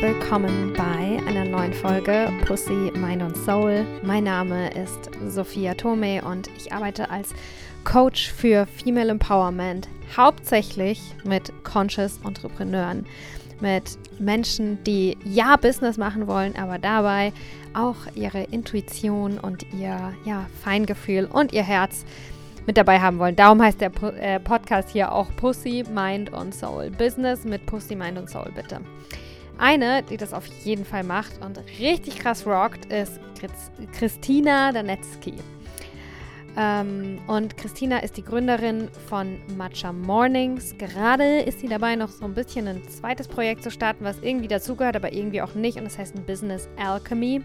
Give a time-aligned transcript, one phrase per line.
[0.00, 3.84] willkommen bei einer neuen Folge Pussy, Mind und Soul.
[4.02, 7.34] Mein Name ist Sophia Tome und ich arbeite als
[7.84, 13.04] Coach für Female Empowerment, hauptsächlich mit Conscious Entrepreneuren,
[13.60, 17.34] mit Menschen, die ja Business machen wollen, aber dabei
[17.74, 22.06] auch ihre Intuition und ihr ja, Feingefühl und ihr Herz
[22.66, 23.36] mit dabei haben wollen.
[23.36, 26.90] Darum heißt der äh, Podcast hier auch Pussy, Mind und Soul.
[26.90, 28.80] Business mit Pussy, Mind und Soul, bitte.
[29.60, 33.20] Eine, die das auf jeden Fall macht und richtig krass rockt, ist
[33.92, 35.34] Christina Danetzky.
[36.56, 40.74] Ähm, und Christina ist die Gründerin von Matcha Mornings.
[40.78, 44.48] Gerade ist sie dabei, noch so ein bisschen ein zweites Projekt zu starten, was irgendwie
[44.48, 45.76] dazugehört, aber irgendwie auch nicht.
[45.76, 47.42] Und das heißt Business Alchemy.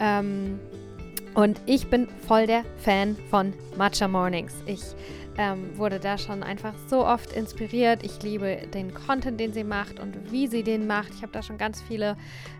[0.00, 0.58] Ähm,
[1.34, 4.52] und ich bin voll der Fan von Matcha Mornings.
[4.66, 4.82] Ich
[5.40, 8.02] ähm, wurde da schon einfach so oft inspiriert.
[8.02, 11.14] Ich liebe den Content, den sie macht und wie sie den macht.
[11.14, 12.18] Ich habe da schon ganz viele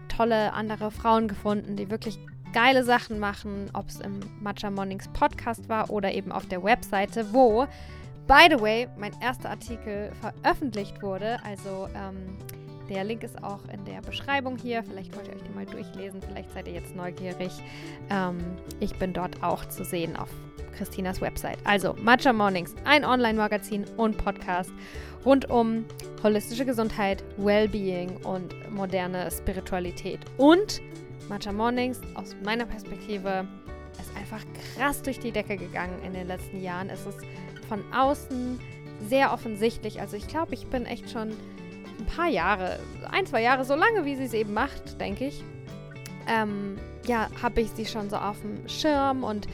[0.08, 2.18] tolle andere Frauen gefunden, die wirklich
[2.54, 7.34] geile Sachen machen, ob es im Matcha Mornings Podcast war oder eben auf der Webseite,
[7.34, 7.66] wo,
[8.26, 11.36] by the way, mein erster Artikel veröffentlicht wurde.
[11.44, 12.38] Also ähm,
[12.90, 14.82] der Link ist auch in der Beschreibung hier.
[14.82, 16.20] Vielleicht wollt ihr euch den mal durchlesen.
[16.20, 17.52] Vielleicht seid ihr jetzt neugierig.
[18.10, 18.38] Ähm,
[18.80, 20.28] ich bin dort auch zu sehen auf
[20.76, 21.58] Christinas Website.
[21.64, 24.72] Also Matcha Mornings, ein Online-Magazin und Podcast
[25.24, 25.84] rund um
[26.22, 30.20] holistische Gesundheit, Wellbeing und moderne Spiritualität.
[30.36, 30.80] Und
[31.28, 33.46] Matcha Mornings aus meiner Perspektive
[34.00, 36.90] ist einfach krass durch die Decke gegangen in den letzten Jahren.
[36.90, 37.20] Es ist
[37.68, 38.58] von außen
[39.08, 40.00] sehr offensichtlich.
[40.00, 41.30] Also ich glaube, ich bin echt schon
[42.00, 42.78] ein paar Jahre,
[43.10, 45.44] ein, zwei Jahre, so lange wie sie es eben macht, denke ich,
[46.28, 49.46] ähm, ja, habe ich sie schon so auf dem Schirm und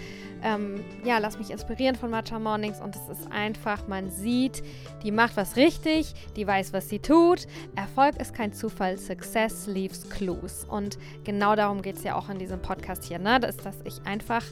[0.43, 4.63] ähm, ja, lass mich inspirieren von Matcha Mornings und es ist einfach, man sieht,
[5.03, 7.47] die macht was richtig, die weiß, was sie tut.
[7.75, 10.65] Erfolg ist kein Zufall, Success leaves clues.
[10.65, 13.41] Und genau darum geht es ja auch in diesem Podcast hier, ne?
[13.41, 14.45] Das ist, dass ich einfach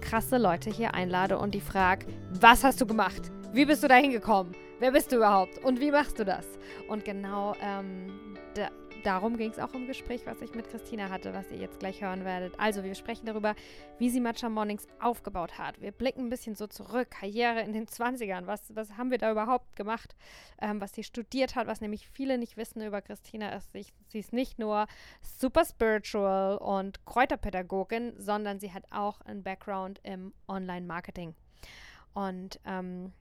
[0.00, 2.06] krasse Leute hier einlade und die frage,
[2.40, 3.30] was hast du gemacht?
[3.52, 4.54] Wie bist du da hingekommen?
[4.80, 5.58] Wer bist du überhaupt?
[5.58, 6.46] Und wie machst du das?
[6.88, 8.70] Und genau ähm, da,
[9.04, 12.00] darum ging es auch im Gespräch, was ich mit Christina hatte, was ihr jetzt gleich
[12.00, 12.58] hören werdet.
[12.58, 13.54] Also, wir sprechen darüber,
[13.98, 15.82] wie sie Matcha Mornings aufgebaut hat.
[15.82, 18.46] Wir blicken ein bisschen so zurück, Karriere in den 20ern.
[18.46, 20.16] Was, was haben wir da überhaupt gemacht?
[20.62, 24.20] Ähm, was sie studiert hat, was nämlich viele nicht wissen über Christina ist, sie, sie
[24.20, 24.86] ist nicht nur
[25.20, 31.34] super spiritual und Kräuterpädagogin, sondern sie hat auch einen Background im Online-Marketing.
[32.14, 33.12] Und ähm,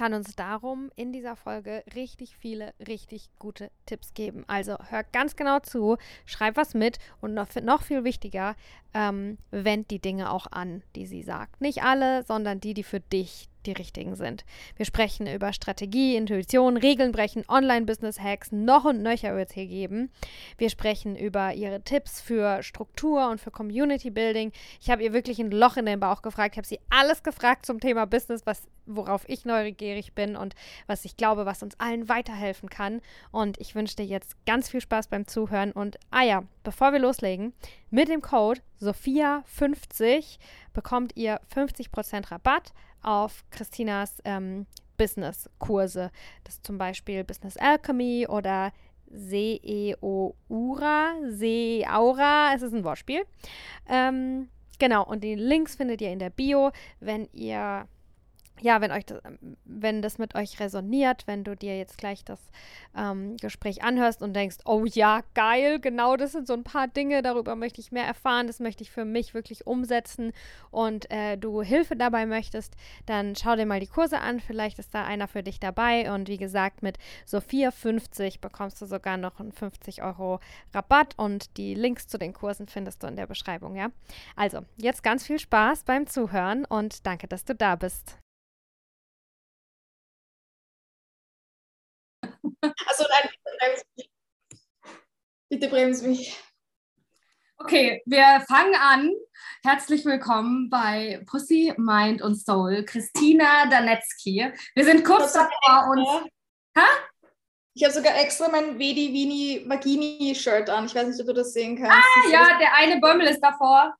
[0.00, 4.44] kann uns darum in dieser Folge richtig viele, richtig gute Tipps geben.
[4.46, 8.56] Also hör ganz genau zu, schreib was mit und noch, noch viel wichtiger,
[8.94, 11.60] ähm, wend die Dinge auch an, die sie sagt.
[11.60, 14.44] Nicht alle, sondern die, die für dich die richtigen sind.
[14.76, 20.10] Wir sprechen über Strategie, Intuition, Regeln brechen, Online-Business-Hacks, noch und nöcher wird es hier geben.
[20.58, 24.52] Wir sprechen über ihre Tipps für Struktur und für Community-Building.
[24.80, 26.54] Ich habe ihr wirklich ein Loch in den Bauch gefragt.
[26.54, 30.54] Ich habe sie alles gefragt zum Thema Business, was, worauf ich neugierig bin und
[30.86, 33.00] was ich glaube, was uns allen weiterhelfen kann.
[33.30, 35.72] Und ich wünsche dir jetzt ganz viel Spaß beim Zuhören.
[35.72, 37.52] Und ah ja, bevor wir loslegen,
[37.90, 40.38] mit dem Code Sophia50
[40.72, 42.72] bekommt ihr 50% Rabatt
[43.02, 44.66] auf Christinas ähm,
[44.96, 46.10] Business-Kurse.
[46.44, 48.72] Das ist zum Beispiel Business Alchemy oder
[49.10, 50.34] Seeoura,
[51.28, 53.22] Seeaura, es ist ein Wortspiel.
[53.88, 57.88] Ähm, genau, und die Links findet ihr in der Bio, wenn ihr
[58.62, 59.20] ja, wenn euch das,
[59.64, 62.40] wenn das mit euch resoniert, wenn du dir jetzt gleich das
[62.96, 67.22] ähm, Gespräch anhörst und denkst, oh ja, geil, genau das sind so ein paar Dinge,
[67.22, 70.32] darüber möchte ich mehr erfahren, das möchte ich für mich wirklich umsetzen
[70.70, 72.76] und äh, du Hilfe dabei möchtest,
[73.06, 76.28] dann schau dir mal die Kurse an, vielleicht ist da einer für dich dabei und
[76.28, 80.40] wie gesagt, mit Sophia 50 bekommst du sogar noch einen 50 Euro
[80.74, 83.88] Rabatt und die Links zu den Kursen findest du in der Beschreibung, ja.
[84.36, 88.19] Also, jetzt ganz viel Spaß beim Zuhören und danke, dass du da bist.
[92.86, 94.10] Also nein, bremse mich.
[95.48, 96.40] Bitte bremse mich.
[97.58, 99.12] Okay, wir fangen an.
[99.62, 102.84] Herzlich willkommen bei Pussy, Mind und Soul.
[102.86, 104.50] Christina Danetzky.
[104.74, 106.08] Wir sind kurz davor uns.
[106.78, 106.86] Ha?
[107.74, 110.86] Ich habe sogar extra mein Vedi Vini Vagini Shirt an.
[110.86, 111.92] Ich weiß nicht, ob du das sehen kannst.
[111.92, 113.94] Ah, ja, der eine Bömmel ist davor.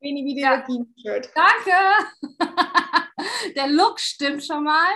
[0.00, 0.52] Veni Vidi ja.
[0.52, 1.30] Vagini Shirt.
[1.34, 1.72] Danke.
[3.56, 4.88] der Look stimmt schon mal.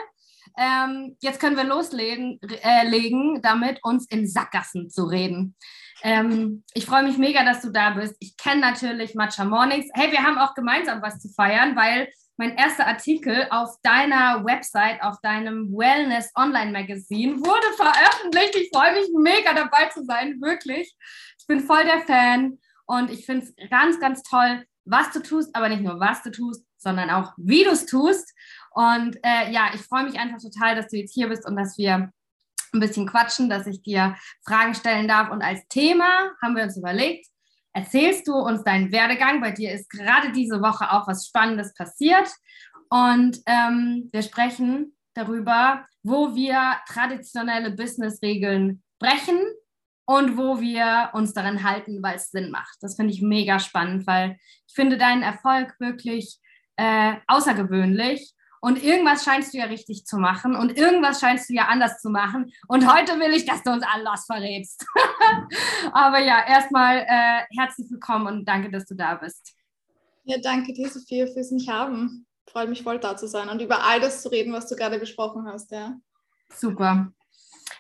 [0.57, 5.57] Ähm, jetzt können wir loslegen, äh, legen, damit uns in Sackgassen zu reden.
[6.03, 8.17] Ähm, ich freue mich mega, dass du da bist.
[8.19, 9.87] Ich kenne natürlich Matcha Mornings.
[9.95, 15.03] Hey, wir haben auch gemeinsam was zu feiern, weil mein erster Artikel auf deiner Website,
[15.03, 18.57] auf deinem Wellness Online Magazine wurde veröffentlicht.
[18.57, 20.93] Ich freue mich mega dabei zu sein, wirklich.
[21.39, 25.55] Ich bin voll der Fan und ich finde es ganz, ganz toll, was du tust,
[25.55, 28.35] aber nicht nur was du tust, sondern auch wie du es tust.
[28.75, 31.77] Und äh, ja, ich freue mich einfach total, dass du jetzt hier bist und dass
[31.79, 32.11] wir
[32.73, 34.17] ein bisschen quatschen, dass ich dir
[34.47, 35.31] Fragen stellen darf.
[35.31, 37.27] Und als Thema haben wir uns überlegt,
[37.73, 39.41] erzählst du uns deinen Werdegang.
[39.41, 42.29] Bei dir ist gerade diese Woche auch was Spannendes passiert.
[42.89, 49.41] Und ähm, wir sprechen darüber, wo wir traditionelle Business-Regeln brechen
[50.05, 52.77] und wo wir uns daran halten, weil es Sinn macht.
[52.81, 54.37] Das finde ich mega spannend, weil
[54.67, 56.39] ich finde deinen Erfolg wirklich
[56.77, 58.35] äh, außergewöhnlich.
[58.65, 62.11] Und irgendwas scheinst du ja richtig zu machen und irgendwas scheinst du ja anders zu
[62.11, 62.53] machen.
[62.69, 64.87] Und heute will ich, dass du uns alles verrätst.
[65.93, 69.57] Aber ja, erstmal äh, herzlich willkommen und danke, dass du da bist.
[70.23, 72.25] Ja, danke dir, Sophia, fürs mich haben.
[72.49, 75.01] Freut mich voll da zu sein und über all das zu reden, was du gerade
[75.01, 75.73] besprochen hast.
[75.73, 75.97] Ja.
[76.55, 77.13] Super.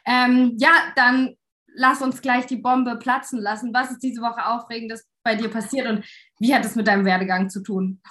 [0.05, 1.37] Ähm, ja, dann
[1.77, 3.73] lass uns gleich die Bombe platzen lassen.
[3.73, 6.05] Was ist diese Woche Aufregendes bei dir passiert und
[6.41, 8.03] wie hat es mit deinem Werdegang zu tun?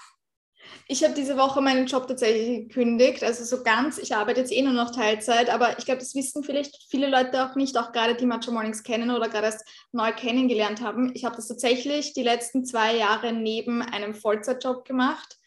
[0.87, 3.97] Ich habe diese Woche meinen Job tatsächlich gekündigt, also so ganz.
[3.97, 7.45] Ich arbeite jetzt eh nur noch Teilzeit, aber ich glaube, das wissen vielleicht viele Leute
[7.45, 11.11] auch nicht, auch gerade die Matcha Mornings kennen oder gerade erst neu kennengelernt haben.
[11.13, 15.37] Ich habe das tatsächlich die letzten zwei Jahre neben einem Vollzeitjob gemacht.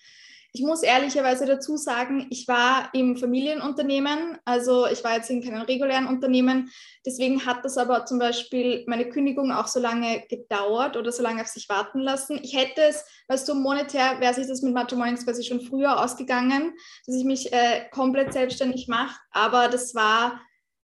[0.56, 5.62] Ich muss ehrlicherweise dazu sagen, ich war im Familienunternehmen, also ich war jetzt in keinem
[5.62, 6.71] regulären Unternehmen.
[7.05, 11.43] Deswegen hat das aber zum Beispiel meine Kündigung auch so lange gedauert oder so lange
[11.43, 12.39] auf sich warten lassen.
[12.41, 16.01] Ich hätte es, weißt du, monetär wäre sich das mit Matcha Mornings quasi schon früher
[16.01, 16.73] ausgegangen,
[17.05, 19.19] dass ich mich äh, komplett selbstständig mache.
[19.33, 20.41] Aber das war,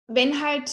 [0.06, 0.70] wenn halt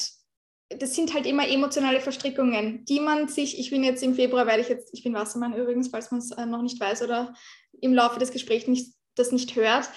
[0.69, 4.61] das sind halt immer emotionale Verstrickungen, die man sich, ich bin jetzt im Februar, werde
[4.61, 7.35] ich jetzt, ich bin Wassermann übrigens, falls man es äh, noch nicht weiß oder
[7.81, 9.89] im Laufe des Gesprächs nicht, das nicht hört.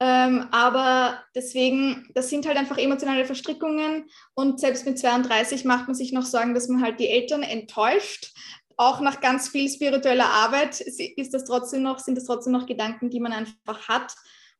[0.00, 5.96] Ähm, aber deswegen, das sind halt einfach emotionale Verstrickungen und selbst mit 32 macht man
[5.96, 8.32] sich noch Sorgen, dass man halt die Eltern enttäuscht.
[8.76, 13.10] Auch nach ganz viel spiritueller Arbeit ist das trotzdem noch, sind das trotzdem noch Gedanken,
[13.10, 14.14] die man einfach hat.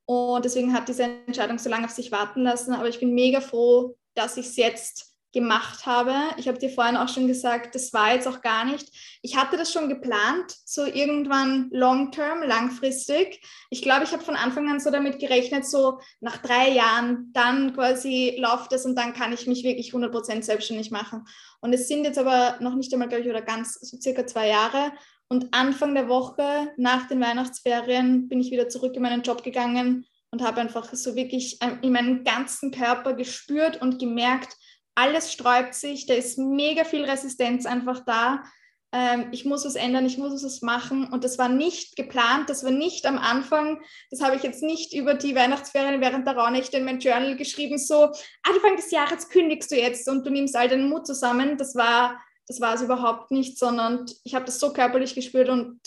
[0.07, 2.75] Und deswegen hat diese Entscheidung so lange auf sich warten lassen.
[2.75, 6.15] Aber ich bin mega froh, dass ich es jetzt gemacht habe.
[6.39, 8.89] Ich habe dir vorhin auch schon gesagt, das war jetzt auch gar nicht.
[9.23, 13.41] Ich hatte das schon geplant, so irgendwann long-term, langfristig.
[13.71, 17.75] Ich glaube, ich habe von Anfang an so damit gerechnet, so nach drei Jahren, dann
[17.75, 21.25] quasi läuft es und dann kann ich mich wirklich 100% selbstständig machen.
[21.61, 24.49] Und es sind jetzt aber noch nicht einmal, glaube ich, oder ganz so circa zwei
[24.49, 24.93] Jahre.
[25.29, 30.07] Und Anfang der Woche, nach den Weihnachtsferien, bin ich wieder zurück in meinen Job gegangen
[30.31, 34.57] und habe einfach so wirklich ähm, in meinem ganzen Körper gespürt und gemerkt,
[34.99, 38.43] alles sträubt sich, da ist mega viel Resistenz einfach da.
[38.91, 41.07] Ähm, ich muss was ändern, ich muss was machen.
[41.07, 43.81] Und das war nicht geplant, das war nicht am Anfang,
[44.11, 47.79] das habe ich jetzt nicht über die Weihnachtsferien während der Rauhnächte in mein Journal geschrieben,
[47.79, 48.11] so
[48.43, 51.59] Anfang des Jahres kündigst du jetzt und du nimmst all deinen Mut zusammen.
[51.59, 55.81] Das war, das war es überhaupt nicht, sondern ich habe das so körperlich gespürt und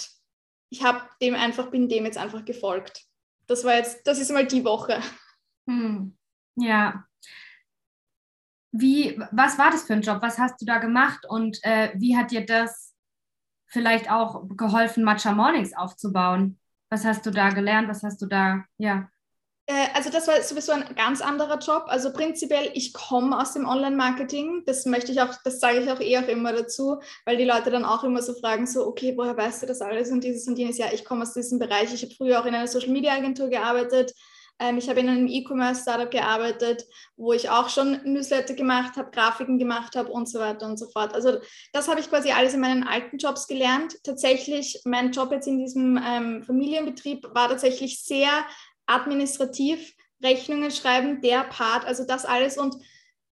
[0.70, 3.04] ich habe dem einfach, bin dem jetzt einfach gefolgt.
[3.48, 5.02] Das war jetzt, das ist mal die Woche.
[5.68, 6.16] Hm.
[6.56, 7.06] Ja,
[8.72, 10.20] wie, was war das für ein Job?
[10.22, 12.94] Was hast du da gemacht und äh, wie hat dir das
[13.68, 16.60] vielleicht auch geholfen, Matcha Mornings aufzubauen?
[16.90, 17.88] Was hast du da gelernt?
[17.88, 19.10] Was hast du da, ja?
[19.66, 21.84] Äh, also das war sowieso ein ganz anderer Job.
[21.88, 24.64] Also prinzipiell, ich komme aus dem Online-Marketing.
[24.66, 27.72] Das möchte ich auch, das sage ich auch eh auch immer dazu, weil die Leute
[27.72, 30.58] dann auch immer so fragen, so, okay, woher weißt du das alles und dieses und
[30.58, 30.78] jenes?
[30.78, 31.94] Ja, ich komme aus diesem Bereich.
[31.94, 34.14] Ich habe früher auch in einer Social-Media-Agentur gearbeitet.
[34.62, 36.86] Ähm, ich habe in einem E-Commerce-Startup gearbeitet,
[37.18, 40.88] wo ich auch schon Newsletter gemacht habe, Grafiken gemacht habe und so weiter und so
[40.90, 41.14] fort.
[41.14, 41.40] Also
[41.74, 43.98] das habe ich quasi alles in meinen alten Jobs gelernt.
[44.04, 48.30] Tatsächlich, mein Job jetzt in diesem ähm, Familienbetrieb war tatsächlich sehr
[48.86, 49.94] administrativ.
[50.24, 52.58] Rechnungen schreiben, der Part, also das alles.
[52.58, 52.76] Und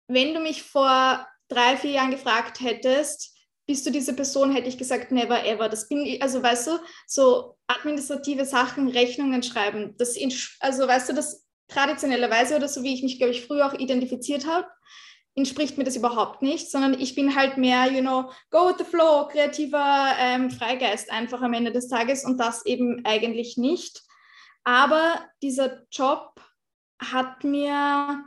[0.06, 3.35] wenn du mich vor drei, vier Jahren gefragt hättest,
[3.66, 5.68] bist du diese Person, hätte ich gesagt, never ever.
[5.68, 6.70] Das bin ich, also weißt du,
[7.06, 10.16] so administrative Sachen, Rechnungen schreiben, das,
[10.60, 14.46] also weißt du, das traditionellerweise oder so wie ich mich, glaube ich, früher auch identifiziert
[14.46, 14.68] habe,
[15.34, 18.84] entspricht mir das überhaupt nicht, sondern ich bin halt mehr, you know, go with the
[18.84, 24.02] flow, kreativer ähm, Freigeist einfach am Ende des Tages und das eben eigentlich nicht.
[24.64, 26.40] Aber dieser Job
[26.98, 28.24] hat mir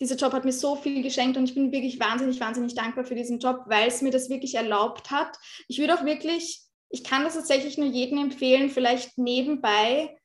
[0.00, 3.14] dieser Job hat mir so viel geschenkt und ich bin wirklich wahnsinnig, wahnsinnig dankbar für
[3.14, 5.36] diesen Job, weil es mir das wirklich erlaubt hat.
[5.68, 10.16] Ich würde auch wirklich, ich kann das tatsächlich nur jedem empfehlen, vielleicht nebenbei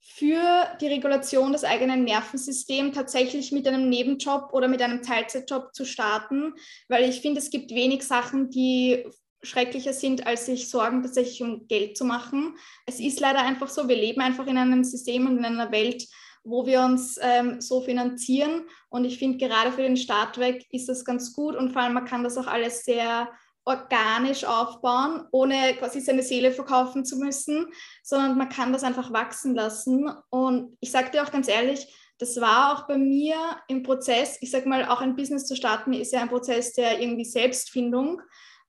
[0.00, 5.84] für die Regulation des eigenen Nervensystems tatsächlich mit einem Nebenjob oder mit einem Teilzeitjob zu
[5.84, 6.54] starten,
[6.88, 9.04] weil ich finde, es gibt wenig Sachen, die
[9.42, 12.56] schrecklicher sind, als sich Sorgen tatsächlich um Geld zu machen.
[12.86, 16.06] Es ist leider einfach so, wir leben einfach in einem System und in einer Welt,
[16.44, 18.66] wo wir uns ähm, so finanzieren.
[18.90, 21.94] Und ich finde, gerade für den Start weg ist das ganz gut und vor allem,
[21.94, 23.28] man kann das auch alles sehr
[23.64, 27.66] organisch aufbauen, ohne quasi seine Seele verkaufen zu müssen,
[28.02, 30.12] sondern man kann das einfach wachsen lassen.
[30.30, 31.86] Und ich sage dir auch ganz ehrlich,
[32.18, 33.36] das war auch bei mir
[33.68, 37.00] im Prozess, ich sage mal, auch ein Business zu starten, ist ja ein Prozess der
[37.00, 38.20] irgendwie Selbstfindung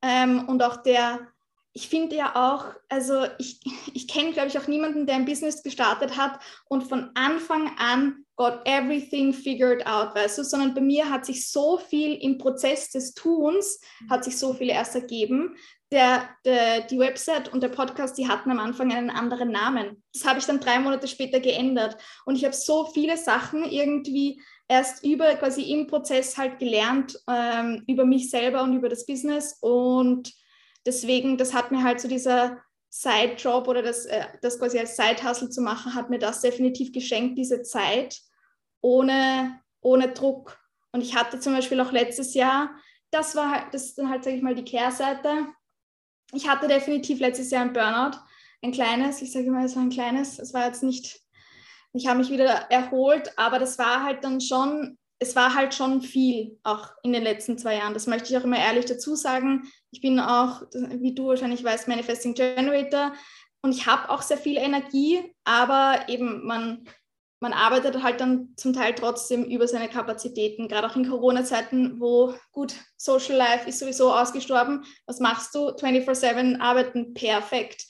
[0.02, 1.28] ähm, und auch der
[1.76, 3.60] ich finde ja auch, also ich,
[3.94, 8.26] ich kenne, glaube ich, auch niemanden, der ein Business gestartet hat und von Anfang an
[8.38, 12.90] got everything figured out, weißt du, sondern bei mir hat sich so viel im Prozess
[12.90, 13.80] des Tuns,
[14.10, 15.56] hat sich so viel erst ergeben.
[15.92, 20.04] Der, der, die Website und der Podcast, die hatten am Anfang einen anderen Namen.
[20.14, 21.96] Das habe ich dann drei Monate später geändert.
[22.26, 27.84] Und ich habe so viele Sachen irgendwie erst über quasi im Prozess halt gelernt, ähm,
[27.88, 29.58] über mich selber und über das Business.
[29.62, 30.34] Und
[30.86, 35.50] deswegen, das hat mir halt so dieser Side-Job oder das, äh, das quasi als Side-Hustle
[35.50, 38.22] zu machen, hat mir das definitiv geschenkt, diese Zeit
[38.82, 40.58] ohne, ohne Druck.
[40.92, 42.76] Und ich hatte zum Beispiel auch letztes Jahr,
[43.12, 45.48] das war halt, das ist dann halt, sage ich mal, die Kehrseite.
[46.34, 48.18] Ich hatte definitiv letztes Jahr ein Burnout,
[48.62, 51.20] ein kleines, ich sage mal, es war ein kleines, es war jetzt nicht,
[51.94, 56.02] ich habe mich wieder erholt, aber das war halt dann schon es war halt schon
[56.02, 57.96] viel, auch in den letzten zwei Jahren.
[57.96, 59.64] Das möchte ich auch immer ehrlich dazu sagen.
[59.90, 63.14] Ich bin auch, wie du wahrscheinlich weißt, Manifesting Generator
[63.62, 66.88] und ich habe auch sehr viel Energie, aber eben man,
[67.40, 72.36] man arbeitet halt dann zum Teil trotzdem über seine Kapazitäten, gerade auch in Corona-Zeiten, wo
[72.52, 74.86] gut, Social Life ist sowieso ausgestorben.
[75.08, 75.70] Was machst du?
[75.70, 77.88] 24-7 arbeiten, perfekt.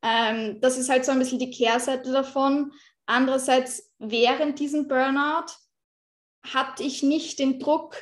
[0.00, 2.72] Ähm, das ist halt so ein bisschen die Kehrseite davon.
[3.04, 5.52] Andererseits, während diesem Burnout
[6.42, 7.96] hatte ich nicht den Druck,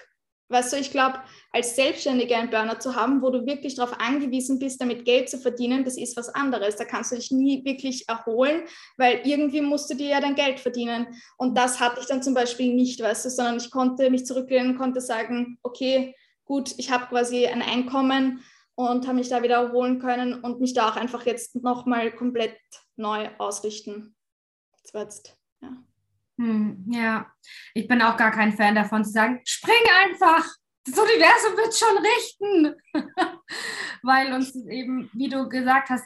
[0.49, 1.21] weißt du, ich glaube,
[1.53, 5.39] als Selbstständiger einen Burner zu haben, wo du wirklich darauf angewiesen bist, damit Geld zu
[5.39, 6.77] verdienen, das ist was anderes.
[6.77, 8.63] Da kannst du dich nie wirklich erholen,
[8.97, 11.09] weil irgendwie musst du dir ja dein Geld verdienen.
[11.37, 14.79] Und das hatte ich dann zum Beispiel nicht, weißt du, sondern ich konnte mich zurücklehnen,
[14.79, 16.15] konnte sagen, okay,
[16.45, 18.45] gut, ich habe quasi ein Einkommen
[18.77, 22.59] und habe mich da wieder erholen können und mich da auch einfach jetzt nochmal komplett
[22.97, 24.15] neu ausrichten.
[24.83, 25.77] Das war jetzt, ja.
[26.39, 27.27] Hm, ja,
[27.75, 29.75] ich bin auch gar kein Fan davon zu sagen, spring
[30.05, 30.47] einfach,
[30.85, 32.75] das Universum wird schon richten.
[34.03, 36.05] Weil uns eben, wie du gesagt hast,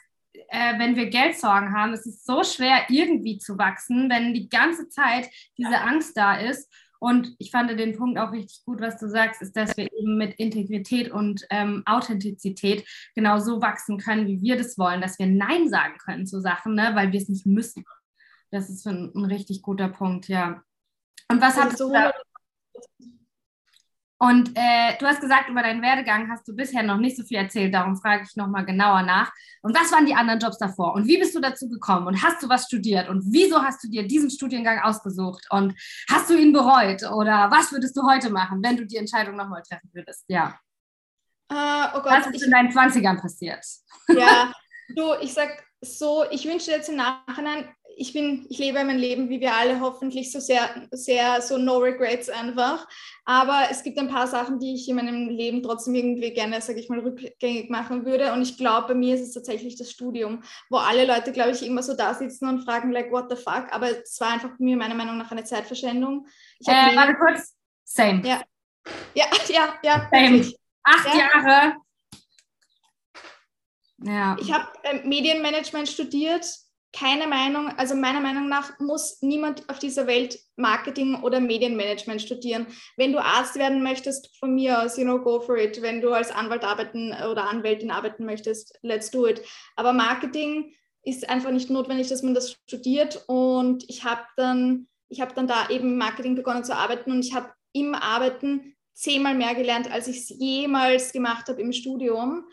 [0.49, 4.89] äh, wenn wir Geldsorgen haben, es ist so schwer, irgendwie zu wachsen, wenn die ganze
[4.89, 5.83] Zeit diese ja.
[5.83, 6.73] Angst da ist.
[7.01, 10.19] Und ich fand den Punkt auch richtig gut, was du sagst, ist, dass wir eben
[10.19, 15.27] mit Integrität und ähm, Authentizität genau so wachsen können, wie wir das wollen, dass wir
[15.27, 17.85] Nein sagen können zu Sachen, ne, weil wir es nicht müssen.
[18.51, 20.63] Das ist ein, ein richtig guter Punkt, ja.
[21.29, 22.13] Und was hast du da?
[24.23, 27.39] Und äh, du hast gesagt, über deinen Werdegang hast du bisher noch nicht so viel
[27.39, 29.33] erzählt, darum frage ich nochmal genauer nach.
[29.63, 30.93] Und was waren die anderen Jobs davor?
[30.93, 32.07] Und wie bist du dazu gekommen?
[32.07, 33.09] Und hast du was studiert?
[33.09, 35.47] Und wieso hast du dir diesen Studiengang ausgesucht?
[35.49, 35.75] Und
[36.11, 37.03] hast du ihn bereut?
[37.11, 40.27] Oder was würdest du heute machen, wenn du die Entscheidung nochmal treffen würdest?
[40.29, 40.59] Ja.
[41.51, 43.65] Uh, oh Gott, was ist ich, in deinen 20ern passiert?
[44.09, 44.53] Ja,
[44.95, 49.29] du, ich sag so, ich wünsche jetzt im Nachhinein, ich bin, ich lebe mein Leben,
[49.29, 52.87] wie wir alle hoffentlich so sehr, sehr so no regrets einfach.
[53.25, 56.81] Aber es gibt ein paar Sachen, die ich in meinem Leben trotzdem irgendwie gerne, sage
[56.81, 58.33] ich mal, rückgängig machen würde.
[58.33, 61.65] Und ich glaube, bei mir ist es tatsächlich das Studium, wo alle Leute, glaube ich,
[61.65, 63.67] immer so da sitzen und fragen, like, what the fuck?
[63.71, 66.27] Aber es war einfach bei mir meiner Meinung nach eine Zeitverschwendung.
[66.59, 67.55] Ich äh, warte kurz.
[67.85, 68.27] Same.
[68.27, 68.43] Ja,
[69.15, 69.75] ja, ja.
[69.83, 70.53] ja Same.
[70.83, 71.21] Acht ja.
[71.21, 71.77] Jahre.
[74.03, 74.37] Ja.
[74.41, 76.47] Ich habe äh, Medienmanagement studiert
[76.93, 82.67] keine Meinung, also meiner Meinung nach muss niemand auf dieser Welt Marketing oder Medienmanagement studieren.
[82.97, 85.81] Wenn du Arzt werden möchtest, von mir aus, you know, go for it.
[85.83, 89.43] Wenn du als Anwalt arbeiten oder Anwältin arbeiten möchtest, let's do it.
[89.77, 93.23] Aber Marketing ist einfach nicht notwendig, dass man das studiert.
[93.29, 97.35] Und ich habe dann, ich habe dann da eben Marketing begonnen zu arbeiten und ich
[97.35, 102.45] habe im Arbeiten zehnmal mehr gelernt, als ich es jemals gemacht habe im Studium.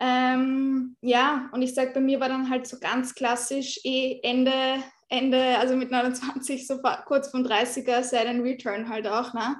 [0.00, 4.82] Ähm, ja, und ich sage, bei mir war dann halt so ganz klassisch eh Ende,
[5.08, 9.56] Ende, also mit 29, so kurz vom 30er, Side and Return halt auch, ne?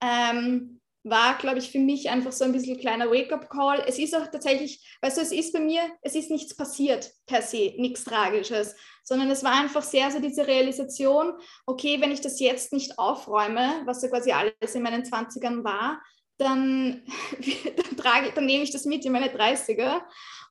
[0.00, 3.84] Ähm, war, glaube ich, für mich einfach so ein bisschen kleiner Wake-up-Call.
[3.86, 7.42] Es ist auch tatsächlich, weißt du, es ist bei mir, es ist nichts passiert per
[7.42, 11.34] se, nichts Tragisches, sondern es war einfach sehr so diese Realisation,
[11.66, 16.00] okay, wenn ich das jetzt nicht aufräume, was ja quasi alles in meinen 20ern war,
[16.38, 17.02] dann,
[18.04, 20.02] trage, dann nehme ich das mit in meine 30er.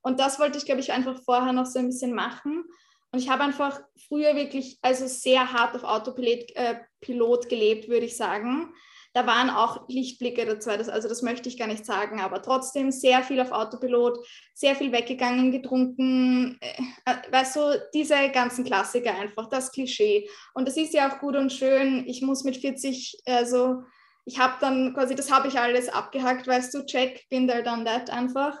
[0.02, 2.64] Und das wollte ich, glaube ich, einfach vorher noch so ein bisschen machen.
[3.12, 8.06] Und ich habe einfach früher wirklich also sehr hart auf Autopilot äh, Pilot gelebt, würde
[8.06, 8.74] ich sagen.
[9.14, 12.90] da waren auch Lichtblicke dazu, das, also das möchte ich gar nicht sagen, aber trotzdem
[12.90, 14.18] sehr viel auf Autopilot,
[14.54, 20.28] sehr viel weggegangen, getrunken, äh, äh weißt du, diese ganzen Klassiker einfach, das Klischee.
[20.52, 22.04] Und das ist ja auch gut und schön.
[22.08, 23.84] Ich muss mit 40, also
[24.24, 27.84] ich habe dann quasi, das habe ich alles abgehackt, weißt du, check, bin there, done
[27.84, 28.58] that einfach.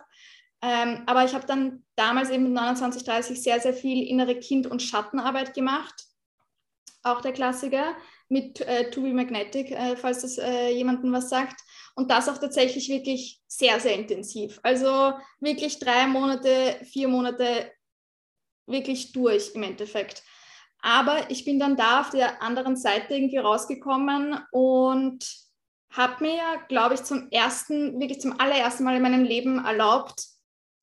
[0.62, 4.66] Ähm, aber ich habe dann damals eben mit 29, 30 sehr, sehr viel innere Kind-
[4.66, 5.94] und Schattenarbeit gemacht.
[7.02, 7.94] Auch der Klassiker
[8.28, 11.60] mit äh, To Be Magnetic, äh, falls das äh, jemandem was sagt.
[11.96, 14.58] Und das auch tatsächlich wirklich sehr, sehr intensiv.
[14.62, 17.70] Also wirklich drei Monate, vier Monate
[18.66, 20.22] wirklich durch im Endeffekt.
[20.80, 25.43] Aber ich bin dann da auf der anderen Seite irgendwie rausgekommen und
[25.96, 30.24] habe mir, glaube ich, zum ersten, wirklich zum allerersten Mal in meinem Leben erlaubt,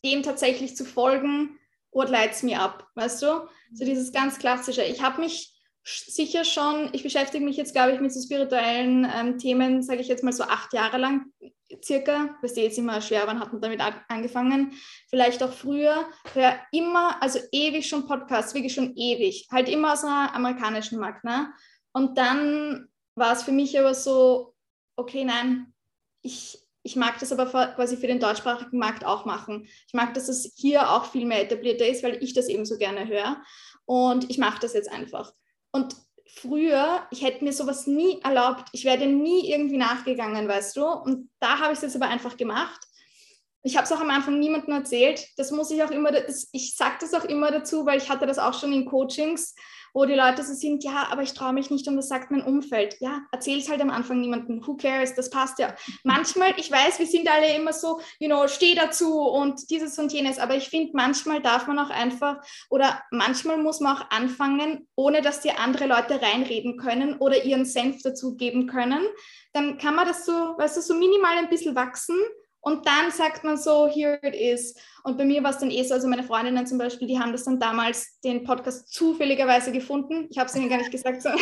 [0.04, 1.60] dem tatsächlich zu folgen,
[1.92, 3.48] what lights me up, weißt du?
[3.74, 4.84] So dieses ganz klassische.
[4.84, 5.54] Ich habe mich
[5.84, 10.08] sicher schon, ich beschäftige mich jetzt, glaube ich, mit so spirituellen ähm, Themen, sage ich
[10.08, 11.26] jetzt mal so acht Jahre lang
[11.84, 14.74] circa, was jetzt immer schwer, wann hat man damit angefangen,
[15.10, 20.04] vielleicht auch früher, höre immer, also ewig schon Podcasts, wirklich schon ewig, halt immer aus
[20.04, 21.54] einer amerikanischen Markt, ne?
[21.94, 24.51] Und dann war es für mich aber so,
[25.02, 25.74] okay, nein,
[26.22, 29.68] ich, ich mag das aber quasi für den deutschsprachigen Markt auch machen.
[29.88, 32.78] Ich mag, dass es hier auch viel mehr etablierter ist, weil ich das eben so
[32.78, 33.42] gerne höre.
[33.86, 35.34] Und ich mache das jetzt einfach.
[35.72, 35.96] Und
[36.28, 38.70] früher, ich hätte mir sowas nie erlaubt.
[38.72, 40.86] Ich wäre nie irgendwie nachgegangen, weißt du.
[40.86, 42.80] Und da habe ich es jetzt aber einfach gemacht.
[43.64, 45.28] Ich habe es auch am Anfang niemandem erzählt.
[45.38, 46.12] Das muss ich auch immer,
[46.52, 49.56] ich sage das auch immer dazu, weil ich hatte das auch schon in Coachings
[49.94, 52.44] wo die Leute so sind, ja, aber ich traue mich nicht und das sagt mein
[52.44, 52.98] Umfeld.
[53.00, 54.66] Ja, erzähl es halt am Anfang niemandem.
[54.66, 55.16] Who cares?
[55.16, 55.76] Das passt ja.
[56.04, 60.12] Manchmal, ich weiß, wir sind alle immer so, you know, steh dazu und dieses und
[60.12, 62.38] jenes, aber ich finde, manchmal darf man auch einfach
[62.70, 67.66] oder manchmal muss man auch anfangen, ohne dass dir andere Leute reinreden können oder ihren
[67.66, 69.06] Senf dazu geben können.
[69.54, 72.18] Dann kann man das so, weißt du, so minimal ein bisschen wachsen
[72.62, 74.76] und dann sagt man so, here it is.
[75.04, 77.32] Und bei mir war es dann eh so, also meine Freundinnen zum Beispiel, die haben
[77.32, 80.28] das dann damals den Podcast zufälligerweise gefunden.
[80.30, 81.24] Ich habe es ihnen gar nicht gesagt.
[81.24, 81.30] So.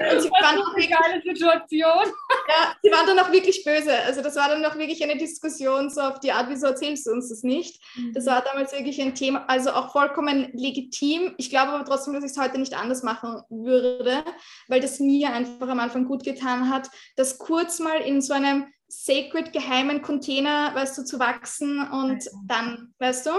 [0.00, 2.06] Und sie waren auch eine geile Situation.
[2.48, 3.94] Ja, sie waren dann auch wirklich böse.
[4.06, 7.10] Also das war dann auch wirklich eine Diskussion so auf die Art, wieso erzählst du
[7.10, 7.82] uns das nicht?
[8.14, 11.34] Das war damals wirklich ein Thema, also auch vollkommen legitim.
[11.36, 14.24] Ich glaube aber trotzdem, dass ich es heute nicht anders machen würde,
[14.68, 18.66] weil das mir einfach am Anfang gut getan hat, das kurz mal in so einem
[18.90, 23.30] sacred geheimen Container, weißt du, zu wachsen und dann, weißt du?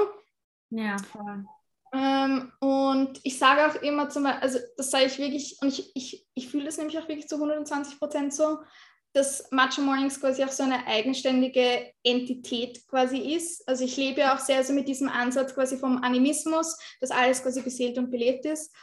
[0.72, 1.46] Ja, voll.
[1.94, 5.92] Ähm, und ich sage auch immer zum Beispiel, also das sage ich wirklich, und ich,
[5.94, 8.60] ich, ich fühle das nämlich auch wirklich zu 120 Prozent so,
[9.14, 13.68] dass Matcha Mornings quasi auch so eine eigenständige Entität quasi ist.
[13.68, 17.44] Also ich lebe ja auch sehr so mit diesem Ansatz quasi vom Animismus, dass alles
[17.44, 18.74] quasi beseelt und belebt ist.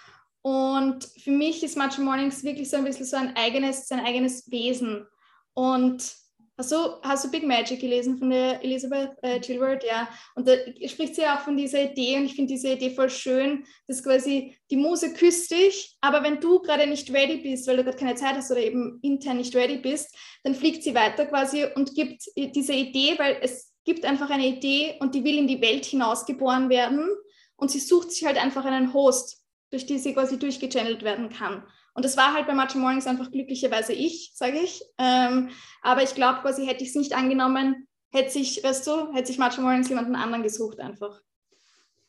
[0.43, 4.51] Und für mich ist Matcha Mornings wirklich so ein bisschen so ein eigenes, sein eigenes
[4.51, 5.07] Wesen.
[5.55, 6.15] Und
[6.59, 9.85] Hast du, hast du Big Magic gelesen von der Elizabeth äh, Gilbert?
[9.85, 10.09] Ja.
[10.35, 10.55] Und da
[10.89, 14.57] spricht sie auch von dieser Idee und ich finde diese Idee voll schön, dass quasi
[14.69, 18.17] die Muse küsst dich, aber wenn du gerade nicht ready bist, weil du gerade keine
[18.17, 22.25] Zeit hast oder eben intern nicht ready bist, dann fliegt sie weiter quasi und gibt
[22.37, 26.71] diese Idee, weil es gibt einfach eine Idee und die will in die Welt hinausgeboren
[26.71, 27.09] werden
[27.55, 31.63] und sie sucht sich halt einfach einen Host, durch die sie quasi durchgechannelt werden kann.
[31.99, 34.85] Und das war halt bei Matcha Mornings einfach glücklicherweise ich, sage ich.
[34.99, 35.51] Ähm,
[35.83, 39.39] aber ich glaube quasi, hätte ich es nicht angenommen, hätte sich, weißt du, hätte sich
[39.39, 41.21] Matcha Mornings jemanden anderen gesucht einfach.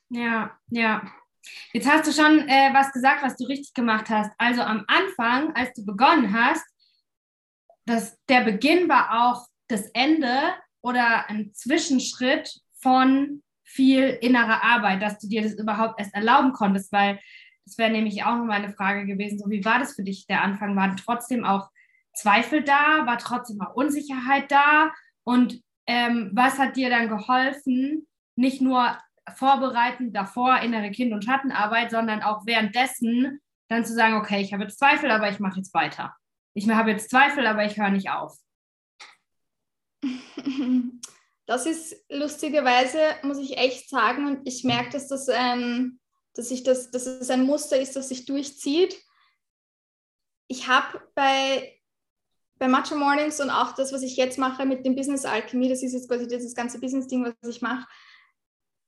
[0.10, 1.02] Ja, ja.
[1.74, 4.32] Jetzt hast du schon äh, was gesagt, was du richtig gemacht hast.
[4.38, 6.64] Also am Anfang, als du begonnen hast,
[7.88, 15.18] das, der Beginn war auch das Ende oder ein Zwischenschritt von viel innerer Arbeit, dass
[15.18, 17.20] du dir das überhaupt erst erlauben konntest, weil
[17.70, 19.38] das wäre nämlich auch noch mal eine Frage gewesen.
[19.38, 20.76] So, wie war das für dich der Anfang?
[20.76, 21.70] Waren trotzdem auch
[22.16, 23.06] Zweifel da?
[23.06, 24.92] War trotzdem auch Unsicherheit da?
[25.24, 28.98] Und ähm, was hat dir dann geholfen, nicht nur
[29.36, 34.64] vorbereitend davor innere Kind- und Schattenarbeit, sondern auch währenddessen dann zu sagen, okay, ich habe
[34.64, 36.16] jetzt Zweifel, aber ich mache jetzt weiter.
[36.56, 38.36] Ich habe jetzt Zweifel, aber ich höre nicht auf.
[41.46, 45.99] Das ist lustigerweise, muss ich echt sagen, und ich merke, dass das ein,
[46.34, 48.98] dass, ich das, dass es ein Muster ist, das sich durchzieht.
[50.48, 51.80] Ich habe bei,
[52.58, 55.84] bei Matcha Mornings und auch das, was ich jetzt mache mit dem Business Alchemy, das
[55.84, 57.88] ist jetzt quasi dieses ganze Business-Ding, was ich mache,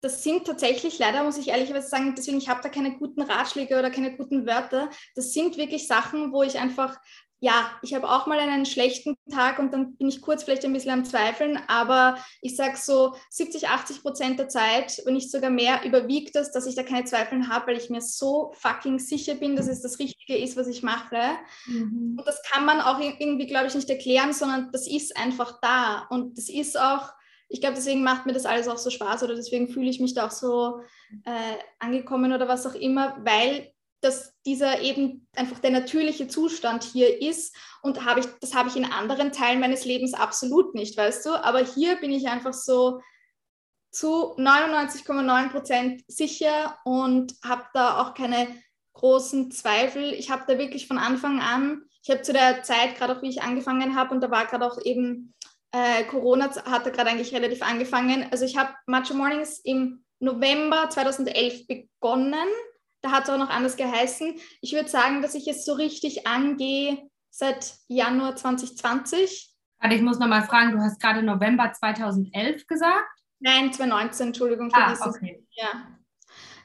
[0.02, 3.78] das sind tatsächlich, leider muss ich ehrlicherweise sagen, deswegen, ich habe da keine guten Ratschläge
[3.78, 4.90] oder keine guten Wörter.
[5.16, 7.00] Das sind wirklich Sachen, wo ich einfach
[7.44, 10.74] ja, ich habe auch mal einen schlechten Tag und dann bin ich kurz vielleicht ein
[10.74, 15.50] bisschen am Zweifeln, aber ich sage so 70, 80 Prozent der Zeit, wenn nicht sogar
[15.50, 19.34] mehr, überwiegt das, dass ich da keine Zweifel habe, weil ich mir so fucking sicher
[19.34, 21.18] bin, dass es das Richtige ist, was ich mache.
[21.66, 22.16] Mhm.
[22.20, 26.06] Und das kann man auch irgendwie, glaube ich, nicht erklären, sondern das ist einfach da.
[26.12, 27.12] Und das ist auch,
[27.50, 30.14] ich glaube, deswegen macht mir das alles auch so Spaß oder deswegen fühle ich mich
[30.14, 30.82] da auch so
[31.26, 37.22] äh, angekommen oder was auch immer, weil dass dieser eben einfach der natürliche Zustand hier
[37.22, 37.56] ist.
[37.84, 41.44] Und habe ich, das habe ich in anderen Teilen meines Lebens absolut nicht, weißt du?
[41.44, 43.02] Aber hier bin ich einfach so
[43.92, 48.48] zu 99,9 Prozent sicher und habe da auch keine
[48.94, 50.14] großen Zweifel.
[50.14, 53.30] Ich habe da wirklich von Anfang an, ich habe zu der Zeit, gerade auch wie
[53.30, 55.34] ich angefangen habe, und da war gerade auch eben
[55.72, 58.28] äh, Corona, hat da gerade eigentlich relativ angefangen.
[58.32, 62.48] Also ich habe Macho Mornings im November 2011 begonnen
[63.02, 64.36] da hat es auch noch anders geheißen.
[64.62, 69.54] Ich würde sagen, dass ich es so richtig angehe seit Januar 2020.
[69.80, 73.08] Warte, ich muss nochmal fragen, du hast gerade November 2011 gesagt?
[73.40, 74.70] Nein, 2019, Entschuldigung.
[74.74, 75.44] Ah, okay.
[75.52, 75.88] Ja.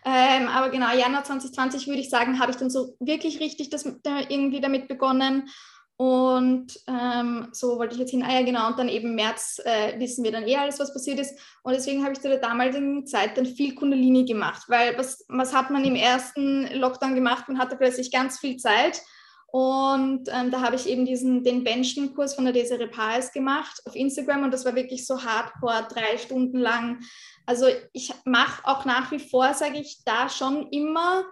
[0.04, 3.84] Ähm, aber genau, Januar 2020 würde ich sagen, habe ich dann so wirklich richtig das,
[3.84, 5.48] irgendwie damit begonnen.
[5.98, 9.98] Und ähm, so wollte ich jetzt hin, ah ja genau, und dann eben März äh,
[9.98, 11.38] wissen wir dann eh alles, was passiert ist.
[11.62, 15.54] Und deswegen habe ich zu der damaligen Zeit dann viel Kundalini gemacht, weil was, was
[15.54, 17.48] hat man im ersten Lockdown gemacht?
[17.48, 19.00] Man hatte plötzlich ganz viel Zeit.
[19.46, 23.94] Und ähm, da habe ich eben diesen, den Benchen-Kurs von der Desiree Paes gemacht auf
[23.94, 27.00] Instagram und das war wirklich so hardcore, drei Stunden lang.
[27.46, 31.24] Also ich mache auch nach wie vor, sage ich, da schon immer,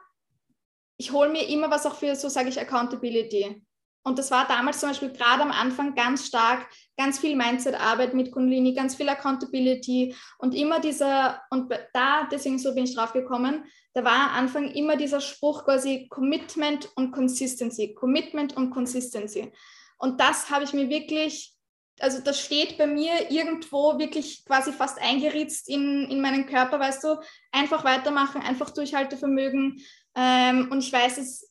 [0.97, 3.63] ich hole mir immer was auch für, so sage ich, Accountability.
[4.07, 8.33] Und das war damals zum Beispiel gerade am Anfang ganz stark, ganz viel Mindset-Arbeit mit
[8.33, 13.65] Kundalini, ganz viel Accountability und immer dieser, und da, deswegen so bin ich drauf gekommen,
[13.95, 19.51] da war am Anfang immer dieser Spruch quasi Commitment und Consistency, Commitment und Consistency.
[19.97, 21.55] Und das habe ich mir wirklich,
[21.99, 27.05] also das steht bei mir irgendwo wirklich quasi fast eingeritzt in, in meinen Körper, weißt
[27.05, 27.17] du,
[27.53, 29.81] einfach weitermachen, einfach Durchhaltevermögen.
[30.15, 31.51] Ähm, und ich weiß, es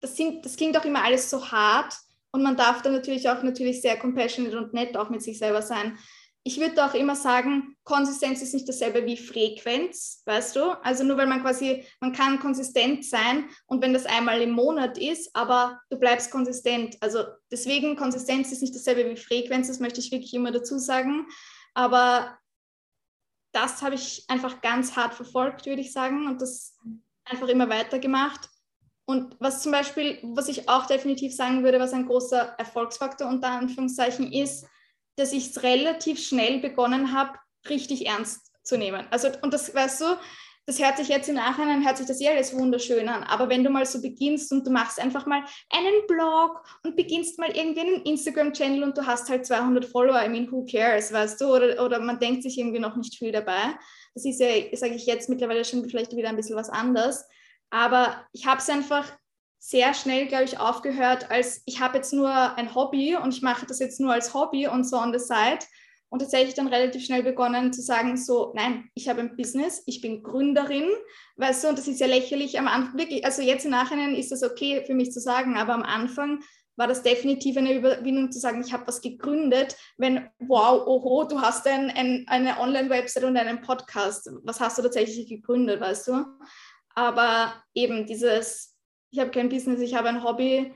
[0.00, 1.94] das, sind, das klingt auch immer alles so hart
[2.30, 5.62] und man darf dann natürlich auch natürlich sehr compassionate und nett auch mit sich selber
[5.62, 5.98] sein.
[6.44, 10.70] Ich würde auch immer sagen, Konsistenz ist nicht dasselbe wie Frequenz, weißt du?
[10.82, 14.96] Also nur weil man quasi, man kann konsistent sein und wenn das einmal im Monat
[14.96, 16.96] ist, aber du bleibst konsistent.
[17.00, 21.26] Also deswegen, Konsistenz ist nicht dasselbe wie Frequenz, das möchte ich wirklich immer dazu sagen.
[21.74, 22.38] Aber
[23.52, 26.78] das habe ich einfach ganz hart verfolgt, würde ich sagen, und das
[27.24, 28.48] einfach immer weitergemacht.
[29.08, 33.48] Und was zum Beispiel, was ich auch definitiv sagen würde, was ein großer Erfolgsfaktor unter
[33.48, 34.66] Anführungszeichen ist,
[35.16, 37.38] dass ich es relativ schnell begonnen habe,
[37.70, 39.06] richtig ernst zu nehmen.
[39.10, 40.04] Also, und das, weißt du,
[40.66, 43.22] das hört sich jetzt im Nachhinein, hört sich das eh alles wunderschön an.
[43.22, 47.38] Aber wenn du mal so beginnst und du machst einfach mal einen Blog und beginnst
[47.38, 51.40] mal irgendwie einen Instagram-Channel und du hast halt 200 Follower, I mean, who cares, weißt
[51.40, 51.46] du?
[51.46, 53.74] Oder, oder man denkt sich irgendwie noch nicht viel dabei.
[54.12, 57.24] Das ist ja, sage ich jetzt mittlerweile schon vielleicht wieder ein bisschen was anderes.
[57.70, 59.12] Aber ich habe es einfach
[59.58, 63.66] sehr schnell, glaube ich, aufgehört, als ich habe jetzt nur ein Hobby und ich mache
[63.66, 65.58] das jetzt nur als Hobby und so on the side.
[66.10, 70.00] Und tatsächlich dann relativ schnell begonnen zu sagen, so, nein, ich habe ein Business, ich
[70.00, 70.88] bin Gründerin,
[71.36, 74.32] weißt du, und das ist ja lächerlich am Anfang, wirklich, also jetzt im Nachhinein ist
[74.32, 76.40] das okay für mich zu sagen, aber am Anfang
[76.78, 81.40] war das definitiv eine Überwindung zu sagen, ich habe was gegründet, wenn, wow, oho, du
[81.40, 86.24] hast ein, ein, eine Online-Website und einen Podcast, was hast du tatsächlich gegründet, weißt du?
[86.98, 88.76] Aber eben dieses,
[89.12, 90.74] ich habe kein Business, ich habe ein Hobby,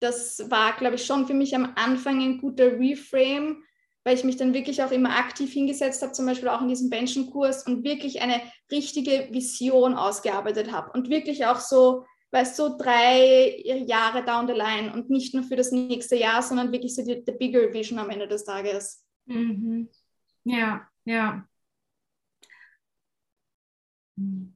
[0.00, 3.62] das war, glaube ich, schon für mich am Anfang ein guter Reframe,
[4.02, 6.90] weil ich mich dann wirklich auch immer aktiv hingesetzt habe, zum Beispiel auch in diesem
[6.90, 12.76] Benchenkurs und wirklich eine richtige Vision ausgearbeitet habe und wirklich auch so, weißt du, so
[12.76, 17.04] drei Jahre down the line und nicht nur für das nächste Jahr, sondern wirklich so
[17.04, 19.04] die, die bigger Vision am Ende des Tages.
[19.26, 19.90] Mhm.
[20.42, 21.46] Ja, ja.
[24.16, 24.55] Mhm.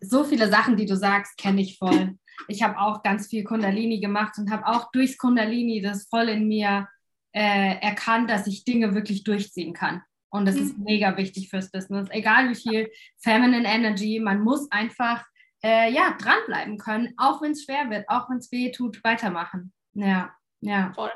[0.00, 2.16] So viele Sachen, die du sagst, kenne ich voll.
[2.48, 6.48] Ich habe auch ganz viel Kundalini gemacht und habe auch durchs Kundalini das voll in
[6.48, 6.88] mir
[7.32, 10.02] äh, erkannt, dass ich Dinge wirklich durchziehen kann.
[10.30, 10.62] Und das mhm.
[10.62, 12.08] ist mega wichtig fürs Business.
[12.10, 15.24] Egal wie viel Feminine Energy, man muss einfach
[15.62, 19.72] äh, ja, dranbleiben können, auch wenn es schwer wird, auch wenn es weh tut, weitermachen.
[19.94, 20.92] Ja, ja.
[20.94, 21.12] Voll.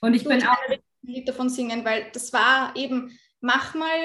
[0.00, 0.56] Und ich du, bin auch.
[0.68, 3.98] ein Lied davon singen, weil das war eben, mach mal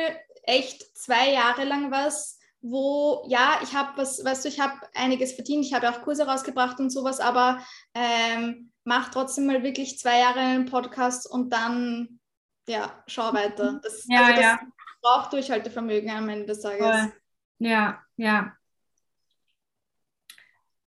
[0.44, 5.34] echt zwei Jahre lang was, wo, ja, ich habe was, weißt du, ich habe einiges
[5.34, 10.20] verdient, ich habe auch Kurse rausgebracht und sowas, aber ähm, mach trotzdem mal wirklich zwei
[10.20, 12.20] Jahre einen Podcast und dann,
[12.68, 13.80] ja, schau weiter.
[13.82, 14.60] Das, ja, also das ja.
[15.02, 16.86] braucht Durchhaltevermögen am Ende des Tages.
[16.86, 17.14] Voll.
[17.60, 18.54] Ja, ja.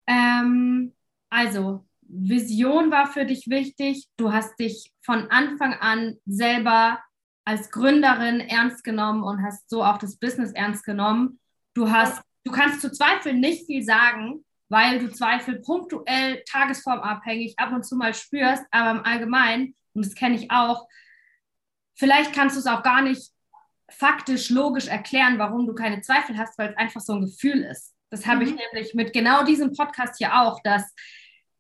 [0.07, 0.95] Ähm,
[1.31, 4.09] also, Vision war für dich wichtig.
[4.17, 6.99] Du hast dich von Anfang an selber
[7.45, 11.41] als Gründerin ernst genommen und hast so auch das Business ernst genommen.
[11.75, 17.73] Du hast, du kannst zu Zweifeln nicht viel sagen, weil du Zweifel punktuell tagesformabhängig ab
[17.73, 20.89] und zu mal spürst, aber im Allgemeinen, und das kenne ich auch,
[21.95, 23.33] vielleicht kannst du es auch gar nicht
[23.91, 27.95] faktisch, logisch erklären, warum du keine Zweifel hast, weil es einfach so ein Gefühl ist.
[28.11, 28.51] Das habe mhm.
[28.51, 30.95] ich nämlich mit genau diesem Podcast hier auch, dass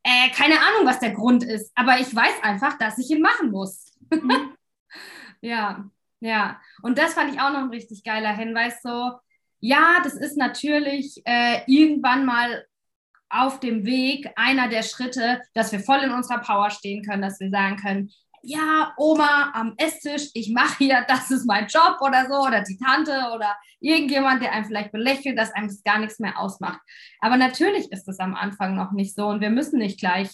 [0.03, 3.51] äh, keine Ahnung, was der Grund ist, aber ich weiß einfach, dass ich ihn machen
[3.51, 3.93] muss.
[4.11, 4.57] Mhm.
[5.41, 5.85] ja,
[6.21, 6.61] ja.
[6.83, 8.83] Und das fand ich auch noch ein richtig geiler Hinweis.
[8.83, 9.13] So,
[9.63, 12.67] ja, das ist natürlich äh, irgendwann mal
[13.31, 17.39] auf dem Weg einer der Schritte, dass wir voll in unserer Power stehen können, dass
[17.39, 18.11] wir sagen können,
[18.43, 22.77] ja, Oma am Esstisch, ich mache hier, das ist mein Job oder so, oder die
[22.77, 26.81] Tante oder irgendjemand, der einem vielleicht belächelt, dass einem das gar nichts mehr ausmacht.
[27.21, 30.29] Aber natürlich ist es am Anfang noch nicht so und wir müssen nicht gleich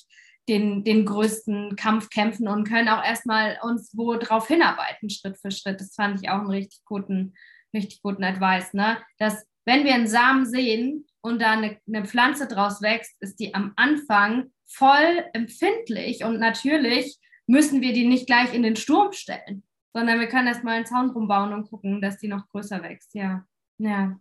[0.49, 5.51] den, den größten Kampf kämpfen und können auch erstmal uns wo drauf hinarbeiten, Schritt für
[5.51, 5.83] Schritt.
[5.83, 7.35] Das fand ich auch einen richtig guten,
[7.75, 8.99] richtig guten Advice, ne?
[9.19, 13.55] Dass wenn wir einen Samen sehen und da eine, eine Pflanze draus wächst, ist die
[13.55, 19.63] am Anfang voll empfindlich und natürlich müssen wir die nicht gleich in den Sturm stellen,
[19.95, 23.15] sondern wir können erstmal einen Zaun rumbauen und gucken, dass die noch größer wächst.
[23.15, 23.45] Ja,
[23.79, 24.19] ja.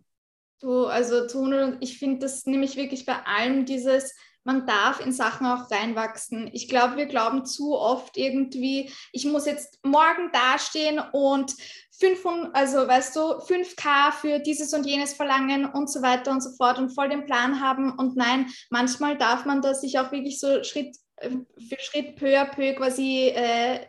[0.60, 5.46] Du, also Tone, ich finde das nämlich wirklich bei allem dieses, man darf in Sachen
[5.46, 6.48] auch reinwachsen.
[6.52, 11.54] Ich glaube, wir glauben zu oft irgendwie, ich muss jetzt morgen dastehen und
[12.00, 16.50] 500, also weißt du, 5K für dieses und jenes verlangen und so weiter und so
[16.56, 17.92] fort und voll den Plan haben.
[17.92, 22.44] Und nein, manchmal darf man da sich auch wirklich so Schritt für Schritt peu à
[22.44, 23.86] peu quasi äh,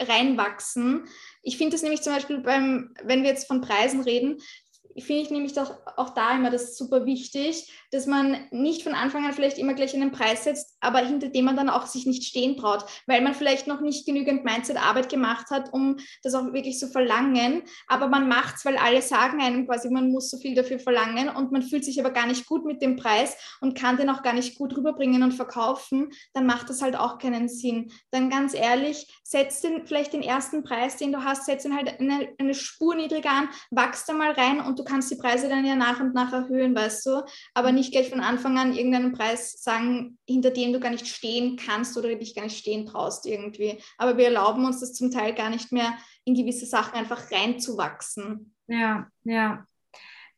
[0.00, 1.06] reinwachsen.
[1.42, 4.38] Ich finde das nämlich zum Beispiel beim, wenn wir jetzt von Preisen reden,
[4.98, 9.24] finde ich nämlich doch auch da immer das super wichtig, dass man nicht von Anfang
[9.24, 12.24] an vielleicht immer gleich einen Preis setzt, aber hinter dem man dann auch sich nicht
[12.24, 16.78] stehen traut, weil man vielleicht noch nicht genügend Mindset-Arbeit gemacht hat, um das auch wirklich
[16.78, 17.62] zu verlangen.
[17.86, 21.28] Aber man macht es, weil alle sagen einem quasi, man muss so viel dafür verlangen
[21.28, 24.22] und man fühlt sich aber gar nicht gut mit dem Preis und kann den auch
[24.22, 27.90] gar nicht gut rüberbringen und verkaufen, dann macht das halt auch keinen Sinn.
[28.10, 32.00] Dann ganz ehrlich, setz den vielleicht den ersten Preis, den du hast, setz ihn halt
[32.00, 35.64] eine, eine Spur niedriger an, wachst da mal rein und du kannst die Preise dann
[35.64, 39.62] ja nach und nach erhöhen, weißt du, aber nicht gleich von Anfang an irgendeinen Preis
[39.62, 43.78] sagen, hinter dem du gar nicht stehen kannst oder dich gar nicht stehen traust irgendwie.
[43.98, 48.54] Aber wir erlauben uns das zum Teil gar nicht mehr, in gewisse Sachen einfach reinzuwachsen.
[48.66, 49.64] Ja, ja.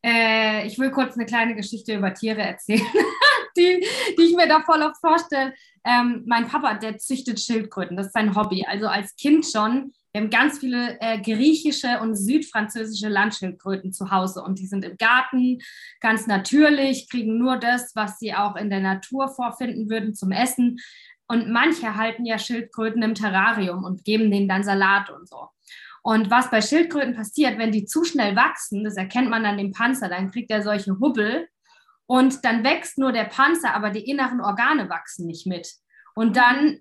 [0.05, 2.87] Äh, ich will kurz eine kleine Geschichte über Tiere erzählen,
[3.57, 3.85] die,
[4.17, 5.55] die ich mir da voll oft vorstelle.
[5.85, 8.65] Ähm, mein Papa, der züchtet Schildkröten, das ist sein Hobby.
[8.69, 14.43] Also als Kind schon wir haben ganz viele äh, griechische und südfranzösische Landschildkröten zu Hause
[14.43, 15.59] und die sind im Garten
[16.01, 20.81] ganz natürlich, kriegen nur das, was sie auch in der Natur vorfinden würden zum Essen.
[21.29, 25.51] Und manche halten ja Schildkröten im Terrarium und geben denen dann Salat und so.
[26.03, 29.71] Und was bei Schildkröten passiert, wenn die zu schnell wachsen, das erkennt man an dem
[29.71, 31.47] Panzer, dann kriegt er solche Hubbel
[32.07, 35.69] und dann wächst nur der Panzer, aber die inneren Organe wachsen nicht mit.
[36.17, 36.81] Und dann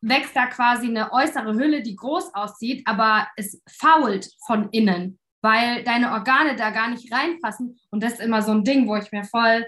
[0.00, 5.82] wächst da quasi eine äußere Hülle, die groß aussieht, aber es fault von innen, weil
[5.84, 7.78] deine Organe da gar nicht reinpassen.
[7.90, 9.66] Und das ist immer so ein Ding, wo ich mir voll,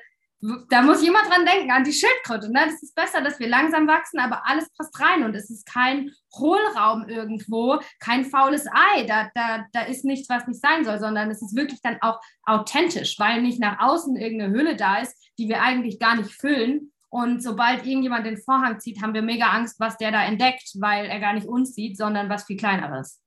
[0.71, 2.51] da muss ich immer dran denken, an die Schildkröte.
[2.51, 2.63] Ne?
[2.65, 6.13] Das ist besser, dass wir langsam wachsen, aber alles passt rein und es ist kein
[6.35, 9.05] Hohlraum irgendwo, kein faules Ei.
[9.05, 12.21] Da, da, da ist nichts, was nicht sein soll, sondern es ist wirklich dann auch
[12.45, 16.93] authentisch, weil nicht nach außen irgendeine Hülle da ist, die wir eigentlich gar nicht füllen,
[17.11, 21.07] und sobald irgendjemand den Vorhang zieht, haben wir mega Angst, was der da entdeckt, weil
[21.07, 23.21] er gar nicht uns sieht, sondern was viel kleineres.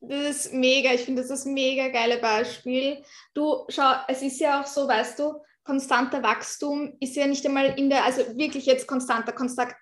[0.00, 3.02] Das ist mega, ich finde, das ist ein mega geile Beispiel.
[3.34, 7.78] Du, schau, es ist ja auch so, weißt du, konstanter Wachstum ist ja nicht einmal
[7.78, 9.74] in der, also wirklich jetzt konstanter, konstant,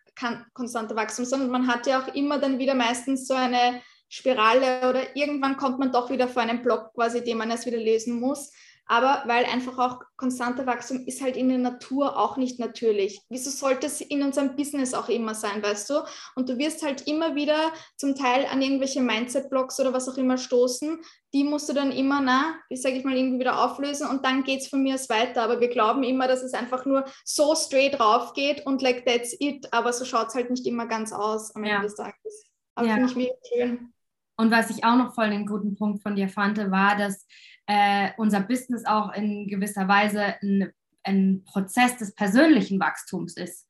[0.53, 5.17] konstanter Wachstum, sondern man hat ja auch immer dann wieder meistens so eine Spirale oder
[5.17, 8.53] irgendwann kommt man doch wieder vor einem Block quasi, den man erst wieder lesen muss
[8.91, 13.21] aber weil einfach auch konstanter Wachstum ist halt in der Natur auch nicht natürlich.
[13.29, 16.03] Wieso sollte es in unserem Business auch immer sein, weißt du?
[16.35, 20.39] Und du wirst halt immer wieder zum Teil an irgendwelche Mindset-Blocks oder was auch immer
[20.39, 20.99] stoßen.
[21.33, 24.43] Die musst du dann immer, na, wie sage ich mal, irgendwie wieder auflösen und dann
[24.43, 25.45] geht es von mir aus weiter.
[25.45, 29.37] Aber wir glauben immer, dass es einfach nur so straight rauf geht und like that's
[29.39, 29.73] it.
[29.73, 31.77] Aber so schaut es halt nicht immer ganz aus am ja.
[31.77, 32.51] Ende des Tages.
[32.75, 32.95] Aber ja.
[32.95, 33.93] finde ich mega schön.
[34.37, 37.27] Und was ich auch noch voll den guten Punkt von dir fand, war, dass
[37.71, 40.73] äh, unser Business auch in gewisser Weise ein,
[41.05, 43.69] ein Prozess des persönlichen Wachstums ist.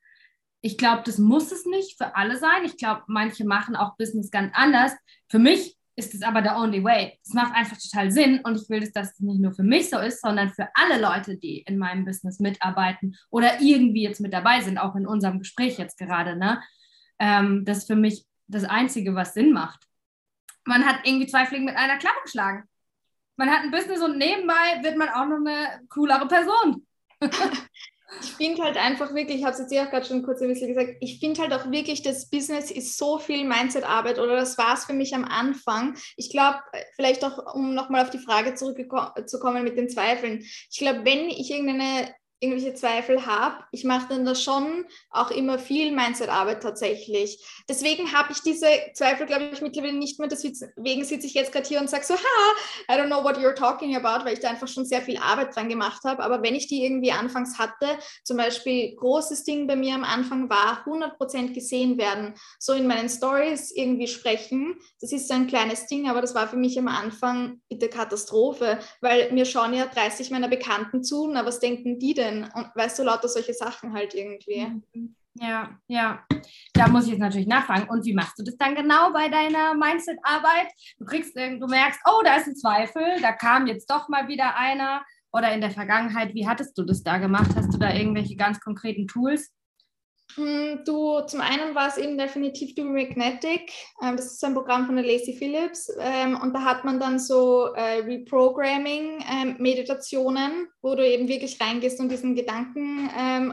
[0.62, 2.64] Ich glaube, das muss es nicht für alle sein.
[2.64, 4.92] Ich glaube, manche machen auch Business ganz anders.
[5.28, 7.18] Für mich ist es aber der only way.
[7.22, 9.98] Es macht einfach total Sinn und ich will, dass das nicht nur für mich so
[9.98, 14.62] ist, sondern für alle Leute, die in meinem Business mitarbeiten oder irgendwie jetzt mit dabei
[14.62, 16.36] sind, auch in unserem Gespräch jetzt gerade.
[16.36, 16.62] Ne?
[17.18, 19.86] Ähm, das ist für mich das Einzige, was Sinn macht.
[20.64, 22.64] Man hat irgendwie zwei Fliegen mit einer Klappe geschlagen.
[23.40, 26.86] Man hat ein Business und nebenbei wird man auch noch eine coolere Person.
[28.22, 30.48] Ich finde halt einfach wirklich, ich habe es jetzt ja auch gerade schon kurz ein
[30.48, 34.58] bisschen gesagt, ich finde halt auch wirklich, das Business ist so viel Mindset-Arbeit oder das
[34.58, 35.94] war es für mich am Anfang.
[36.16, 36.58] Ich glaube,
[36.96, 40.40] vielleicht auch, um nochmal auf die Frage zurückzukommen mit den Zweifeln.
[40.40, 45.58] Ich glaube, wenn ich irgendeine irgendwelche Zweifel habe, ich mache dann da schon auch immer
[45.58, 47.38] viel Mindset-Arbeit tatsächlich.
[47.68, 50.28] Deswegen habe ich diese Zweifel, glaube ich, mittlerweile nicht mehr.
[50.28, 53.54] Deswegen sitze ich jetzt gerade hier und sage so, ha, I don't know what you're
[53.54, 56.22] talking about, weil ich da einfach schon sehr viel Arbeit dran gemacht habe.
[56.22, 60.48] Aber wenn ich die irgendwie anfangs hatte, zum Beispiel großes Ding bei mir am Anfang
[60.48, 65.86] war, 100% gesehen werden, so in meinen Stories irgendwie sprechen, das ist so ein kleines
[65.86, 70.30] Ding, aber das war für mich am Anfang bitte Katastrophe, weil mir schauen ja 30
[70.30, 72.29] meiner Bekannten zu, na, was denken die denn?
[72.30, 72.44] Denn?
[72.44, 74.66] Und weißt du, lauter solche Sachen halt irgendwie.
[74.92, 75.14] Mhm.
[75.34, 76.24] Ja, ja.
[76.74, 77.88] Da muss ich jetzt natürlich nachfragen.
[77.88, 80.68] Und wie machst du das dann genau bei deiner Mindset-Arbeit?
[80.98, 84.56] Du kriegst, du merkst, oh, da ist ein Zweifel, da kam jetzt doch mal wieder
[84.56, 85.04] einer.
[85.32, 87.50] Oder in der Vergangenheit, wie hattest du das da gemacht?
[87.54, 89.52] Hast du da irgendwelche ganz konkreten Tools?
[90.40, 93.70] Hm, du, zum einen war es eben definitiv Do Magnetic.
[94.02, 95.92] Ähm, das ist ein Programm von der Lacey Phillips.
[96.00, 102.00] Ähm, und da hat man dann so äh, Reprogramming-Meditationen, ähm, wo du eben wirklich reingehst
[102.00, 103.10] und diesen Gedanken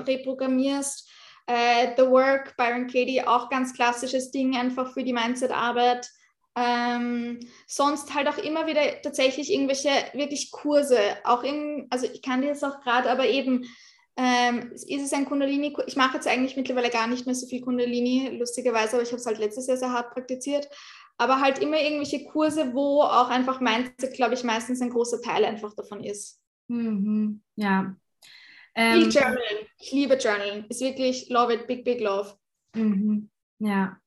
[0.08, 1.10] reprogrammierst.
[1.46, 6.10] Äh, The Work, Byron Katie, auch ganz klassisches Ding einfach für die Mindset-Arbeit.
[6.56, 11.00] Ähm, sonst halt auch immer wieder tatsächlich irgendwelche wirklich Kurse.
[11.24, 13.66] Auch in, also ich kann dir jetzt auch gerade, aber eben
[14.18, 15.76] ähm, ist es ein Kundalini?
[15.86, 19.20] Ich mache jetzt eigentlich mittlerweile gar nicht mehr so viel Kundalini, lustigerweise, aber ich habe
[19.20, 20.68] es halt letztes Jahr sehr hart praktiziert.
[21.20, 25.46] Aber halt immer irgendwelche Kurse, wo auch einfach Mindset, glaube ich, meistens ein großer Teil
[25.46, 26.42] einfach davon ist.
[26.68, 27.42] Mhm.
[27.56, 27.96] Ja.
[28.76, 29.10] Ähm.
[29.80, 30.66] Ich liebe Journalen.
[30.70, 32.36] Ist wirklich love it, big, big love.
[32.76, 33.30] Mhm.
[33.60, 34.00] Ja.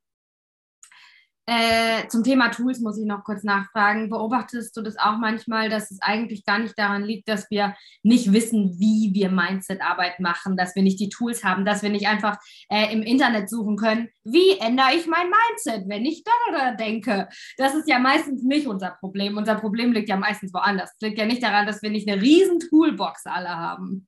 [1.53, 4.09] Äh, zum Thema Tools muss ich noch kurz nachfragen.
[4.09, 8.33] Beobachtest du das auch manchmal, dass es eigentlich gar nicht daran liegt, dass wir nicht
[8.33, 12.39] wissen, wie wir Mindset-Arbeit machen, dass wir nicht die Tools haben, dass wir nicht einfach
[12.69, 17.29] äh, im Internet suchen können, wie ändere ich mein Mindset, wenn ich da oder denke?
[17.57, 19.37] Das ist ja meistens nicht unser Problem.
[19.37, 20.93] Unser Problem liegt ja meistens woanders.
[20.93, 24.07] Es liegt ja nicht daran, dass wir nicht eine riesen Toolbox alle haben.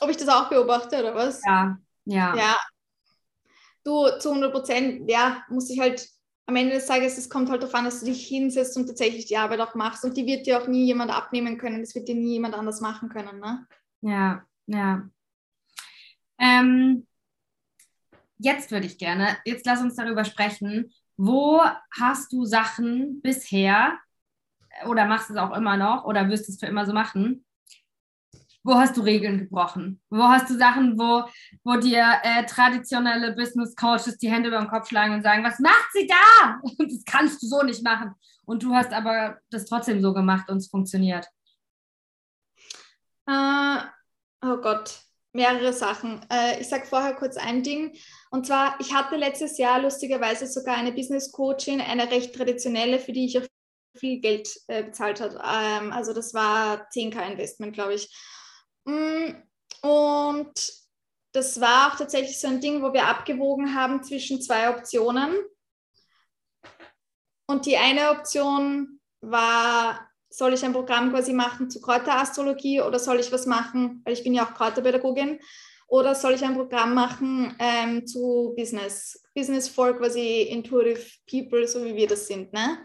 [0.00, 1.42] Ob ich das auch beobachte oder was?
[1.44, 2.36] Ja, ja.
[2.36, 2.56] Ja,
[3.86, 6.08] du zu 100 Prozent, ja, muss ich halt
[6.46, 9.26] am Ende des Tages, es kommt halt darauf an, dass du dich hinsetzt und tatsächlich
[9.26, 10.04] die Arbeit auch machst.
[10.04, 11.80] Und die wird dir auch nie jemand abnehmen können.
[11.80, 13.40] Das wird dir nie jemand anders machen können.
[13.40, 13.66] Ne?
[14.02, 15.08] Ja, ja.
[16.38, 17.06] Ähm,
[18.38, 20.92] jetzt würde ich gerne, jetzt lass uns darüber sprechen.
[21.16, 21.62] Wo
[21.98, 23.98] hast du Sachen bisher
[24.86, 27.45] oder machst es auch immer noch oder wirst es für immer so machen,
[28.66, 30.00] wo hast du Regeln gebrochen?
[30.10, 31.24] Wo hast du Sachen, wo,
[31.62, 35.60] wo dir äh, traditionelle Business Coaches die Hände über den Kopf schlagen und sagen, was
[35.60, 36.60] macht sie da?
[36.78, 38.14] Das kannst du so nicht machen.
[38.44, 41.28] Und du hast aber das trotzdem so gemacht und es funktioniert.
[43.28, 43.78] Uh,
[44.42, 45.00] oh Gott,
[45.32, 46.20] mehrere Sachen.
[46.32, 47.96] Uh, ich sage vorher kurz ein Ding.
[48.30, 53.12] Und zwar, ich hatte letztes Jahr lustigerweise sogar eine Business Coachin, eine recht traditionelle, für
[53.12, 53.46] die ich auch
[53.96, 55.34] viel Geld äh, bezahlt habe.
[55.36, 58.08] Ähm, also das war 10k Investment, glaube ich.
[58.86, 59.34] Mm,
[59.82, 60.52] und
[61.32, 65.34] das war auch tatsächlich so ein Ding, wo wir abgewogen haben zwischen zwei Optionen.
[67.46, 73.20] Und die eine Option war, soll ich ein Programm quasi machen zu Kräuterastrologie oder soll
[73.20, 75.38] ich was machen, weil ich bin ja auch Kräuterpädagogin,
[75.88, 81.84] oder soll ich ein Programm machen ähm, zu Business, Business for quasi Intuitive People, so
[81.84, 82.52] wie wir das sind.
[82.52, 82.78] Ne?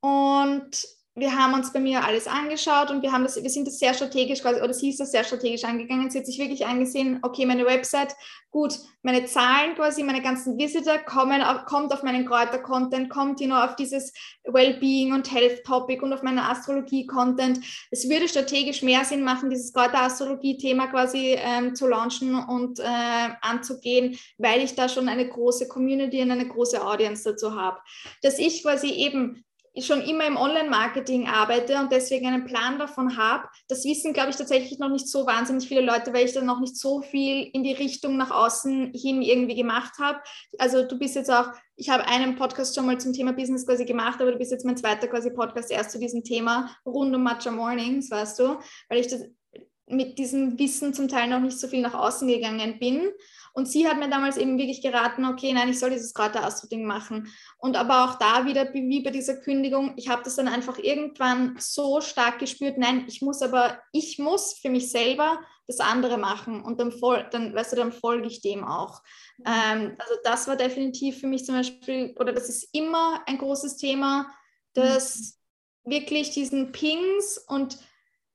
[0.00, 3.78] Und wir haben uns bei mir alles angeschaut und wir haben das, wir sind das
[3.78, 6.10] sehr strategisch quasi, oder sie ist das sehr strategisch angegangen.
[6.10, 8.14] Sie hat sich wirklich angesehen, okay, meine Website,
[8.50, 13.56] gut, meine Zahlen quasi, meine ganzen Visitor kommen, kommt auf meinen Kräuter-Content, kommt you know,
[13.56, 17.60] auf dieses Wellbeing und Health-Topic und auf meinen Astrologie-Content.
[17.90, 24.18] Es würde strategisch mehr Sinn machen, dieses Kräuter-Astrologie-Thema quasi ähm, zu launchen und äh, anzugehen,
[24.38, 27.80] weil ich da schon eine große Community und eine große Audience dazu habe.
[28.22, 29.44] Dass ich quasi eben
[29.80, 33.48] schon immer im Online-Marketing arbeite und deswegen einen Plan davon habe.
[33.68, 36.60] Das wissen, glaube ich, tatsächlich noch nicht so wahnsinnig viele Leute, weil ich dann noch
[36.60, 40.20] nicht so viel in die Richtung nach außen hin irgendwie gemacht habe.
[40.58, 43.86] Also du bist jetzt auch, ich habe einen Podcast schon mal zum Thema Business quasi
[43.86, 47.22] gemacht, aber du bist jetzt mein zweiter quasi Podcast erst zu diesem Thema rund um
[47.22, 48.58] Matcha Mornings, weißt du,
[48.90, 49.22] weil ich das
[49.86, 53.10] mit diesem Wissen zum Teil noch nicht so viel nach außen gegangen bin.
[53.54, 57.28] Und sie hat mir damals eben wirklich geraten, okay, nein, ich soll dieses Kräuterastro-Ding machen.
[57.58, 61.56] Und aber auch da wieder, wie bei dieser Kündigung, ich habe das dann einfach irgendwann
[61.58, 66.62] so stark gespürt, nein, ich muss aber, ich muss für mich selber das andere machen.
[66.62, 69.02] Und dann, voll, dann weißt du, dann folge ich dem auch.
[69.44, 73.76] Ähm, also das war definitiv für mich zum Beispiel, oder das ist immer ein großes
[73.76, 74.32] Thema,
[74.72, 75.38] dass
[75.84, 75.90] mhm.
[75.90, 77.78] wirklich diesen Pings und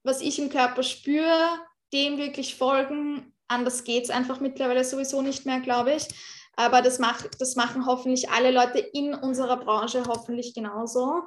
[0.08, 1.60] was ich im Körper spüre,
[1.94, 3.34] dem wirklich folgen.
[3.48, 6.08] Anders geht es einfach mittlerweile sowieso nicht mehr, glaube ich.
[6.56, 11.22] Aber das, macht, das machen hoffentlich alle Leute in unserer Branche hoffentlich genauso.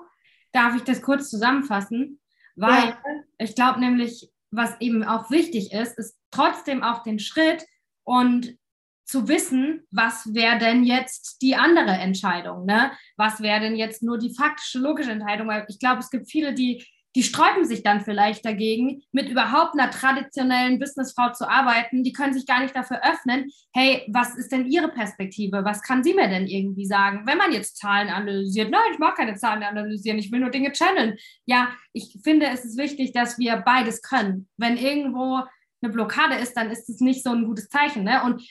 [0.53, 2.21] Darf ich das kurz zusammenfassen?
[2.57, 2.99] Weil ja.
[3.39, 7.65] ich glaube nämlich, was eben auch wichtig ist, ist trotzdem auch den Schritt
[8.05, 8.57] und
[9.05, 12.93] zu wissen, was wäre denn jetzt die andere Entscheidung, ne?
[13.17, 15.49] Was wäre denn jetzt nur die faktische, logische Entscheidung?
[15.49, 16.85] Weil ich glaube, es gibt viele, die
[17.17, 22.05] die sträuben sich dann vielleicht dagegen, mit überhaupt einer traditionellen Businessfrau zu arbeiten.
[22.05, 23.51] Die können sich gar nicht dafür öffnen.
[23.73, 25.65] Hey, was ist denn Ihre Perspektive?
[25.65, 27.27] Was kann sie mir denn irgendwie sagen?
[27.27, 30.73] Wenn man jetzt Zahlen analysiert, nein, ich mag keine Zahlen analysieren, ich will nur Dinge
[30.73, 31.17] channeln.
[31.47, 34.49] Ja, ich finde, es ist wichtig, dass wir beides können.
[34.57, 35.43] Wenn irgendwo
[35.83, 38.05] eine Blockade ist, dann ist es nicht so ein gutes Zeichen.
[38.05, 38.23] Ne?
[38.23, 38.43] Und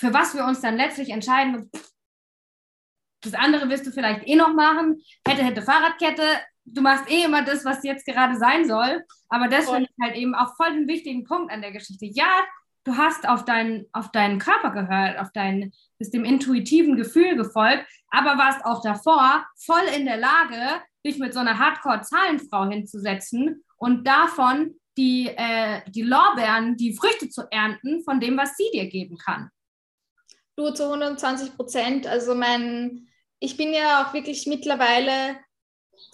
[0.00, 1.70] für was wir uns dann letztlich entscheiden,
[3.22, 5.02] das andere wirst du vielleicht eh noch machen.
[5.26, 6.22] Hätte, hätte Fahrradkette,
[6.74, 9.04] du machst eh immer das, was jetzt gerade sein soll.
[9.28, 12.06] Aber das finde ich halt eben auch voll den wichtigen Punkt an der Geschichte.
[12.06, 12.28] Ja,
[12.84, 17.84] du hast auf, dein, auf deinen Körper gehört, auf dein, bist dem intuitiven Gefühl gefolgt,
[18.10, 24.06] aber warst auch davor voll in der Lage, dich mit so einer Hardcore-Zahlenfrau hinzusetzen und
[24.06, 29.16] davon die, äh, die Lorbeeren, die Früchte zu ernten von dem, was sie dir geben
[29.16, 29.50] kann.
[30.56, 32.06] Du zu 120 Prozent.
[32.08, 33.06] Also mein,
[33.38, 35.38] ich bin ja auch wirklich mittlerweile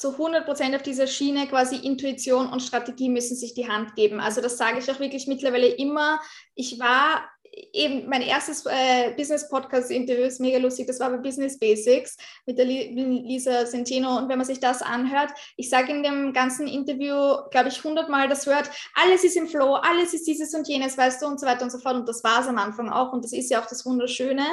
[0.05, 4.21] zu 100 Prozent auf dieser Schiene quasi Intuition und Strategie müssen sich die Hand geben.
[4.21, 6.21] Also das sage ich auch wirklich mittlerweile immer.
[6.55, 7.27] Ich war
[7.73, 10.87] eben mein erstes äh, Business-Podcast-Interview ist mega lustig.
[10.87, 14.19] Das war bei Business Basics mit der Lisa Centeno.
[14.19, 17.15] Und wenn man sich das anhört, ich sage in dem ganzen Interview,
[17.51, 21.23] glaube ich, hundertmal das Wort, alles ist im Flow, alles ist dieses und jenes, weißt
[21.23, 21.97] du, und so weiter und so fort.
[21.97, 23.13] Und das war es am Anfang auch.
[23.13, 24.45] Und das ist ja auch das Wunderschöne.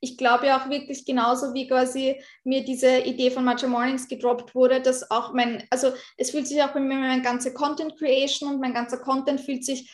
[0.00, 4.54] Ich glaube ja auch wirklich genauso, wie quasi mir diese Idee von Matcha Mornings gedroppt
[4.54, 8.54] wurde, dass auch mein, also es fühlt sich auch bei mir mein ganzer Content Creation
[8.54, 9.90] und mein ganzer Content fühlt sich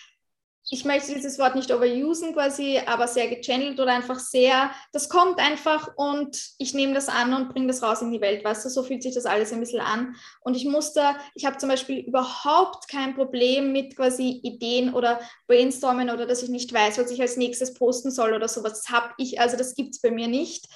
[0.69, 5.39] ich möchte dieses Wort nicht overusen quasi, aber sehr gechannelt oder einfach sehr, das kommt
[5.39, 8.69] einfach und ich nehme das an und bringe das raus in die Welt, weißt du,
[8.69, 10.17] so fühlt sich das alles ein bisschen an.
[10.41, 15.21] Und ich muss da, ich habe zum Beispiel überhaupt kein Problem mit quasi Ideen oder
[15.47, 18.83] Brainstormen oder dass ich nicht weiß, was ich als nächstes posten soll oder sowas.
[18.83, 20.67] Das habe ich, also das gibt es bei mir nicht.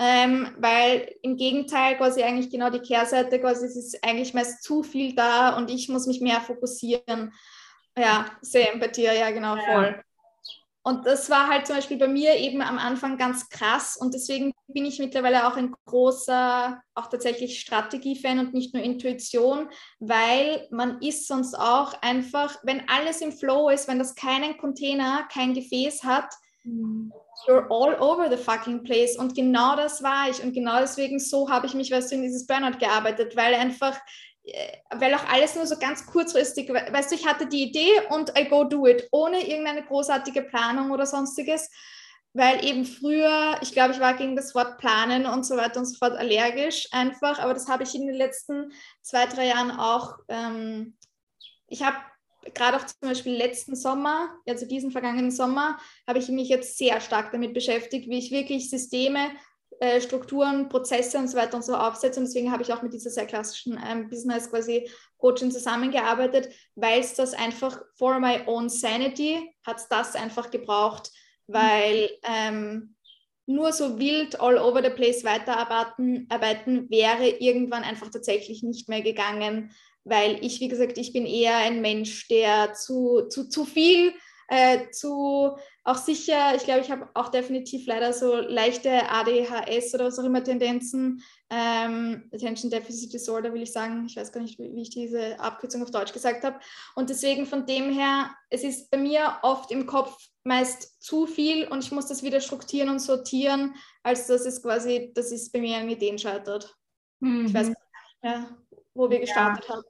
[0.00, 4.84] Ähm, weil im Gegenteil quasi eigentlich genau die Kehrseite quasi es ist eigentlich meist zu
[4.84, 7.32] viel da und ich muss mich mehr fokussieren.
[7.98, 10.02] Ja, same bei dir, ja, genau, voll.
[10.88, 14.54] Und das war halt zum Beispiel bei mir eben am Anfang ganz krass und deswegen
[14.68, 19.68] bin ich mittlerweile auch ein großer, auch tatsächlich Strategie-Fan und nicht nur Intuition,
[19.98, 25.28] weil man ist sonst auch einfach, wenn alles im Flow ist, wenn das keinen Container,
[25.30, 26.32] kein Gefäß hat,
[26.64, 27.12] mhm.
[27.46, 29.18] you're all over the fucking place.
[29.18, 32.22] Und genau das war ich und genau deswegen so habe ich mich, weißt du, in
[32.22, 33.98] dieses Burnout gearbeitet, weil einfach
[34.90, 38.48] weil auch alles nur so ganz kurzfristig, weißt du, ich hatte die Idee und I
[38.48, 41.70] go do it, ohne irgendeine großartige Planung oder sonstiges,
[42.32, 45.86] weil eben früher, ich glaube, ich war gegen das Wort planen und so weiter und
[45.86, 48.72] so fort allergisch einfach, aber das habe ich in den letzten
[49.02, 50.96] zwei, drei Jahren auch, ähm,
[51.66, 51.96] ich habe
[52.54, 57.00] gerade auch zum Beispiel letzten Sommer, also diesen vergangenen Sommer, habe ich mich jetzt sehr
[57.00, 59.30] stark damit beschäftigt, wie ich wirklich Systeme
[59.80, 62.20] äh, Strukturen, Prozesse und so weiter und so aufsetze.
[62.20, 67.00] Und deswegen habe ich auch mit dieser sehr klassischen ähm, Business quasi Coaching zusammengearbeitet, weil
[67.00, 71.10] es das einfach for my own sanity hat es das einfach gebraucht,
[71.46, 72.94] weil ähm,
[73.46, 79.00] nur so wild all over the place weiterarbeiten arbeiten, wäre irgendwann einfach tatsächlich nicht mehr
[79.02, 79.70] gegangen,
[80.04, 84.12] weil ich, wie gesagt, ich bin eher ein Mensch, der zu, zu, zu viel
[84.48, 85.56] äh, zu
[85.88, 90.24] auch sicher, ich glaube, ich habe auch definitiv leider so leichte ADHS oder was auch
[90.24, 94.90] immer Tendenzen, ähm, Attention Deficit Disorder will ich sagen, ich weiß gar nicht, wie, ich
[94.90, 96.60] diese Abkürzung auf Deutsch gesagt habe.
[96.94, 101.66] Und deswegen von dem her, es ist bei mir oft im Kopf meist zu viel
[101.68, 105.60] und ich muss das wieder strukturieren und sortieren, als dass es quasi, das ist bei
[105.60, 106.76] mir an Ideen scheitert.
[107.20, 107.46] Mhm.
[107.46, 107.70] Ich weiß mhm.
[107.70, 108.58] nicht mehr,
[108.92, 109.76] wo wir gestartet ja.
[109.76, 109.84] haben.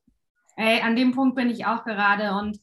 [0.56, 2.58] Ey, an dem Punkt bin ich auch gerade und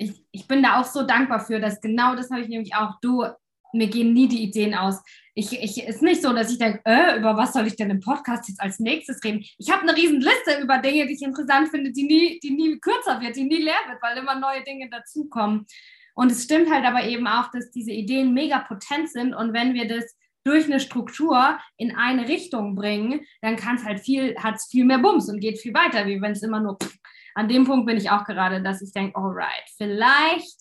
[0.00, 2.98] ich, ich bin da auch so dankbar für, dass genau das habe ich nämlich auch,
[3.02, 3.24] du
[3.72, 5.00] mir gehen nie die Ideen aus.
[5.34, 8.00] Ich, ich ist nicht so, dass ich denke, äh, über was soll ich denn im
[8.00, 9.44] Podcast jetzt als nächstes reden?
[9.58, 12.80] Ich habe eine riesen Liste über Dinge, die ich interessant finde, die nie, die nie
[12.80, 15.66] kürzer wird, die nie leer wird, weil immer neue Dinge dazukommen.
[16.14, 19.74] Und es stimmt halt aber eben auch, dass diese Ideen mega potent sind und wenn
[19.74, 24.56] wir das durch eine Struktur in eine Richtung bringen, dann kann es halt viel, hat
[24.56, 26.78] es viel mehr Bums und geht viel weiter, wie wenn es immer nur.
[27.34, 30.60] An dem Punkt bin ich auch gerade, dass ich denke, alright, vielleicht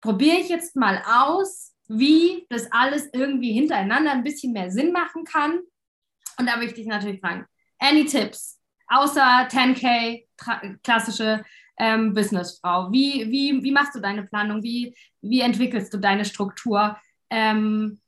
[0.00, 5.24] probiere ich jetzt mal aus, wie das alles irgendwie hintereinander ein bisschen mehr Sinn machen
[5.24, 5.60] kann.
[6.38, 7.46] Und da möchte ich natürlich fragen,
[7.78, 8.60] any Tipps?
[8.86, 10.24] Außer 10K,
[10.82, 11.44] klassische
[11.78, 12.90] ähm, Businessfrau.
[12.90, 14.62] Wie, wie, wie machst du deine Planung?
[14.62, 16.96] Wie, wie entwickelst du deine Struktur?
[17.30, 18.00] Ähm,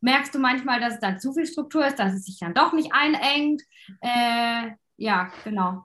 [0.00, 2.72] merkst du manchmal, dass es dann zu viel Struktur ist, dass es sich dann doch
[2.72, 3.62] nicht einengt?
[4.00, 5.84] Äh, ja, genau.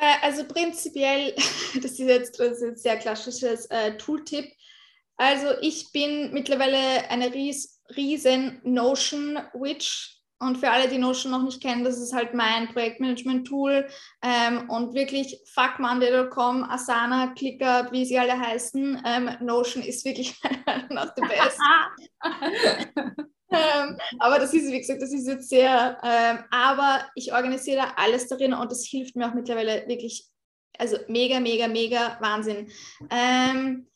[0.00, 1.34] Äh, also prinzipiell,
[1.74, 4.50] das ist jetzt, das ist jetzt sehr klassisches äh, Tooltip.
[5.16, 10.16] Also ich bin mittlerweile eine ries, riesen Notion-Witch.
[10.42, 13.86] Und für alle, die Notion noch nicht kennen, das ist halt mein Projektmanagement-Tool.
[14.22, 19.02] Ähm, und wirklich fuckmonday.com, Asana, ClickUp, wie sie alle heißen.
[19.04, 20.40] Ähm, Notion ist wirklich
[20.88, 21.58] nach the best.
[23.50, 27.92] Ähm, aber das ist, wie gesagt, das ist jetzt sehr, ähm, aber ich organisiere da
[27.96, 30.26] alles darin und das hilft mir auch mittlerweile wirklich,
[30.78, 32.70] also mega, mega, mega Wahnsinn.
[33.10, 33.86] Ähm,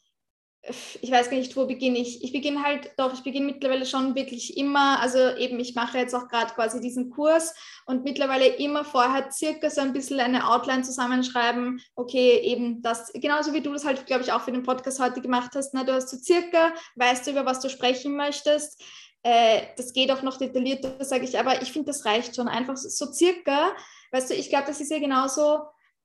[1.03, 2.25] ich weiß gar nicht, wo beginne ich.
[2.25, 6.15] Ich beginne halt, doch, ich beginne mittlerweile schon wirklich immer, also eben, ich mache jetzt
[6.15, 7.55] auch gerade quasi diesen Kurs
[7.87, 11.81] und mittlerweile immer vorher circa so ein bisschen eine Outline zusammenschreiben.
[11.95, 15.21] Okay, eben das, genauso wie du das halt, glaube ich, auch für den Podcast heute
[15.21, 15.75] gemacht hast.
[15.75, 15.85] Ne?
[15.85, 18.83] Du hast so circa, weißt du, über was du sprechen möchtest.
[19.25, 22.77] Äh, das geht auch noch detaillierter, sage ich, aber ich finde, das reicht schon einfach
[22.77, 23.73] so, circa.
[24.13, 25.63] Weißt du, ich glaube, das ist ja genauso.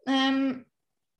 [0.07, 0.65] Ähm,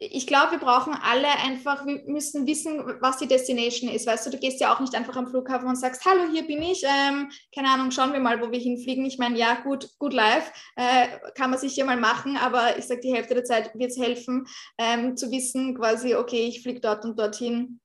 [0.02, 4.08] ich glaube, wir brauchen alle einfach, wir müssen wissen, was die Destination ist.
[4.08, 6.62] Weißt du, du gehst ja auch nicht einfach am Flughafen und sagst, hallo, hier bin
[6.62, 9.06] ich, ähm, keine Ahnung, schauen wir mal, wo wir hinfliegen.
[9.06, 13.02] Ich meine, ja, gut, gut live, äh, kann man sicher mal machen, aber ich sage,
[13.02, 14.48] die Hälfte der Zeit wird es helfen,
[14.78, 17.82] ähm, zu wissen, quasi, okay, ich fliege dort und dorthin.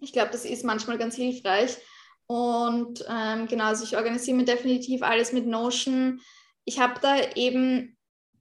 [0.00, 1.78] Ich glaube, das ist manchmal ganz hilfreich.
[2.26, 6.20] Und ähm, genau, also ich organisiere mir definitiv alles mit Notion.
[6.64, 7.94] Ich habe da eben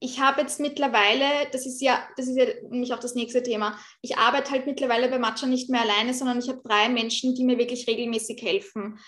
[0.03, 3.79] ich habe jetzt mittlerweile, das ist ja, das ist ja nämlich auch das nächste Thema,
[4.01, 7.45] ich arbeite halt mittlerweile bei Matcha nicht mehr alleine, sondern ich habe drei Menschen, die
[7.45, 8.99] mir wirklich regelmäßig helfen.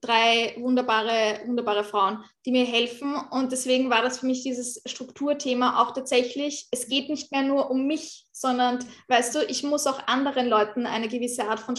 [0.00, 3.14] Drei wunderbare, wunderbare Frauen, die mir helfen.
[3.30, 7.70] Und deswegen war das für mich dieses Strukturthema auch tatsächlich, es geht nicht mehr nur
[7.70, 11.76] um mich, sondern, weißt du, ich muss auch anderen Leuten eine gewisse Art von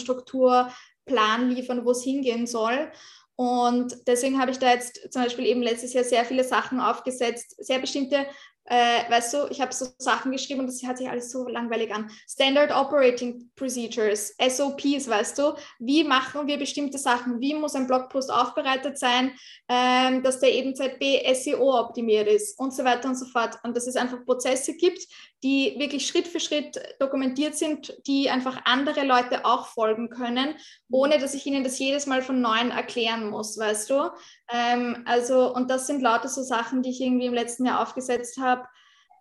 [1.08, 2.90] Strukturplan liefern, wo es hingehen soll.
[3.36, 7.54] Und deswegen habe ich da jetzt zum Beispiel eben letztes Jahr sehr viele Sachen aufgesetzt,
[7.58, 8.26] sehr bestimmte
[8.70, 11.92] äh, weißt du, ich habe so Sachen geschrieben und das hört sich alles so langweilig
[11.94, 12.10] an.
[12.28, 18.30] Standard Operating Procedures, SOPs, weißt du, wie machen wir bestimmte Sachen, wie muss ein Blogpost
[18.30, 19.32] aufbereitet sein,
[19.68, 23.58] ähm, dass der eben ZB SEO optimiert ist und so weiter und so fort.
[23.62, 25.00] Und dass es einfach Prozesse gibt,
[25.42, 30.54] die wirklich Schritt für Schritt dokumentiert sind, die einfach andere Leute auch folgen können,
[30.90, 34.10] ohne dass ich ihnen das jedes Mal von neuem erklären muss, weißt du.
[34.52, 38.38] Ähm, also, und das sind lauter so Sachen, die ich irgendwie im letzten Jahr aufgesetzt
[38.38, 38.66] habe.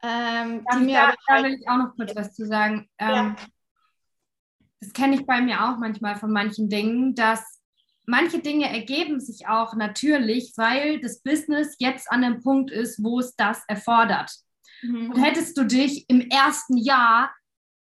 [0.03, 2.89] Ähm, die mir da, da will ich auch noch kurz was zu sagen.
[2.97, 3.36] Ähm, ja.
[4.80, 7.61] Das kenne ich bei mir auch manchmal von manchen Dingen, dass
[8.05, 13.20] manche Dinge ergeben sich auch natürlich, weil das Business jetzt an dem Punkt ist, wo
[13.20, 14.32] es das erfordert.
[14.82, 15.12] Mhm.
[15.12, 17.32] Und hättest du dich im ersten Jahr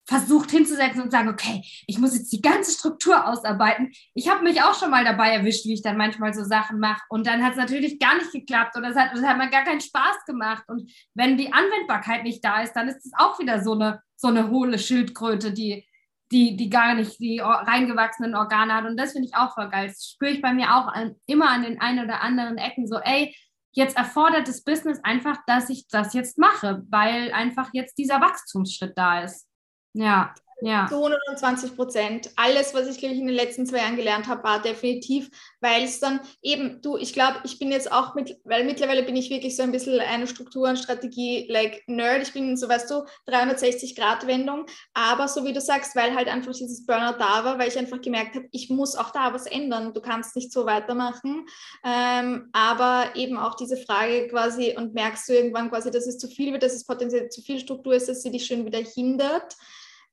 [0.10, 3.92] versucht hinzusetzen und sagen, okay, ich muss jetzt die ganze Struktur ausarbeiten.
[4.16, 7.04] Ich habe mich auch schon mal dabei erwischt, wie ich dann manchmal so Sachen mache.
[7.10, 9.82] Und dann hat es natürlich gar nicht geklappt oder es hat, hat mir gar keinen
[9.82, 10.64] Spaß gemacht.
[10.68, 14.30] Und wenn die Anwendbarkeit nicht da ist, dann ist es auch wieder so eine, so
[14.30, 15.86] eine hohle Schildkröte, die,
[16.32, 18.86] die, die gar nicht die reingewachsenen Organe hat.
[18.86, 19.90] Und das finde ich auch voll geil.
[19.90, 22.98] Das spüre ich bei mir auch an, immer an den ein oder anderen Ecken so,
[22.98, 23.36] ey,
[23.72, 28.98] jetzt erfordert das Business einfach, dass ich das jetzt mache, weil einfach jetzt dieser Wachstumsschritt
[28.98, 29.48] da ist.
[29.94, 30.88] Ja, ja.
[30.90, 32.30] Zu 120 Prozent.
[32.36, 35.30] Alles, was ich, glaube ich, in den letzten zwei Jahren gelernt habe, war definitiv,
[35.62, 39.16] weil es dann eben, du, ich glaube, ich bin jetzt auch mit, weil mittlerweile bin
[39.16, 42.24] ich wirklich so ein bisschen eine Struktur- und Strategie-like-Nerd.
[42.24, 44.66] Ich bin so, weißt du, 360-Grad-Wendung.
[44.94, 48.02] Aber so wie du sagst, weil halt einfach dieses Burnout da war, weil ich einfach
[48.02, 49.94] gemerkt habe, ich muss auch da was ändern.
[49.94, 51.46] Du kannst nicht so weitermachen.
[51.86, 56.28] Ähm, aber eben auch diese Frage quasi, und merkst du irgendwann quasi, dass es zu
[56.28, 59.56] viel wird, dass es potenziell zu viel Struktur ist, dass sie dich schön wieder hindert.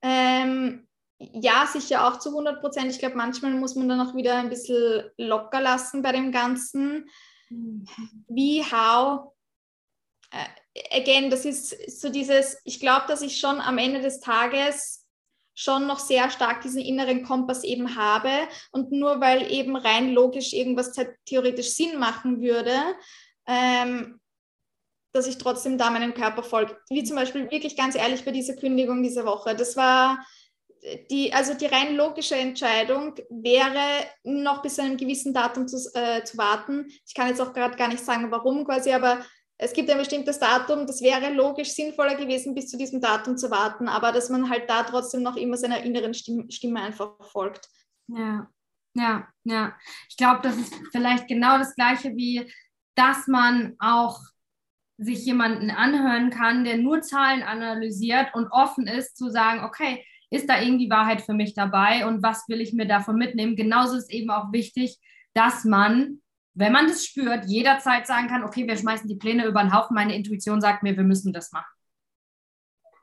[0.09, 0.86] Ähm,
[1.18, 2.92] ja, sicher auch zu 100 Prozent.
[2.92, 7.11] Ich glaube, manchmal muss man dann auch wieder ein bisschen locker lassen bei dem Ganzen.
[8.28, 9.32] Wie, how?
[10.30, 15.04] Äh, again, das ist so dieses, ich glaube, dass ich schon am Ende des Tages
[15.54, 18.30] schon noch sehr stark diesen inneren Kompass eben habe
[18.70, 20.92] und nur weil eben rein logisch irgendwas
[21.24, 22.78] theoretisch Sinn machen würde,
[23.46, 24.20] ähm,
[25.16, 26.76] dass ich trotzdem da meinem Körper folge.
[26.88, 29.56] Wie zum Beispiel wirklich ganz ehrlich bei dieser Kündigung diese Woche.
[29.56, 30.24] Das war
[31.10, 36.22] die, also die rein logische Entscheidung wäre, noch bis zu einem gewissen Datum zu, äh,
[36.24, 36.86] zu warten.
[37.06, 39.24] Ich kann jetzt auch gerade gar nicht sagen, warum quasi, aber
[39.58, 43.50] es gibt ein bestimmtes Datum, das wäre logisch sinnvoller gewesen, bis zu diesem Datum zu
[43.50, 47.68] warten, aber dass man halt da trotzdem noch immer seiner inneren Stimme, Stimme einfach folgt.
[48.08, 48.48] Ja,
[48.94, 49.76] ja, ja.
[50.08, 52.52] Ich glaube, das ist vielleicht genau das Gleiche wie,
[52.94, 54.20] dass man auch
[54.99, 60.49] sich jemanden anhören kann, der nur Zahlen analysiert und offen ist zu sagen, okay, ist
[60.49, 63.57] da irgendwie Wahrheit für mich dabei und was will ich mir davon mitnehmen?
[63.57, 64.99] Genauso ist eben auch wichtig,
[65.34, 66.20] dass man
[66.57, 69.94] wenn man das spürt, jederzeit sagen kann, okay, wir schmeißen die Pläne über den Haufen,
[69.94, 71.70] meine Intuition sagt mir, wir müssen das machen.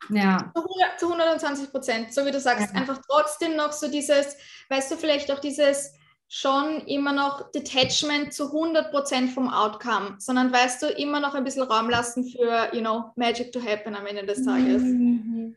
[0.10, 0.52] Ja.
[0.98, 2.80] Zu 120 Prozent, so wie du sagst, ja.
[2.80, 4.36] einfach trotzdem noch so dieses,
[4.70, 5.94] weißt du, vielleicht auch dieses
[6.28, 11.44] schon immer noch Detachment zu 100 Prozent vom Outcome, sondern weißt du, immer noch ein
[11.44, 14.82] bisschen Raum lassen für, you know, Magic to happen am Ende des Tages.
[14.82, 15.56] Mhm.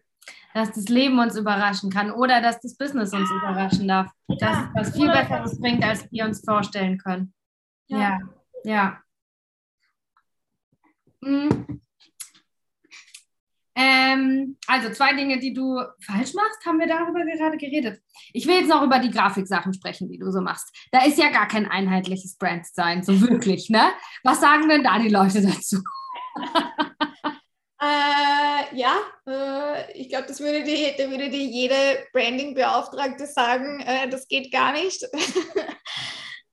[0.55, 4.11] Dass das Leben uns überraschen kann oder dass das Business uns überraschen darf.
[4.29, 4.73] Dass ja.
[4.75, 7.35] es was viel Besseres bringt, als wir uns vorstellen können.
[7.89, 8.19] Ja,
[8.65, 8.99] ja.
[11.21, 11.81] Mhm.
[13.79, 18.01] Ähm, also zwei Dinge, die du falsch machst, haben wir darüber gerade geredet.
[18.33, 20.75] Ich will jetzt noch über die Grafiksachen sprechen, die du so machst.
[20.93, 23.91] Da ist ja gar kein einheitliches Branddesign, so wirklich, ne?
[24.25, 25.83] Was sagen denn da die Leute dazu?
[27.83, 28.97] äh, ja,
[29.27, 31.75] äh, ich glaube, das würde dir, da würde dir jede
[32.15, 35.07] Branding-Beauftragte sagen, äh, das geht gar nicht.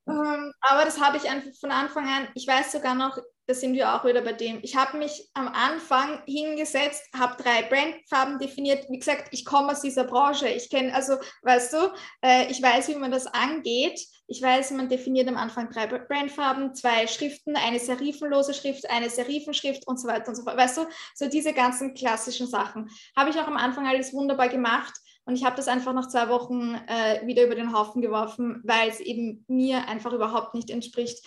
[0.05, 3.73] Ähm, aber das habe ich einfach von Anfang an, ich weiß sogar noch, da sind
[3.73, 4.59] wir auch wieder bei dem.
[4.61, 8.85] Ich habe mich am Anfang hingesetzt, habe drei Brandfarben definiert.
[8.89, 10.47] Wie gesagt, ich komme aus dieser Branche.
[10.47, 11.77] Ich kenne, also, weißt du,
[12.21, 13.99] äh, ich weiß, wie man das angeht.
[14.27, 19.85] Ich weiß, man definiert am Anfang drei Brandfarben, zwei Schriften, eine serifenlose Schrift, eine Serifenschrift
[19.87, 20.57] und so weiter und so fort.
[20.57, 22.89] Weißt du, so diese ganzen klassischen Sachen.
[23.17, 24.93] Habe ich auch am Anfang alles wunderbar gemacht.
[25.26, 28.89] Und ich habe das einfach nach zwei Wochen äh, wieder über den Haufen geworfen, weil
[28.89, 31.26] es eben mir einfach überhaupt nicht entspricht.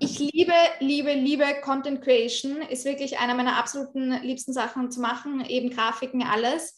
[0.00, 5.44] Ich liebe, liebe, liebe Content Creation, ist wirklich einer meiner absoluten liebsten Sachen zu machen,
[5.44, 6.76] eben Grafiken, alles.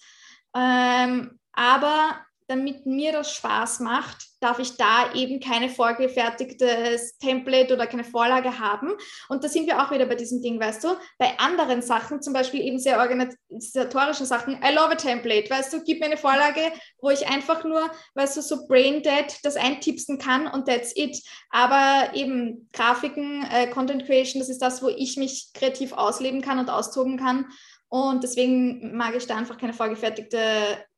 [0.55, 7.87] Ähm, aber damit mir das Spaß macht, darf ich da eben keine vorgefertigtes Template oder
[7.87, 8.93] keine Vorlage haben.
[9.29, 12.33] Und da sind wir auch wieder bei diesem Ding, weißt du, bei anderen Sachen, zum
[12.33, 16.61] Beispiel eben sehr organisatorischen Sachen, I love a Template, weißt du, gib mir eine Vorlage,
[17.01, 21.21] wo ich einfach nur, weißt du, so brain dead das eintipsen kann und that's it.
[21.51, 26.59] Aber eben Grafiken, äh, Content Creation, das ist das, wo ich mich kreativ ausleben kann
[26.59, 27.47] und austoben kann.
[27.89, 30.39] Und deswegen mag ich da einfach keine vorgefertigte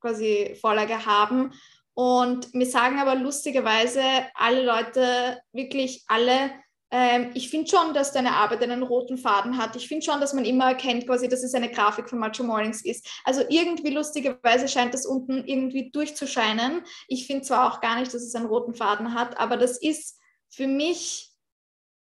[0.01, 1.53] quasi Vorlage haben.
[2.01, 6.51] Und mir sagen aber lustigerweise alle Leute, wirklich alle,
[6.91, 9.77] ähm, ich finde schon, dass deine Arbeit einen roten Faden hat.
[9.77, 12.83] Ich finde schon, dass man immer erkennt, quasi, dass es eine Grafik von Macho Mornings
[12.87, 13.07] ist.
[13.27, 16.81] Also irgendwie lustigerweise scheint das unten irgendwie durchzuscheinen.
[17.07, 20.19] Ich finde zwar auch gar nicht, dass es einen roten Faden hat, aber das ist
[20.49, 21.29] für mich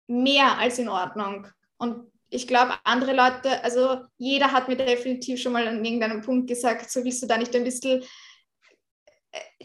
[0.08, 1.48] mehr als in Ordnung.
[1.78, 6.48] Und ich glaube, andere Leute, also jeder hat mir definitiv schon mal an irgendeinem Punkt
[6.48, 8.04] gesagt, so willst du da nicht ein bisschen.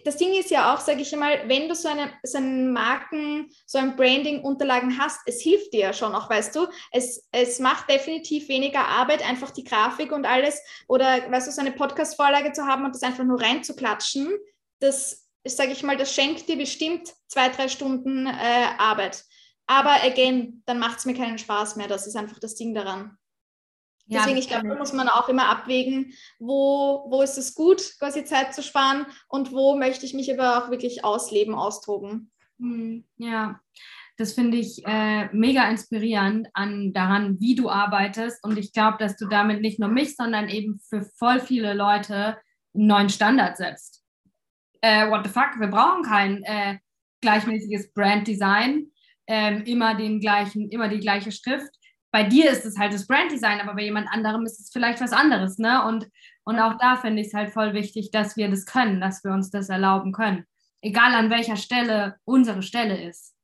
[0.04, 3.50] Das Ding ist ja auch, sage ich einmal, wenn du so eine, so einen Marken,
[3.66, 6.66] so ein Branding-Unterlagen hast, es hilft dir ja schon auch, weißt du.
[6.92, 11.60] Es, es macht definitiv weniger Arbeit, einfach die Grafik und alles oder, weißt du, so
[11.60, 14.30] eine Podcast-Vorlage zu haben und das einfach nur reinzuklatschen.
[14.80, 19.24] Das, sage ich mal, das schenkt dir bestimmt zwei, drei Stunden äh, Arbeit.
[19.66, 21.86] Aber again, dann macht es mir keinen Spaß mehr.
[21.86, 23.16] Das ist einfach das Ding daran.
[24.10, 27.94] Ja, Deswegen, ich glaube, da muss man auch immer abwägen, wo, wo ist es gut,
[28.00, 32.32] quasi Zeit zu sparen und wo möchte ich mich aber auch wirklich ausleben, austoben.
[32.58, 33.60] Hm, ja,
[34.16, 38.42] das finde ich äh, mega inspirierend an daran, wie du arbeitest.
[38.42, 42.36] Und ich glaube, dass du damit nicht nur mich, sondern eben für voll viele Leute
[42.74, 44.04] einen neuen Standard setzt.
[44.80, 46.78] Äh, what the fuck, wir brauchen kein äh,
[47.20, 48.90] gleichmäßiges Branddesign
[49.28, 51.70] ähm, immer den gleichen, immer die gleiche Schrift.
[52.12, 55.12] Bei dir ist es halt das Branddesign, aber bei jemand anderem ist es vielleicht was
[55.12, 55.86] anderes, ne?
[55.86, 56.08] Und,
[56.44, 59.32] und auch da finde ich es halt voll wichtig, dass wir das können, dass wir
[59.32, 60.44] uns das erlauben können.
[60.82, 63.34] Egal an welcher Stelle unsere Stelle ist.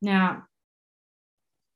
[0.00, 0.46] Ja.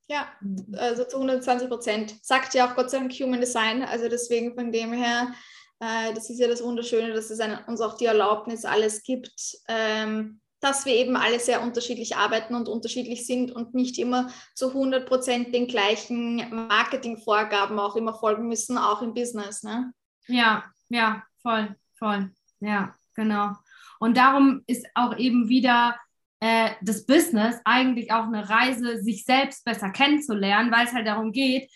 [0.06, 0.28] Ja,
[0.72, 2.14] also zu 120 Prozent.
[2.22, 3.82] Sagt ja auch Gott sei Dank Human Design.
[3.82, 5.32] Also deswegen von dem her,
[5.80, 9.56] äh, das ist ja das Wunderschöne, dass es eine, uns auch die Erlaubnis alles gibt,
[9.68, 14.68] ähm, dass wir eben alle sehr unterschiedlich arbeiten und unterschiedlich sind und nicht immer zu
[14.68, 19.62] 100 Prozent den gleichen Marketingvorgaben auch immer folgen müssen, auch im Business.
[19.62, 19.92] Ne?
[20.26, 22.94] Ja, ja, voll, voll, ja.
[23.14, 23.52] genau.
[24.00, 25.96] Und darum ist auch eben wieder
[26.40, 31.30] äh, das Business eigentlich auch eine Reise, sich selbst besser kennenzulernen, weil es halt darum
[31.30, 31.70] geht,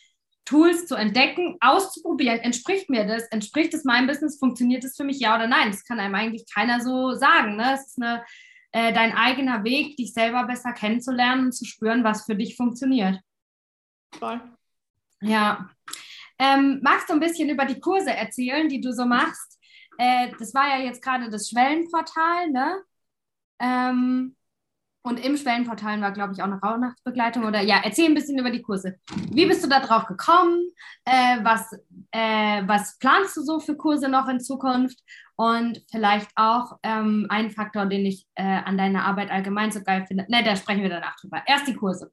[0.48, 2.38] Tools zu entdecken, auszuprobieren.
[2.38, 3.24] Entspricht mir das?
[3.24, 4.38] Entspricht es meinem Business?
[4.38, 5.20] Funktioniert es für mich?
[5.20, 5.70] Ja oder nein?
[5.70, 7.56] Das kann einem eigentlich keiner so sagen.
[7.56, 7.74] Ne?
[7.74, 8.24] Es ist eine,
[8.72, 13.20] äh, dein eigener Weg, dich selber besser kennenzulernen und zu spüren, was für dich funktioniert.
[14.18, 14.40] Voll.
[15.20, 15.70] Ja.
[16.38, 19.58] Ähm, magst du ein bisschen über die Kurse erzählen, die du so machst?
[19.98, 22.82] Äh, das war ja jetzt gerade das Schwellenportal, ne?
[23.58, 24.36] Ähm,
[25.02, 27.44] und im Schwellenportal war, glaube ich, auch eine Rauhnachtsbegleitung.
[27.44, 28.98] Oder ja, erzähl ein bisschen über die Kurse.
[29.30, 30.70] Wie bist du da drauf gekommen?
[31.04, 31.72] Äh, was,
[32.10, 34.98] äh, was planst du so für Kurse noch in Zukunft?
[35.40, 40.04] Und vielleicht auch ähm, ein Faktor, den ich äh, an deiner Arbeit allgemein so geil
[40.04, 40.26] finde.
[40.28, 41.42] Ne, da sprechen wir danach drüber.
[41.46, 42.10] Erst die Kurse.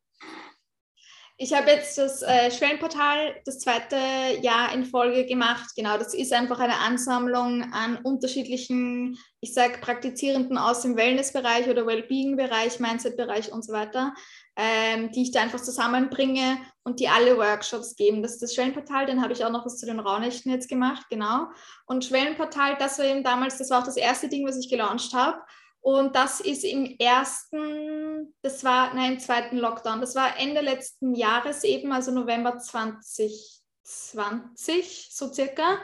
[1.38, 3.98] Ich habe jetzt das äh, Schwellenportal das zweite
[4.42, 5.72] Jahr in Folge gemacht.
[5.76, 11.86] Genau, das ist einfach eine Ansammlung an unterschiedlichen, ich sage, Praktizierenden aus dem Wellness-Bereich oder
[11.86, 14.14] Wellbeing-Bereich, Mindset-Bereich und so weiter,
[14.56, 18.22] ähm, die ich da einfach zusammenbringe und die alle Workshops geben.
[18.22, 21.08] Das ist das Schwellenportal, dann habe ich auch noch was zu den Raunächten jetzt gemacht,
[21.10, 21.48] genau.
[21.86, 25.14] Und Schwellenportal, das war eben damals, das war auch das erste Ding, was ich gelauncht
[25.14, 25.42] habe.
[25.82, 30.00] Und das ist im ersten, das war, nein, im zweiten Lockdown.
[30.00, 35.80] Das war Ende letzten Jahres eben, also November 2020, so circa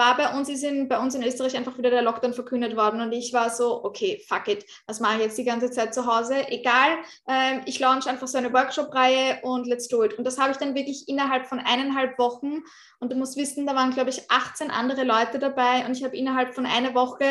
[0.00, 3.02] war bei uns, ist in, bei uns in Österreich einfach wieder der Lockdown verkündet worden
[3.02, 6.06] und ich war so, okay, fuck it, was mache ich jetzt die ganze Zeit zu
[6.06, 6.48] Hause?
[6.48, 6.96] Egal,
[7.28, 10.14] ähm, ich launch einfach so eine Workshop-Reihe und let's do it.
[10.14, 12.62] Und das habe ich dann wirklich innerhalb von eineinhalb Wochen
[12.98, 16.16] und du musst wissen, da waren, glaube ich, 18 andere Leute dabei und ich habe
[16.16, 17.26] innerhalb von einer Woche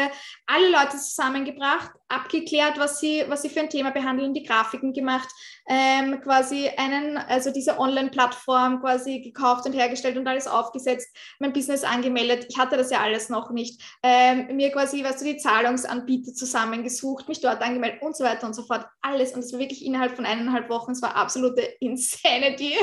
[0.46, 5.30] alle Leute zusammengebracht, abgeklärt, was sie, was sie für ein Thema behandeln, die Grafiken gemacht,
[5.68, 11.84] ähm, quasi einen, also diese Online-Plattform quasi gekauft und hergestellt und alles aufgesetzt, mein Business
[11.84, 12.48] angemeldet.
[12.50, 13.82] Ich hatte das ja alles noch nicht.
[14.02, 18.56] Ähm, mir quasi, weißt du, die Zahlungsanbieter zusammengesucht, mich dort angemeldet und so weiter und
[18.56, 18.86] so fort.
[19.02, 19.34] Alles.
[19.34, 20.92] Und es war wirklich innerhalb von eineinhalb Wochen.
[20.92, 22.76] Es war absolute Insanity.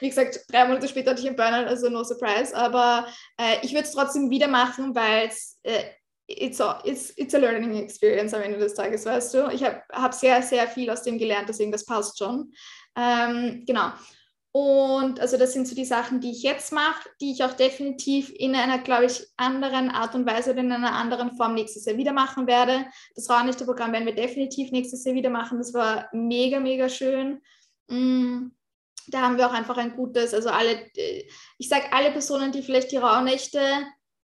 [0.00, 2.54] Wie gesagt, drei Monate später hatte ich einen Burnout, also no surprise.
[2.54, 3.06] Aber
[3.38, 5.84] äh, ich würde es trotzdem wieder machen, weil es äh,
[6.30, 9.48] it's a, it's, it's a learning experience am Ende des Tages, weißt du.
[9.50, 12.52] Ich habe hab sehr, sehr viel aus dem gelernt, deswegen das passt schon.
[12.96, 13.92] Ähm, genau.
[14.52, 18.32] Und also das sind so die Sachen, die ich jetzt mache, die ich auch definitiv
[18.36, 21.96] in einer, glaube ich, anderen Art und Weise oder in einer anderen Form nächstes Jahr
[21.96, 22.86] wieder machen werde.
[23.14, 25.58] Das Raunichter-Programm werden wir definitiv nächstes Jahr wieder machen.
[25.58, 27.40] Das war mega, mega schön.
[27.88, 28.48] Mm,
[29.06, 31.28] da haben wir auch einfach ein gutes, also alle, äh,
[31.58, 33.60] ich sage alle Personen, die vielleicht die Rauhnächte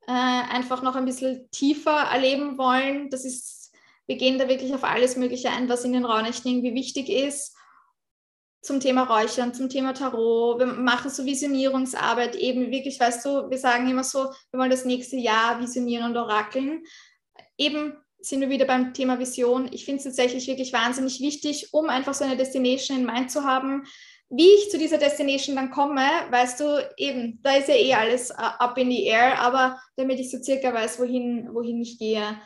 [0.08, 3.10] äh, einfach noch ein bisschen tiefer erleben wollen.
[3.10, 3.72] Das ist,
[4.06, 7.56] wir gehen da wirklich auf alles Mögliche ein, was in den Raunächten irgendwie wichtig ist.
[8.62, 10.60] Zum Thema Räuchern, zum Thema Tarot.
[10.60, 14.86] Wir machen so Visionierungsarbeit eben wirklich, weißt du, wir sagen immer so, wir wollen das
[14.86, 16.84] nächste Jahr visionieren und orakeln.
[17.58, 19.68] Eben sind wir wieder beim Thema Vision.
[19.72, 23.44] Ich finde es tatsächlich wirklich wahnsinnig wichtig, um einfach so eine Destination in Mind zu
[23.44, 23.84] haben,
[24.30, 28.32] wie ich zu dieser Destination dann komme, weißt du, eben, da ist ja eh alles
[28.32, 32.40] uh, up in the air, aber damit ich so circa weiß, wohin, wohin ich gehe.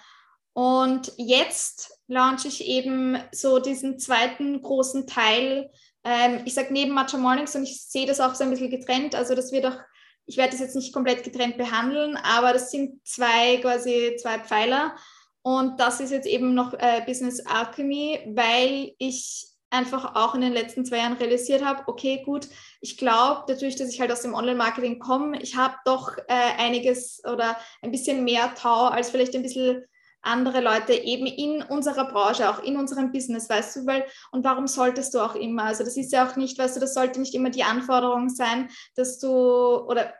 [0.53, 5.69] Und jetzt launche ich eben so diesen zweiten großen Teil.
[6.03, 9.13] Ähm, ich sage neben Matcha Mornings und ich sehe das auch so ein bisschen getrennt.
[9.13, 9.77] Also das wird auch,
[10.25, 14.95] ich werde das jetzt nicht komplett getrennt behandeln, aber das sind zwei quasi zwei Pfeiler.
[15.43, 20.53] Und das ist jetzt eben noch äh, Business Alchemy, weil ich einfach auch in den
[20.53, 22.47] letzten zwei Jahren realisiert habe, okay, gut,
[22.81, 26.23] ich glaube, dadurch, dass ich halt aus dem Online-Marketing komme, ich habe doch äh,
[26.57, 29.83] einiges oder ein bisschen mehr Tau als vielleicht ein bisschen
[30.21, 34.67] andere Leute eben in unserer Branche, auch in unserem Business, weißt du, weil, und warum
[34.67, 37.33] solltest du auch immer, also das ist ja auch nicht, weißt du, das sollte nicht
[37.33, 40.13] immer die Anforderung sein, dass du, oder,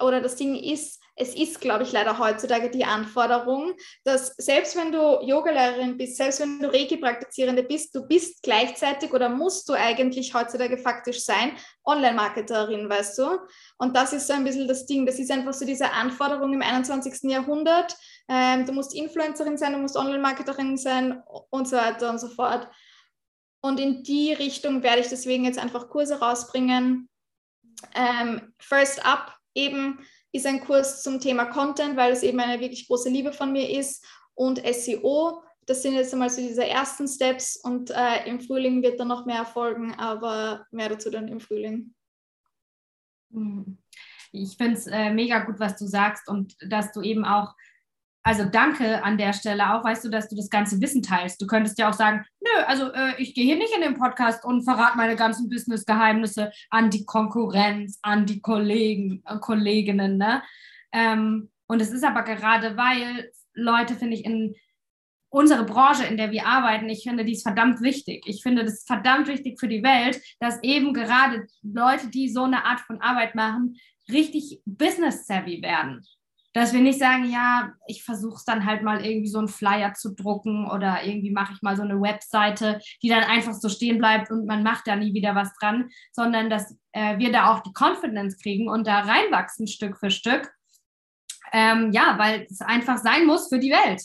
[0.00, 4.92] oder das Ding ist, es ist, glaube ich, leider heutzutage die Anforderung, dass selbst wenn
[4.92, 10.32] du Yogalehrerin bist, selbst wenn du Reiki-Praktizierende bist, du bist gleichzeitig oder musst du eigentlich
[10.32, 11.52] heutzutage faktisch sein,
[11.84, 13.38] Online-Marketerin, weißt du?
[13.76, 15.04] Und das ist so ein bisschen das Ding.
[15.04, 17.30] Das ist einfach so diese Anforderung im 21.
[17.30, 17.94] Jahrhundert.
[18.28, 22.68] Ähm, du musst Influencerin sein, du musst Online-Marketerin sein und so weiter und so fort.
[23.60, 27.08] Und in die Richtung werde ich deswegen jetzt einfach Kurse rausbringen.
[27.94, 29.98] Ähm, First Up eben
[30.32, 33.68] ist ein Kurs zum Thema Content, weil es eben eine wirklich große Liebe von mir
[33.78, 34.04] ist
[34.34, 35.42] und SEO.
[35.66, 39.26] Das sind jetzt einmal so diese ersten Steps und äh, im Frühling wird dann noch
[39.26, 41.94] mehr folgen, aber mehr dazu dann im Frühling.
[43.32, 43.78] Hm.
[44.32, 47.54] Ich finde es äh, mega gut, was du sagst und dass du eben auch
[48.24, 51.42] also danke an der Stelle auch, weißt du, dass du das ganze Wissen teilst.
[51.42, 54.44] Du könntest ja auch sagen, nö, also äh, ich gehe hier nicht in den Podcast
[54.44, 60.18] und verrate meine ganzen Business-Geheimnisse an die Konkurrenz, an die Kollegen, äh, Kolleginnen.
[60.18, 60.42] Ne?
[60.92, 64.54] Ähm, und es ist aber gerade, weil Leute, finde ich, in
[65.28, 68.22] unsere Branche, in der wir arbeiten, ich finde, die ist verdammt wichtig.
[68.26, 72.44] Ich finde, das ist verdammt wichtig für die Welt, dass eben gerade Leute, die so
[72.44, 73.76] eine Art von Arbeit machen,
[74.10, 76.04] richtig business-savvy werden.
[76.54, 79.94] Dass wir nicht sagen, ja, ich versuche es dann halt mal irgendwie so einen Flyer
[79.94, 83.98] zu drucken oder irgendwie mache ich mal so eine Webseite, die dann einfach so stehen
[83.98, 87.60] bleibt und man macht da nie wieder was dran, sondern dass äh, wir da auch
[87.60, 90.52] die Confidence kriegen und da reinwachsen Stück für Stück.
[91.52, 94.02] Ähm, ja, weil es einfach sein muss für die Welt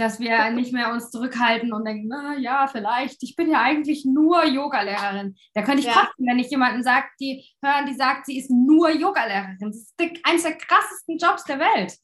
[0.00, 4.04] dass wir nicht mehr uns zurückhalten und denken, na ja, vielleicht, ich bin ja eigentlich
[4.04, 5.36] nur Yogalehrerin.
[5.54, 5.92] Da könnte ich ja.
[5.92, 9.58] kotzen, wenn ich jemanden sagt, die hören, die sagt, sie ist nur Yogalehrerin.
[9.60, 9.94] Das ist
[10.24, 11.94] eines der krassesten Jobs der Welt.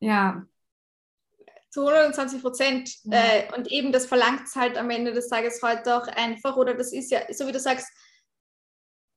[0.00, 0.42] Ja.
[1.70, 2.90] Zu 120 Prozent.
[3.04, 3.22] Ja.
[3.22, 6.56] Äh, und eben das verlangt es halt am Ende des Tages heute auch einfach.
[6.56, 7.86] Oder das ist ja, so wie du sagst,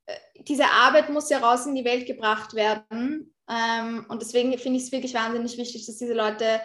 [0.07, 3.34] äh, diese Arbeit muss ja raus in die Welt gebracht werden.
[3.49, 6.61] Ähm, und deswegen finde ich es wirklich wahnsinnig wichtig, dass diese Leute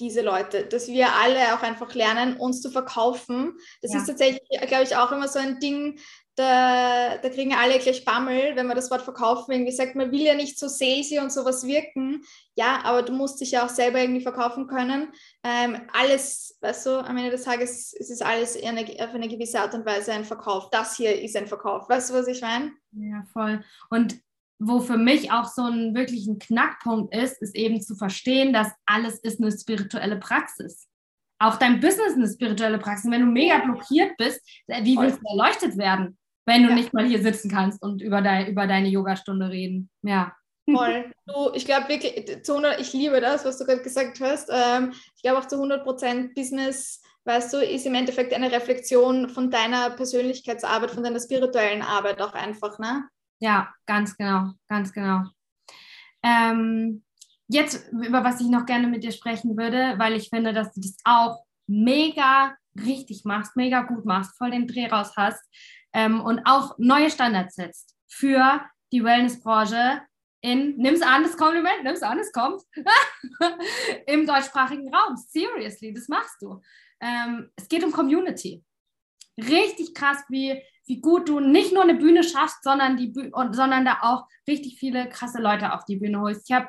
[0.00, 3.58] diese Leute, dass wir alle auch einfach lernen, uns zu verkaufen.
[3.82, 3.98] Das ja.
[3.98, 5.98] ist tatsächlich, glaube ich, auch immer so ein Ding,
[6.38, 10.20] da, da, kriegen alle gleich Bammel, wenn man das Wort verkaufen irgendwie sagt, man will
[10.20, 12.22] ja nicht so salesy und sowas wirken.
[12.54, 15.12] Ja, aber du musst dich ja auch selber irgendwie verkaufen können.
[15.42, 19.60] Ähm, alles, weißt du, am Ende des Tages ist es alles eine, auf eine gewisse
[19.60, 20.70] Art und Weise ein Verkauf.
[20.70, 21.88] Das hier ist ein Verkauf.
[21.88, 22.70] Weißt du, was ich meine?
[22.92, 23.64] Ja, voll.
[23.90, 24.20] Und
[24.58, 29.20] wo für mich auch so ein wirklichen Knackpunkt ist, ist eben zu verstehen, dass alles
[29.20, 30.88] ist eine spirituelle Praxis.
[31.40, 33.10] Auch dein Business ist eine spirituelle Praxis.
[33.10, 36.74] Wenn du mega blockiert bist, äh, wie willst du erleuchtet werden, wenn du ja.
[36.74, 39.88] nicht mal hier sitzen kannst und über, dein, über deine Yogastunde reden?
[40.02, 40.34] Ja.
[40.68, 41.10] Voll.
[41.26, 44.50] Du, ich glaube wirklich, zu 100, ich liebe das, was du gerade gesagt hast.
[44.52, 49.28] Ähm, ich glaube auch zu 100 Prozent Business, weißt du, ist im Endeffekt eine Reflexion
[49.28, 53.04] von deiner Persönlichkeitsarbeit, von deiner spirituellen Arbeit auch einfach, ne?
[53.40, 55.24] Ja, ganz genau, ganz genau.
[56.22, 57.04] Ähm,
[57.48, 60.80] jetzt, über was ich noch gerne mit dir sprechen würde, weil ich finde, dass du
[60.80, 65.42] das auch mega richtig machst, mega gut machst, voll den Dreh raus hast
[65.92, 68.60] ähm, und auch neue Standards setzt für
[68.92, 70.02] die Wellnessbranche
[70.40, 72.62] in, nimm's an, das Kompliment, nimm's an, es kommt,
[74.06, 75.16] im deutschsprachigen Raum.
[75.16, 76.60] Seriously, das machst du.
[77.00, 78.62] Ähm, es geht um Community.
[79.36, 83.84] Richtig krass, wie wie gut du nicht nur eine Bühne schaffst, sondern, die Bühne, sondern
[83.84, 86.48] da auch richtig viele krasse Leute auf die Bühne holst.
[86.48, 86.68] Ich habe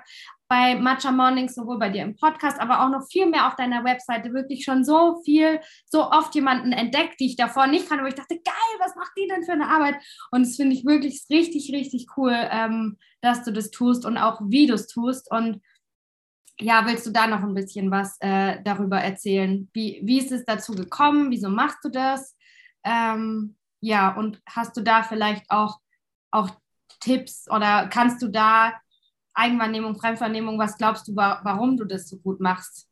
[0.50, 3.84] bei Matcha Mornings sowohl bei dir im Podcast, aber auch noch viel mehr auf deiner
[3.84, 8.08] Webseite wirklich schon so viel, so oft jemanden entdeckt, die ich davor nicht kannte, wo
[8.08, 9.96] ich dachte, geil, was macht die denn für eine Arbeit?
[10.32, 14.42] Und das finde ich wirklich richtig, richtig cool, ähm, dass du das tust und auch
[14.44, 15.32] wie du es tust.
[15.32, 15.62] Und
[16.60, 19.70] ja, willst du da noch ein bisschen was äh, darüber erzählen?
[19.72, 21.30] Wie, wie ist es dazu gekommen?
[21.30, 22.36] Wieso machst du das?
[22.84, 25.80] Ähm, ja, und hast du da vielleicht auch,
[26.32, 26.50] auch
[27.00, 28.74] Tipps oder kannst du da
[29.34, 32.90] Eigenvernehmung, Fremdvernehmung, was glaubst du, warum du das so gut machst?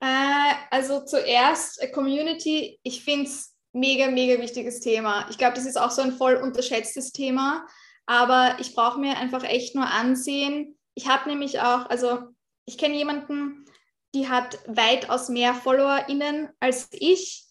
[0.00, 5.26] Äh, also zuerst äh, Community, ich finde es mega, mega wichtiges Thema.
[5.30, 7.66] Ich glaube, das ist auch so ein voll unterschätztes Thema,
[8.06, 10.76] aber ich brauche mir einfach echt nur ansehen.
[10.94, 12.18] Ich habe nämlich auch, also
[12.66, 13.64] ich kenne jemanden,
[14.14, 17.43] die hat weitaus mehr FollowerInnen als ich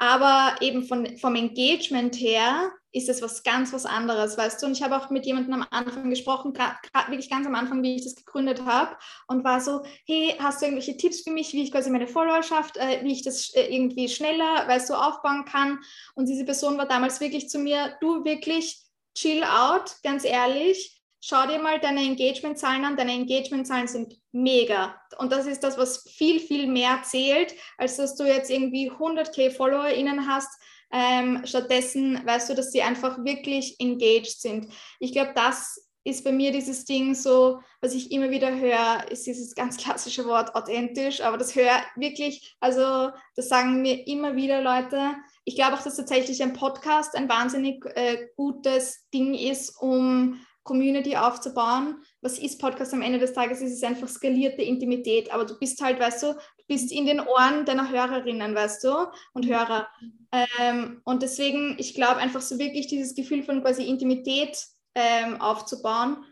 [0.00, 4.66] aber eben von, vom Engagement her ist es was ganz was anderes, weißt du?
[4.66, 6.78] Und ich habe auch mit jemandem am Anfang gesprochen, gerade
[7.08, 8.96] wirklich ganz am Anfang, wie ich das gegründet habe
[9.28, 12.78] und war so, hey, hast du irgendwelche Tipps für mich, wie ich quasi meine Followerschaft,
[12.78, 15.78] äh, wie ich das äh, irgendwie schneller, weißt du, aufbauen kann?
[16.14, 18.80] Und diese Person war damals wirklich zu mir, du wirklich
[19.14, 22.96] chill out, ganz ehrlich, schau dir mal deine Engagement-Zahlen an.
[22.96, 25.00] Deine Engagement-Zahlen sind mega.
[25.18, 29.50] Und das ist das, was viel, viel mehr zählt, als dass du jetzt irgendwie 100k
[29.50, 30.50] FollowerInnen hast.
[30.92, 34.72] Ähm, stattdessen weißt du, dass sie einfach wirklich engaged sind.
[34.98, 39.26] Ich glaube, das ist bei mir dieses Ding so, was ich immer wieder höre, ist
[39.26, 44.62] dieses ganz klassische Wort authentisch, aber das höre wirklich, also das sagen mir immer wieder
[44.62, 45.14] Leute.
[45.44, 51.16] Ich glaube auch, dass tatsächlich ein Podcast ein wahnsinnig äh, gutes Ding ist, um Community
[51.16, 52.02] aufzubauen.
[52.20, 53.60] Was ist Podcast am Ende des Tages?
[53.60, 57.20] Es ist einfach skalierte Intimität, aber du bist halt, weißt du, du bist in den
[57.20, 59.88] Ohren deiner Hörerinnen, weißt du, und Hörer.
[60.32, 66.24] Ähm, und deswegen, ich glaube einfach so wirklich dieses Gefühl von quasi Intimität ähm, aufzubauen,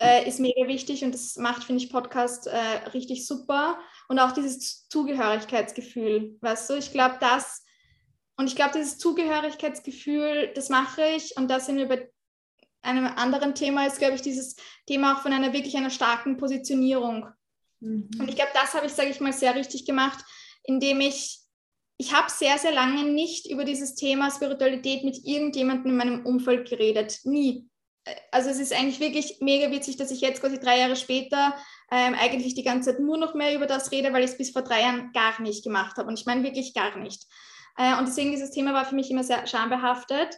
[0.00, 3.78] äh, ist mega wichtig und das macht, finde ich, Podcast äh, richtig super.
[4.08, 7.64] Und auch dieses Zugehörigkeitsgefühl, weißt du, ich glaube, das
[8.36, 12.10] und ich glaube, dieses Zugehörigkeitsgefühl, das mache ich und da sind wir bei
[12.84, 14.56] einem anderen Thema ist, glaube ich, dieses
[14.86, 17.26] Thema auch von einer wirklich einer starken Positionierung.
[17.80, 18.10] Mhm.
[18.18, 20.24] Und ich glaube, das habe ich, sage ich mal, sehr richtig gemacht,
[20.64, 21.40] indem ich,
[21.96, 26.68] ich habe sehr, sehr lange nicht über dieses Thema Spiritualität mit irgendjemandem in meinem Umfeld
[26.68, 27.20] geredet.
[27.24, 27.68] Nie.
[28.30, 31.54] also es ist eigentlich wirklich mega witzig, dass ich jetzt quasi drei Jahre später
[31.90, 34.50] ähm, eigentlich die ganze Zeit nur noch mehr über das rede, weil ich es bis
[34.50, 36.08] vor drei Jahren gar nicht gemacht habe.
[36.08, 37.24] Und ich meine wirklich gar nicht.
[37.76, 40.36] Äh, und deswegen dieses Thema war für mich immer sehr schambehaftet.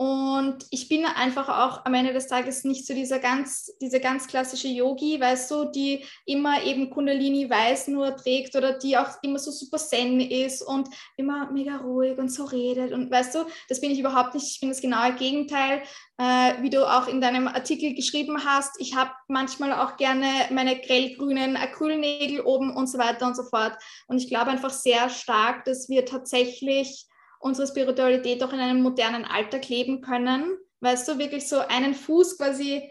[0.00, 4.28] Und ich bin einfach auch am Ende des Tages nicht so dieser ganz, diese ganz
[4.28, 9.38] klassische Yogi, weißt du, die immer eben Kundalini weiß nur trägt oder die auch immer
[9.38, 10.88] so super zen ist und
[11.18, 12.94] immer mega ruhig und so redet.
[12.94, 14.46] Und weißt du, das bin ich überhaupt nicht.
[14.46, 15.82] Ich bin das genaue Gegenteil,
[16.16, 18.80] äh, wie du auch in deinem Artikel geschrieben hast.
[18.80, 23.76] Ich habe manchmal auch gerne meine grellgrünen Acrylnägel oben und so weiter und so fort.
[24.06, 27.06] Und ich glaube einfach sehr stark, dass wir tatsächlich
[27.40, 30.56] unsere Spiritualität auch in einem modernen Alltag leben können.
[30.80, 32.88] Weißt du, wirklich so einen Fuß quasi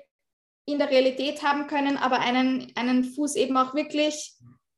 [0.66, 4.36] in der Realität haben können, aber einen, einen Fuß eben auch wirklich,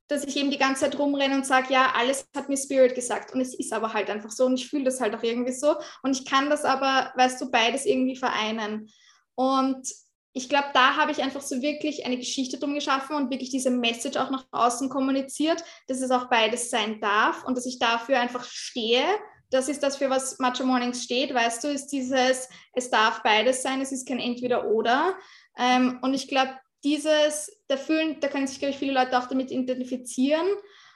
[0.08, 3.34] dass ich eben die ganze Zeit rumrenne und sage, ja, alles hat mir Spirit gesagt.
[3.34, 5.76] Und es ist aber halt einfach so und ich fühle das halt auch irgendwie so.
[6.04, 8.90] Und ich kann das aber, weißt du, beides irgendwie vereinen.
[9.36, 9.88] Und
[10.34, 13.72] ich glaube, da habe ich einfach so wirklich eine Geschichte drum geschaffen und wirklich diese
[13.72, 18.20] Message auch nach außen kommuniziert, dass es auch beides sein darf und dass ich dafür
[18.20, 19.04] einfach stehe
[19.52, 23.62] das ist das, für was Macho Mornings steht, weißt du, ist dieses, es darf beides
[23.62, 25.16] sein, es ist kein Entweder-Oder.
[25.58, 26.52] Ähm, und ich glaube,
[26.84, 30.47] dieses, da fühlen, da können sich, glaube ich, viele Leute auch damit identifizieren.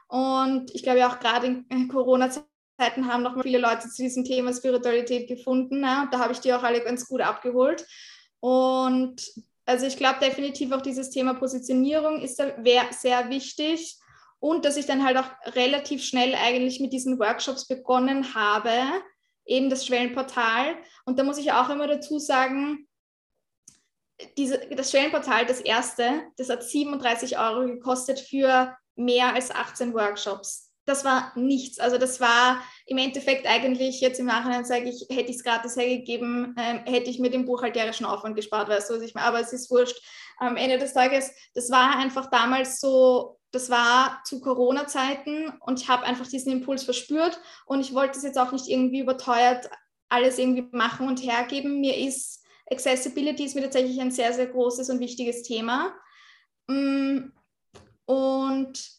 [0.08, 5.28] Und ich glaube auch gerade in Corona-Zeiten haben noch viele Leute zu diesem Thema Spiritualität
[5.28, 5.82] gefunden.
[5.82, 6.03] Ne?
[6.03, 7.86] Und da habe ich die auch alle ganz gut abgeholt.
[8.39, 9.22] Und
[9.66, 13.99] also ich glaube definitiv auch dieses Thema Positionierung ist sehr wichtig
[14.46, 18.70] und dass ich dann halt auch relativ schnell eigentlich mit diesen Workshops begonnen habe,
[19.43, 20.76] eben das Schwellenportal.
[21.06, 22.88] Und da muss ich auch immer dazu sagen,
[24.38, 30.72] diese, das Schwellenportal, das erste, das hat 37 Euro gekostet für mehr als 18 Workshops.
[30.86, 31.80] Das war nichts.
[31.80, 35.76] Also das war im Endeffekt eigentlich, jetzt im Nachhinein sage ich, hätte ich es gratis
[35.76, 39.26] hergegeben, ähm, hätte ich mir den buchhalterischen Aufwand gespart, weißt du, was ich meine.
[39.26, 40.00] Aber es ist wurscht.
[40.38, 45.88] Am Ende des Tages, das war einfach damals so das war zu Corona-Zeiten und ich
[45.88, 49.70] habe einfach diesen Impuls verspürt und ich wollte es jetzt auch nicht irgendwie überteuert
[50.10, 51.80] alles irgendwie machen und hergeben.
[51.80, 55.95] Mir ist Accessibility ist mir tatsächlich ein sehr, sehr großes und wichtiges Thema.
[56.68, 57.30] Mm,
[58.06, 58.95] und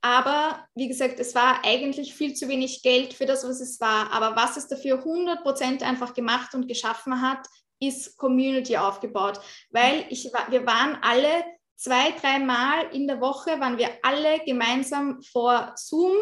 [0.00, 4.12] aber wie gesagt, es war eigentlich viel zu wenig Geld für das, was es war.
[4.12, 7.46] Aber was es dafür 100% einfach gemacht und geschaffen hat,
[7.80, 9.40] ist Community aufgebaut.
[9.70, 11.44] Weil ich, wir waren alle
[11.78, 16.12] zwei, dreimal in der Woche waren wir alle gemeinsam vor Zoom.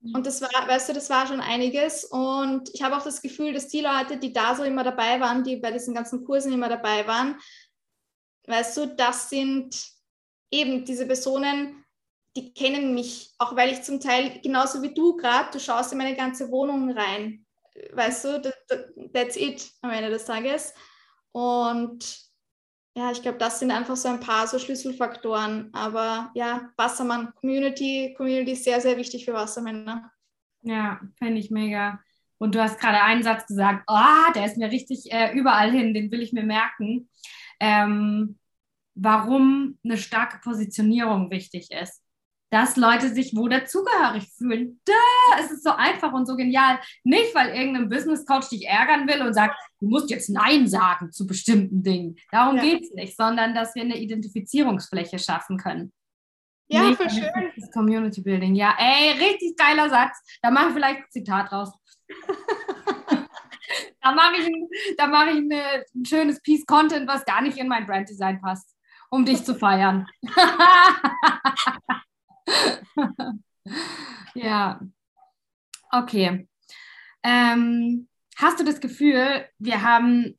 [0.00, 0.16] Mhm.
[0.16, 2.04] Und das war, weißt du, das war schon einiges.
[2.04, 5.44] Und ich habe auch das Gefühl, dass die Leute, die da so immer dabei waren,
[5.44, 7.38] die bei diesen ganzen Kursen immer dabei waren,
[8.46, 9.76] weißt du, das sind
[10.50, 11.84] eben diese Personen,
[12.36, 15.98] die kennen mich, auch weil ich zum Teil, genauso wie du gerade, du schaust in
[15.98, 17.46] meine ganze Wohnung rein.
[17.92, 18.42] Weißt du,
[19.12, 20.74] that's it am Ende des Tages.
[21.30, 22.27] Und
[22.98, 25.72] ja, ich glaube, das sind einfach so ein paar so Schlüsselfaktoren.
[25.72, 30.10] Aber ja, Wassermann Community, Community ist sehr, sehr wichtig für Wassermänner.
[30.62, 32.00] Ja, fände ich mega.
[32.38, 35.94] Und du hast gerade einen Satz gesagt, oh, der ist mir richtig äh, überall hin,
[35.94, 37.08] den will ich mir merken.
[37.60, 38.36] Ähm,
[38.96, 42.02] warum eine starke Positionierung wichtig ist
[42.50, 44.80] dass Leute sich wo dazugehörig fühlen.
[44.84, 44.92] Da,
[45.40, 46.78] es ist so einfach und so genial.
[47.04, 51.12] Nicht, weil irgendein Business Coach dich ärgern will und sagt, du musst jetzt Nein sagen
[51.12, 52.16] zu bestimmten Dingen.
[52.30, 52.62] Darum ja.
[52.62, 55.92] geht es nicht, sondern dass wir eine Identifizierungsfläche schaffen können.
[56.70, 57.30] Ja, nicht, für schön.
[57.56, 58.54] Das Community Building.
[58.54, 60.18] Ja, ey, richtig geiler Satz.
[60.42, 61.72] Da mache ich vielleicht ein Zitat raus.
[64.02, 67.68] da mache ich, ein, mach ich eine, ein schönes Piece Content, was gar nicht in
[67.68, 68.74] mein Branddesign passt,
[69.10, 70.06] um dich zu feiern.
[74.34, 74.80] ja.
[75.90, 76.48] Okay.
[77.22, 80.38] Ähm, hast du das Gefühl, wir haben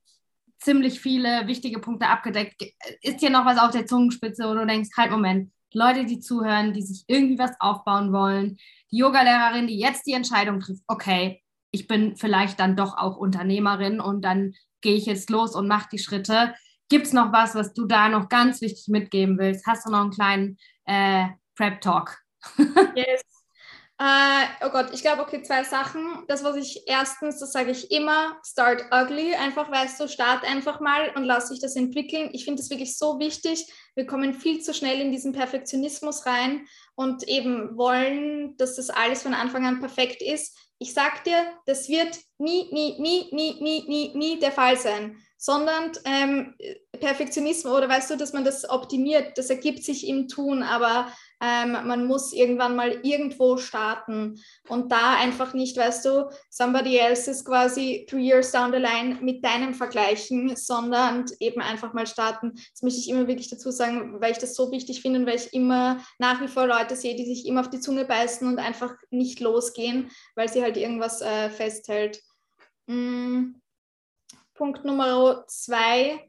[0.60, 2.64] ziemlich viele wichtige Punkte abgedeckt?
[3.02, 6.74] Ist dir noch was auf der Zungenspitze, wo du denkst, halt Moment, Leute, die zuhören,
[6.74, 8.58] die sich irgendwie was aufbauen wollen,
[8.92, 14.00] die Yogalehrerin, die jetzt die Entscheidung trifft, okay, ich bin vielleicht dann doch auch Unternehmerin
[14.00, 16.56] und dann gehe ich jetzt los und mache die Schritte.
[16.90, 19.68] Gibt es noch was, was du da noch ganz wichtig mitgeben willst?
[19.68, 21.28] Hast du noch einen kleinen äh,
[21.60, 22.18] Prep Talk.
[22.96, 23.22] yes.
[24.02, 26.24] Äh, oh Gott, ich glaube, okay, zwei Sachen.
[26.30, 29.36] Das, was ich erstens, das sage ich immer, start ugly.
[29.36, 32.30] Einfach, weißt du, start einfach mal und lass dich das entwickeln.
[32.32, 33.70] Ich finde das wirklich so wichtig.
[33.96, 39.24] Wir kommen viel zu schnell in diesen Perfektionismus rein und eben wollen, dass das alles
[39.24, 40.58] von Anfang an perfekt ist.
[40.78, 41.36] Ich sag dir,
[41.66, 45.18] das wird nie, nie, nie, nie, nie, nie, nie der Fall sein.
[45.42, 46.54] sondern ähm,
[47.00, 51.12] Perfektionismus oder weißt du, dass man das optimiert, das ergibt sich im Tun, aber
[51.42, 57.32] ähm, man muss irgendwann mal irgendwo starten und da einfach nicht, weißt du, somebody else
[57.32, 62.54] ist quasi three years down the line mit deinem vergleichen, sondern eben einfach mal starten.
[62.72, 65.36] Das möchte ich immer wirklich dazu sagen, weil ich das so wichtig finde und weil
[65.36, 68.60] ich immer nach wie vor Leute sehe, die sich immer auf die Zunge beißen und
[68.60, 72.22] einfach nicht losgehen, weil sie halt irgendwas äh, festhält.
[72.88, 73.56] Mm.
[74.56, 76.29] Punkt Nummer zwei,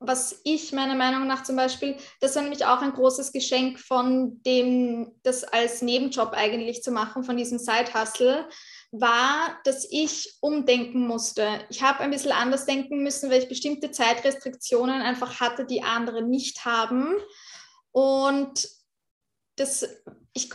[0.00, 4.42] was ich meiner Meinung nach zum Beispiel, das war nämlich auch ein großes Geschenk von
[4.42, 8.48] dem, das als Nebenjob eigentlich zu machen, von diesem Side-Hustle,
[8.92, 11.46] war, dass ich umdenken musste.
[11.68, 16.22] Ich habe ein bisschen anders denken müssen, weil ich bestimmte Zeitrestriktionen einfach hatte, die andere
[16.22, 17.14] nicht haben.
[17.92, 18.68] Und
[19.56, 19.86] das,
[20.32, 20.50] ich,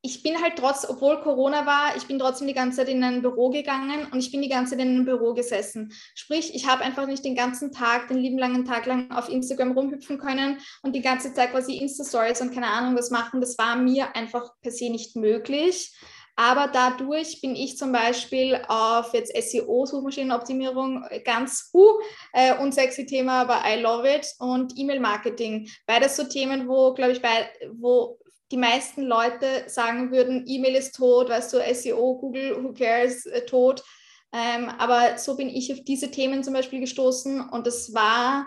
[0.00, 3.20] ich bin halt trotz, obwohl Corona war, ich bin trotzdem die ganze Zeit in ein
[3.20, 5.92] Büro gegangen und ich bin die ganze Zeit in einem Büro gesessen.
[6.14, 9.72] Sprich, ich habe einfach nicht den ganzen Tag, den lieben langen Tag lang auf Instagram
[9.72, 13.40] rumhüpfen können und die ganze Zeit quasi Insta-Stories und keine Ahnung was machen.
[13.40, 15.92] Das war mir einfach per se nicht möglich.
[16.36, 21.94] Aber dadurch bin ich zum Beispiel auf jetzt SEO, Suchmaschinenoptimierung, ganz uh,
[22.32, 25.68] äh, unsexy Thema, aber I love it und E-Mail-Marketing.
[25.84, 28.20] Beides so Themen, wo, glaube ich, bei, wo
[28.50, 33.44] die meisten Leute sagen würden, E-Mail ist tot, weißt du, SEO, Google, who cares, äh,
[33.44, 33.84] tot.
[34.32, 38.46] Ähm, aber so bin ich auf diese Themen zum Beispiel gestoßen und das war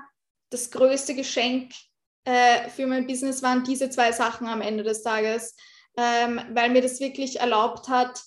[0.52, 1.72] das größte Geschenk
[2.26, 5.56] äh, für mein Business, waren diese zwei Sachen am Ende des Tages,
[5.98, 8.22] ähm, weil mir das wirklich erlaubt hat.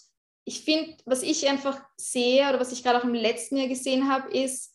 [0.45, 4.11] Ich finde, was ich einfach sehe oder was ich gerade auch im letzten Jahr gesehen
[4.11, 4.74] habe, ist,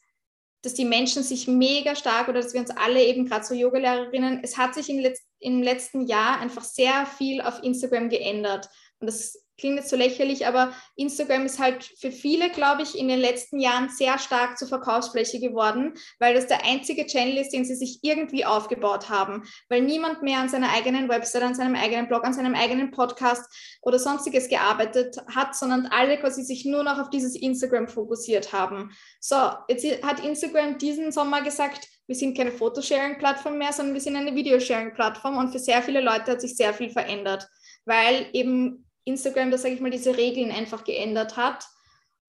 [0.61, 4.41] dass die Menschen sich mega stark oder dass wir uns alle eben gerade so Yogalehrerinnen,
[4.43, 8.69] es hat sich im, Letz-, im letzten Jahr einfach sehr viel auf Instagram geändert.
[8.99, 13.07] Und das klingt jetzt so lächerlich, aber Instagram ist halt für viele, glaube ich, in
[13.07, 17.65] den letzten Jahren sehr stark zur Verkaufsfläche geworden, weil das der einzige Channel ist, den
[17.65, 22.07] sie sich irgendwie aufgebaut haben, weil niemand mehr an seiner eigenen Website, an seinem eigenen
[22.07, 23.45] Blog, an seinem eigenen Podcast
[23.81, 28.91] oder sonstiges gearbeitet hat, sondern alle quasi sich nur noch auf dieses Instagram fokussiert haben.
[29.19, 29.35] So,
[29.67, 34.33] jetzt hat Instagram diesen Sommer gesagt, wir sind keine Photosharing-Plattform mehr, sondern wir sind eine
[34.33, 37.47] Videosharing-Plattform und für sehr viele Leute hat sich sehr viel verändert,
[37.85, 41.65] weil eben Instagram, da sage ich mal, diese Regeln einfach geändert hat.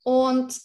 [0.03, 0.59] Und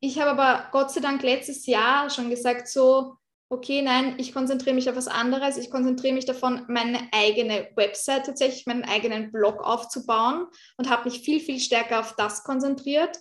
[0.00, 3.16] ich habe aber Gott sei Dank letztes Jahr schon gesagt, so,
[3.48, 5.56] okay, nein, ich konzentriere mich auf was anderes.
[5.56, 10.46] Ich konzentriere mich davon, meine eigene Website tatsächlich, meinen eigenen Blog aufzubauen
[10.76, 13.18] und habe mich viel, viel stärker auf das konzentriert.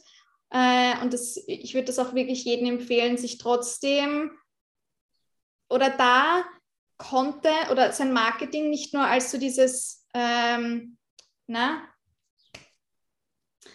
[0.50, 4.32] Äh, und das, ich würde das auch wirklich jedem empfehlen, sich trotzdem
[5.70, 6.44] oder da
[6.98, 10.98] konnte oder sein Marketing nicht nur als so dieses, ähm,
[11.48, 11.82] na,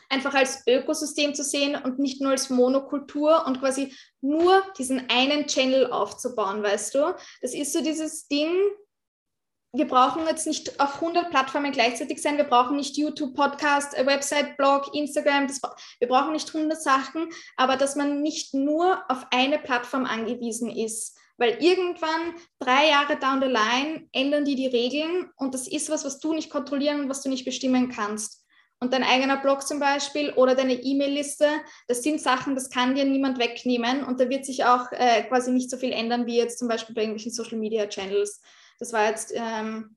[0.09, 5.47] einfach als Ökosystem zu sehen und nicht nur als Monokultur und quasi nur diesen einen
[5.47, 7.15] Channel aufzubauen, weißt du?
[7.43, 8.53] Das ist so dieses Ding,
[9.73, 12.39] wir brauchen jetzt nicht auf 100 Plattformen gleichzeitig sein.
[12.39, 15.47] Wir brauchen nicht YouTube, Podcast, Website, Blog, Instagram.
[15.47, 15.61] Das,
[15.99, 21.19] wir brauchen nicht 100 Sachen, aber dass man nicht nur auf eine Plattform angewiesen ist.
[21.37, 26.05] Weil irgendwann, drei Jahre down the line, ändern die die Regeln und das ist was,
[26.05, 28.48] was du nicht kontrollieren und was du nicht bestimmen kannst
[28.81, 31.47] und dein eigener Blog zum Beispiel oder deine E-Mail-Liste,
[31.89, 35.51] das sind Sachen, das kann dir niemand wegnehmen und da wird sich auch äh, quasi
[35.51, 38.41] nicht so viel ändern wie jetzt zum Beispiel bei irgendwelchen Social-Media-Channels.
[38.79, 39.97] Das war jetzt, ähm,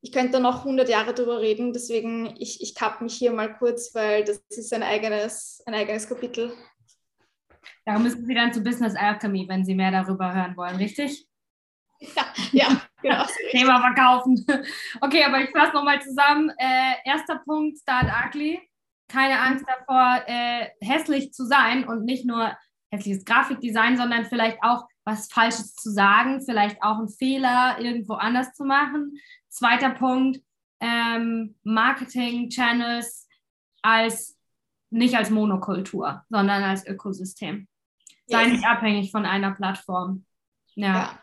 [0.00, 3.54] ich könnte da noch 100 Jahre drüber reden, deswegen ich, ich kapp mich hier mal
[3.58, 6.52] kurz, weil das ist ein eigenes, ein eigenes Kapitel.
[7.84, 11.26] Da müssen Sie dann zu Business Alchemy, wenn Sie mehr darüber hören wollen, richtig?
[12.14, 13.24] Ja, ja genau.
[13.50, 14.44] Thema verkaufen.
[15.00, 16.50] Okay, aber ich fasse nochmal zusammen.
[16.58, 18.60] Äh, erster Punkt, Start Ugly.
[19.08, 22.56] Keine Angst davor, äh, hässlich zu sein und nicht nur
[22.90, 28.52] hässliches Grafikdesign, sondern vielleicht auch was Falsches zu sagen, vielleicht auch einen Fehler irgendwo anders
[28.52, 29.18] zu machen.
[29.48, 30.40] Zweiter Punkt,
[30.80, 33.26] ähm, Marketing-Channels
[33.80, 34.38] als
[34.90, 37.68] nicht als Monokultur, sondern als Ökosystem.
[38.26, 38.52] Sei yes.
[38.52, 40.26] nicht abhängig von einer Plattform.
[40.74, 40.94] ja.
[40.94, 41.18] ja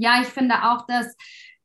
[0.00, 1.16] ja, ich finde auch, dass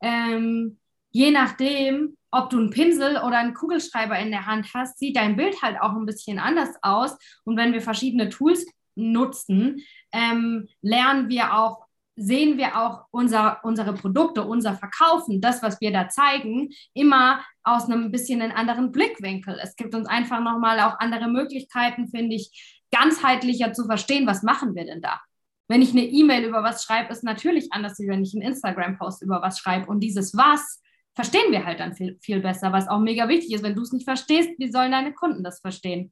[0.01, 0.77] ähm,
[1.11, 5.37] je nachdem, ob du einen Pinsel oder einen Kugelschreiber in der Hand hast, sieht dein
[5.37, 7.17] Bild halt auch ein bisschen anders aus.
[7.45, 8.65] Und wenn wir verschiedene Tools
[8.95, 9.81] nutzen,
[10.11, 11.85] ähm, lernen wir auch,
[12.17, 17.85] sehen wir auch unser, unsere Produkte, unser Verkaufen, das, was wir da zeigen, immer aus
[17.85, 19.57] einem bisschen einen anderen Blickwinkel.
[19.61, 24.75] Es gibt uns einfach nochmal auch andere Möglichkeiten, finde ich, ganzheitlicher zu verstehen, was machen
[24.75, 25.21] wir denn da.
[25.67, 29.23] Wenn ich eine E-Mail über was schreibe, ist natürlich anders, als wenn ich einen Instagram-Post
[29.23, 29.87] über was schreibe.
[29.87, 30.81] Und dieses Was
[31.15, 33.63] verstehen wir halt dann viel, viel besser, was auch mega wichtig ist.
[33.63, 36.11] Wenn du es nicht verstehst, wie sollen deine Kunden das verstehen?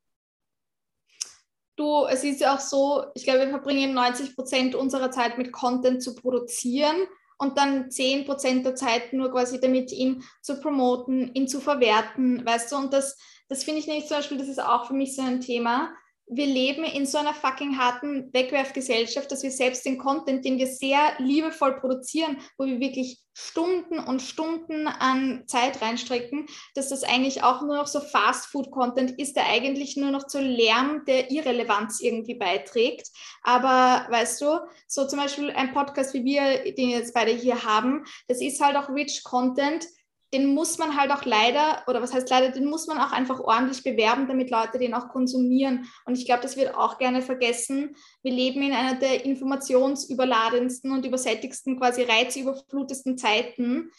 [1.76, 5.52] Du, es ist ja auch so, ich glaube, wir verbringen 90 Prozent unserer Zeit mit
[5.52, 6.96] Content zu produzieren
[7.40, 12.46] und dann 10 Prozent der Zeit nur quasi damit, ihn zu promoten, ihn zu verwerten,
[12.46, 13.18] weißt du, und das,
[13.50, 15.92] das finde ich nämlich zum Beispiel, das ist auch für mich so ein Thema,
[16.28, 20.68] wir leben in so einer fucking harten Wegwerfgesellschaft, dass wir selbst den Content, den wir
[20.68, 26.46] sehr liebevoll produzieren, wo wir wirklich Stunden und Stunden an Zeit reinstrecken,
[26.76, 31.04] dass das eigentlich auch nur noch so Fast-Food-Content ist, der eigentlich nur noch zu Lärm
[31.06, 33.10] der Irrelevanz irgendwie beiträgt.
[33.42, 38.06] Aber weißt du, so zum Beispiel ein Podcast wie wir, den jetzt beide hier haben,
[38.28, 39.86] das ist halt auch rich Content,
[40.34, 43.40] den muss man halt auch leider, oder was heißt leider, den muss man auch einfach
[43.40, 45.88] ordentlich bewerben, damit Leute den auch konsumieren.
[46.06, 47.96] Und ich glaube, das wird auch gerne vergessen.
[48.24, 53.92] Wir leben in einer der informationsüberladensten und übersättigsten, quasi reizüberflutesten Zeiten.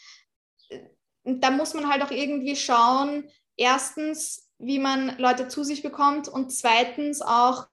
[1.23, 6.51] Da muss man halt auch irgendwie schauen, erstens, wie man Leute zu sich bekommt und
[6.51, 7.67] zweitens auch,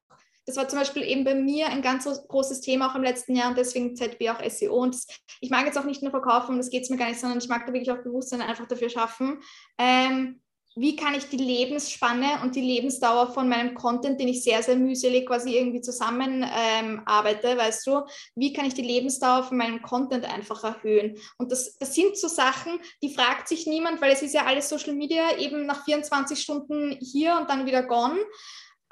[0.46, 3.48] das war zum Beispiel eben bei mir ein ganz großes Thema auch im letzten Jahr
[3.48, 4.74] und deswegen ZB auch SEO.
[4.74, 5.06] Und das,
[5.40, 7.48] ich mag jetzt auch nicht nur verkaufen, das geht es mir gar nicht, sondern ich
[7.48, 9.40] mag da wirklich auch Bewusstsein einfach dafür schaffen.
[9.78, 10.40] Ähm,
[10.74, 14.76] wie kann ich die Lebensspanne und die Lebensdauer von meinem Content, den ich sehr, sehr
[14.76, 18.02] mühselig quasi irgendwie zusammen ähm, arbeite, weißt du,
[18.36, 21.18] wie kann ich die Lebensdauer von meinem Content einfach erhöhen?
[21.36, 24.68] Und das, das sind so Sachen, die fragt sich niemand, weil es ist ja alles
[24.70, 28.18] Social Media eben nach 24 Stunden hier und dann wieder gone.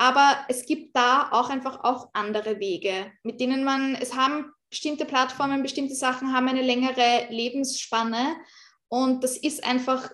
[0.01, 5.05] Aber es gibt da auch einfach auch andere Wege, mit denen man, es haben bestimmte
[5.05, 8.37] Plattformen, bestimmte Sachen haben eine längere Lebensspanne.
[8.89, 10.11] Und das ist einfach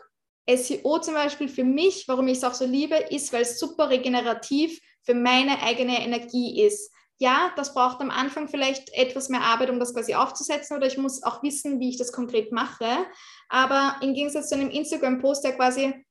[0.53, 3.89] SEO zum Beispiel für mich, warum ich es auch so liebe, ist, weil es super
[3.89, 6.93] regenerativ für meine eigene Energie ist.
[7.19, 10.99] Ja, das braucht am Anfang vielleicht etwas mehr Arbeit, um das quasi aufzusetzen, oder ich
[10.99, 12.89] muss auch wissen, wie ich das konkret mache.
[13.49, 16.06] Aber im Gegensatz zu einem Instagram-Post, der quasi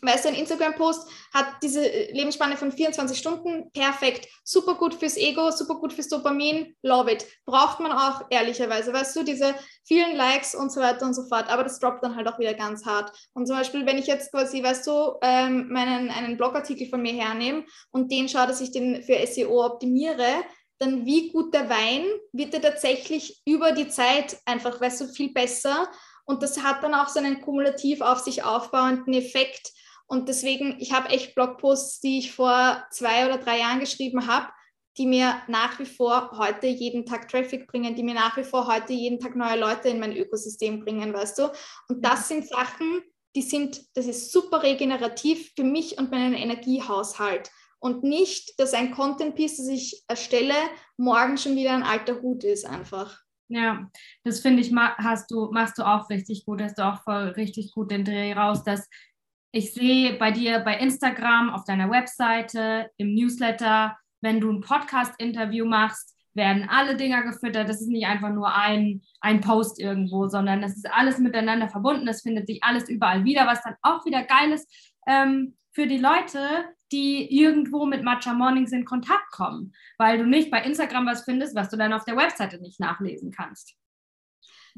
[0.00, 5.50] Weißt du, ein Instagram-Post hat diese Lebensspanne von 24 Stunden, perfekt, super gut fürs Ego,
[5.50, 7.26] super gut fürs Dopamin, love it.
[7.44, 9.54] Braucht man auch ehrlicherweise, weißt du, diese
[9.84, 12.54] vielen Likes und so weiter und so fort, aber das droppt dann halt auch wieder
[12.54, 13.10] ganz hart.
[13.32, 17.14] Und zum Beispiel, wenn ich jetzt quasi, weißt du, ähm, meinen, einen Blogartikel von mir
[17.14, 20.44] hernehme und den schaue, dass ich den für SEO optimiere,
[20.78, 25.32] dann wie gut der Wein wird er tatsächlich über die Zeit einfach, weißt du, viel
[25.32, 25.90] besser.
[26.24, 29.72] Und das hat dann auch so einen kumulativ auf sich aufbauenden Effekt,
[30.08, 34.48] und deswegen, ich habe echt Blogposts, die ich vor zwei oder drei Jahren geschrieben habe,
[34.96, 38.66] die mir nach wie vor heute jeden Tag Traffic bringen, die mir nach wie vor
[38.66, 41.52] heute jeden Tag neue Leute in mein Ökosystem bringen, weißt du?
[41.88, 43.02] Und das sind Sachen,
[43.36, 47.50] die sind, das ist super regenerativ für mich und meinen Energiehaushalt.
[47.78, 50.54] Und nicht, dass ein Content-Piece, das ich erstelle,
[50.96, 53.20] morgen schon wieder ein alter Hut ist einfach.
[53.50, 53.88] Ja,
[54.24, 57.72] das finde ich, hast du, machst du auch richtig gut, hast du auch voll richtig
[57.72, 58.88] gut den Dreh raus, dass
[59.52, 65.64] ich sehe bei dir bei Instagram, auf deiner Webseite, im Newsletter, wenn du ein Podcast-Interview
[65.64, 67.68] machst, werden alle Dinger gefüttert.
[67.68, 72.06] Das ist nicht einfach nur ein, ein Post irgendwo, sondern das ist alles miteinander verbunden.
[72.06, 74.68] Das findet sich alles überall wieder, was dann auch wieder geil ist
[75.06, 76.40] ähm, für die Leute,
[76.92, 81.54] die irgendwo mit Matcha Mornings in Kontakt kommen, weil du nicht bei Instagram was findest,
[81.54, 83.74] was du dann auf der Webseite nicht nachlesen kannst.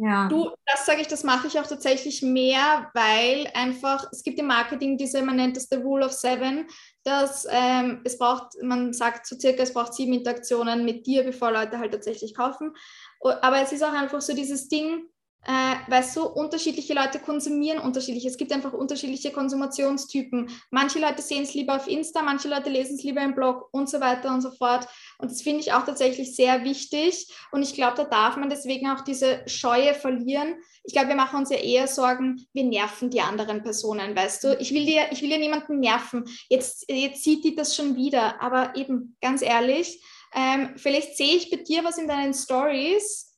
[0.02, 0.28] Ja.
[0.28, 4.46] Du, das sage ich, das mache ich auch tatsächlich mehr, weil einfach, es gibt im
[4.46, 6.66] Marketing diese, man nennt das the Rule of Seven,
[7.04, 11.52] dass ähm, es braucht, man sagt so circa, es braucht sieben Interaktionen mit dir, bevor
[11.52, 12.72] Leute halt tatsächlich kaufen.
[13.20, 15.04] Aber es ist auch einfach so dieses Ding,
[15.46, 18.26] äh, weißt du, unterschiedliche Leute konsumieren unterschiedlich.
[18.26, 20.50] Es gibt einfach unterschiedliche Konsumationstypen.
[20.70, 23.88] Manche Leute sehen es lieber auf Insta, manche Leute lesen es lieber im Blog und
[23.88, 24.86] so weiter und so fort.
[25.18, 27.28] Und das finde ich auch tatsächlich sehr wichtig.
[27.52, 30.56] Und ich glaube, da darf man deswegen auch diese Scheue verlieren.
[30.84, 34.56] Ich glaube, wir machen uns ja eher Sorgen, wir nerven die anderen Personen, weißt du.
[34.58, 36.24] Ich will dir, ich will ja niemanden nerven.
[36.48, 38.40] Jetzt, jetzt sieht die das schon wieder.
[38.42, 40.02] Aber eben, ganz ehrlich,
[40.34, 43.29] ähm, vielleicht sehe ich bei dir was in deinen Stories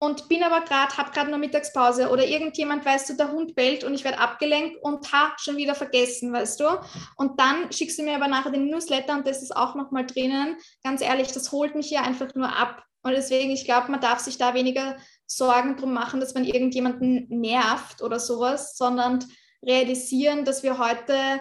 [0.00, 3.82] und bin aber gerade, habe gerade noch Mittagspause oder irgendjemand, weißt du, der Hund bellt
[3.82, 6.80] und ich werde abgelenkt und ha, schon wieder vergessen, weißt du.
[7.16, 10.56] Und dann schickst du mir aber nachher den Newsletter und das ist auch nochmal drinnen.
[10.84, 12.84] Ganz ehrlich, das holt mich hier einfach nur ab.
[13.02, 14.96] Und deswegen, ich glaube, man darf sich da weniger
[15.26, 19.24] Sorgen drum machen, dass man irgendjemanden nervt oder sowas, sondern
[19.64, 21.40] realisieren, dass wir heute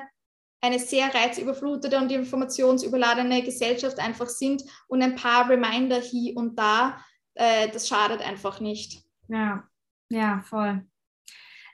[0.62, 6.98] eine sehr reizüberflutete und informationsüberladene Gesellschaft einfach sind und ein paar Reminder hier und da
[7.38, 9.04] äh, das schadet einfach nicht.
[9.28, 9.64] Ja,
[10.10, 10.86] ja, voll.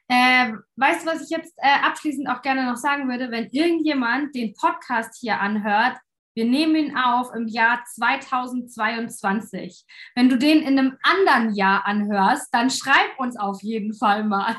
[0.08, 3.32] Äh, weißt du, was ich jetzt äh, abschließend auch gerne noch sagen würde?
[3.32, 5.98] Wenn irgendjemand den Podcast hier anhört,
[6.36, 9.86] wir nehmen ihn auf im Jahr 2022.
[10.16, 14.56] Wenn du den in einem anderen Jahr anhörst, dann schreib uns auf jeden Fall mal.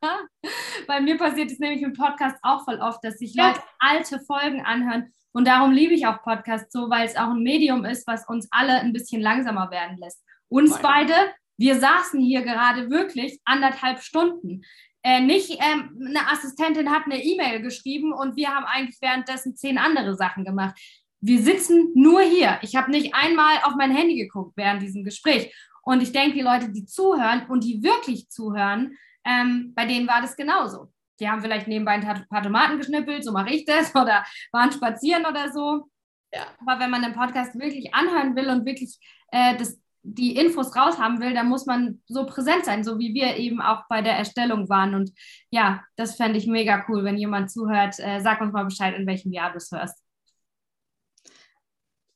[0.86, 3.34] Bei mir passiert es nämlich im Podcast auch voll oft, dass sich.
[3.34, 7.42] Leute alte Folgen anhören Und darum liebe ich auch Podcasts so, weil es auch ein
[7.42, 10.22] Medium ist, was uns alle ein bisschen langsamer werden lässt.
[10.48, 10.82] Uns Voll.
[10.82, 11.14] beide,
[11.56, 14.62] wir saßen hier gerade wirklich anderthalb Stunden.
[15.02, 19.78] Äh, nicht ähm, eine Assistentin hat eine E-Mail geschrieben und wir haben eigentlich währenddessen zehn
[19.78, 20.78] andere Sachen gemacht.
[21.20, 22.58] Wir sitzen nur hier.
[22.62, 25.52] Ich habe nicht einmal auf mein Handy geguckt während diesem Gespräch.
[25.82, 30.20] Und ich denke, die Leute, die zuhören und die wirklich zuhören, ähm, bei denen war
[30.20, 30.92] das genauso.
[31.20, 35.26] Die haben vielleicht nebenbei ein paar Tomaten geschnippelt, so mache ich das, oder waren spazieren
[35.26, 35.88] oder so.
[36.32, 36.46] Ja.
[36.60, 38.98] Aber wenn man den Podcast wirklich anhören will und wirklich
[39.32, 39.80] äh, das,
[40.14, 43.82] die Infos raushaben will, dann muss man so präsent sein, so wie wir eben auch
[43.88, 44.94] bei der Erstellung waren.
[44.94, 45.12] Und
[45.50, 47.98] ja, das fände ich mega cool, wenn jemand zuhört.
[47.98, 50.02] Äh, sag uns mal Bescheid, in welchem Jahr du es hörst.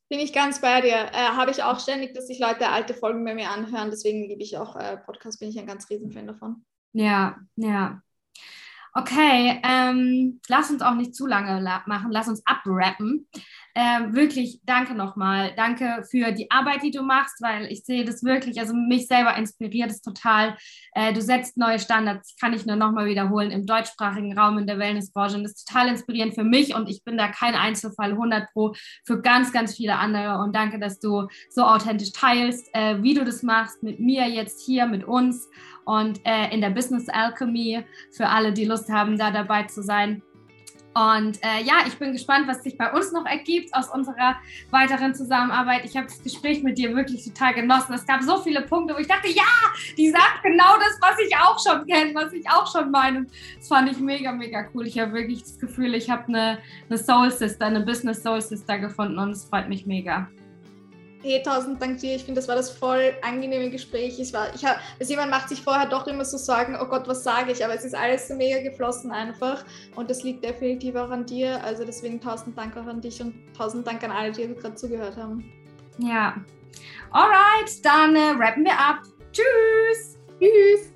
[0.09, 1.11] Bin ich ganz bei dir.
[1.13, 3.91] Äh, Habe ich auch ständig, dass sich Leute alte Folgen bei mir anhören.
[3.91, 6.65] Deswegen liebe ich auch äh, Podcasts, bin ich ein ganz Riesenfan davon.
[6.93, 8.03] Ja, ja.
[8.95, 13.27] Okay, ähm, lass uns auch nicht zu lange machen, lass uns abrappen.
[13.75, 15.53] Ähm, wirklich, danke nochmal.
[15.57, 19.35] Danke für die Arbeit, die du machst, weil ich sehe das wirklich, also mich selber
[19.37, 20.57] inspiriert es total.
[20.95, 24.79] Äh, du setzt neue Standards, kann ich nur nochmal wiederholen, im deutschsprachigen Raum, in der
[24.79, 25.37] Wellnessbranche.
[25.37, 28.75] Und das ist total inspirierend für mich und ich bin da kein Einzelfall, 100 Pro,
[29.07, 30.39] für ganz, ganz viele andere.
[30.43, 34.61] Und danke, dass du so authentisch teilst, äh, wie du das machst, mit mir jetzt
[34.67, 35.49] hier, mit uns
[35.87, 40.23] und äh, in der Business Alchemy für alle, die Lust haben, da dabei zu sein.
[40.95, 44.37] Und äh, ja, ich bin gespannt, was sich bei uns noch ergibt aus unserer
[44.71, 45.85] weiteren Zusammenarbeit.
[45.85, 47.95] Ich habe das Gespräch mit dir wirklich total genossen.
[47.95, 49.43] Es gab so viele Punkte, wo ich dachte, ja,
[49.97, 53.27] die sagt genau das, was ich auch schon kenne, was ich auch schon meine.
[53.57, 54.87] Das fand ich mega, mega cool.
[54.87, 56.59] Ich habe wirklich das Gefühl, ich habe eine,
[56.89, 60.29] eine Soul Sister, eine Business Soul Sister gefunden und es freut mich mega.
[61.23, 62.17] Hey, tausend Dank dir.
[62.17, 64.19] Ich finde, das war das voll angenehme Gespräch.
[64.19, 67.07] Ich war, ich hab, also jemand macht sich vorher doch immer so Sorgen, oh Gott,
[67.07, 67.65] was sage ich?
[67.65, 69.65] Aber es ist alles so mega geflossen einfach.
[69.95, 71.63] Und das liegt definitiv auch an dir.
[71.63, 75.17] Also deswegen tausend Dank auch an dich und tausend Dank an alle, die gerade zugehört
[75.17, 75.45] haben.
[75.99, 76.35] Ja.
[77.13, 79.03] Alright, dann äh, rappen wir ab.
[79.33, 80.19] Tschüss.
[80.41, 80.93] Tschüss.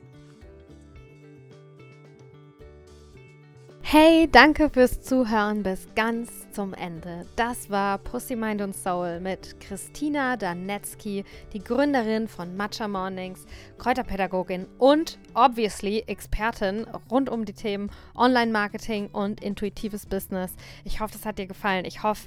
[3.82, 7.26] Hey, danke fürs Zuhören bis ganz zum Ende.
[7.36, 11.22] Das war Pussy Mind und Soul mit Christina Danetzky,
[11.52, 13.44] die Gründerin von Matcha Mornings,
[13.76, 20.56] Kräuterpädagogin und obviously Expertin rund um die Themen Online-Marketing und intuitives Business.
[20.84, 21.84] Ich hoffe, das hat dir gefallen.
[21.84, 22.26] Ich hoffe,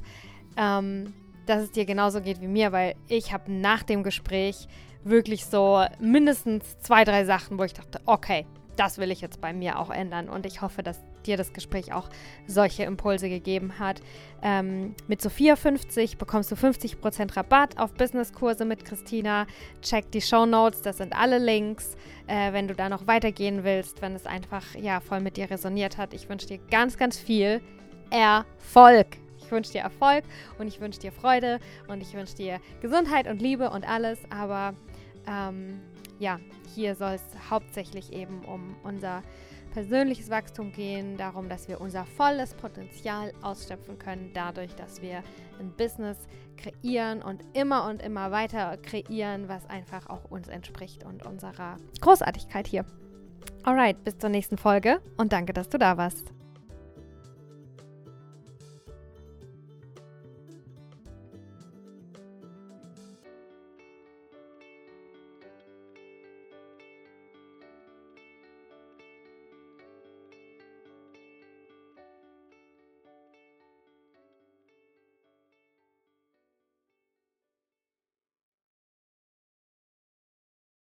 [0.57, 1.15] ähm,
[1.47, 4.67] dass es dir genauso geht wie mir, weil ich habe nach dem Gespräch
[5.03, 8.45] wirklich so mindestens zwei, drei Sachen, wo ich dachte, okay,
[8.79, 10.29] das will ich jetzt bei mir auch ändern.
[10.29, 12.09] Und ich hoffe, dass dir das Gespräch auch
[12.47, 14.01] solche Impulse gegeben hat.
[14.41, 19.47] Ähm, mit Sophia 50 bekommst du 50% Rabatt auf Businesskurse mit Christina.
[19.81, 21.97] Check die Show Notes, das sind alle Links.
[22.27, 25.97] Äh, wenn du da noch weitergehen willst, wenn es einfach ja voll mit dir resoniert
[25.97, 26.13] hat.
[26.13, 27.61] Ich wünsche dir ganz, ganz viel
[28.11, 29.07] Erfolg.
[29.39, 30.23] Ich wünsche dir Erfolg
[30.57, 34.19] und ich wünsche dir Freude und ich wünsche dir Gesundheit und Liebe und alles.
[34.29, 34.73] Aber
[35.27, 35.81] ähm,
[36.19, 36.39] ja,
[36.75, 39.23] hier soll es hauptsächlich eben um unser
[39.73, 45.23] persönliches Wachstum gehen, darum, dass wir unser volles Potenzial ausschöpfen können, dadurch, dass wir
[45.59, 46.17] ein Business
[46.57, 52.67] kreieren und immer und immer weiter kreieren, was einfach auch uns entspricht und unserer Großartigkeit
[52.67, 52.85] hier.
[53.63, 56.33] Alright, bis zur nächsten Folge und danke, dass du da warst.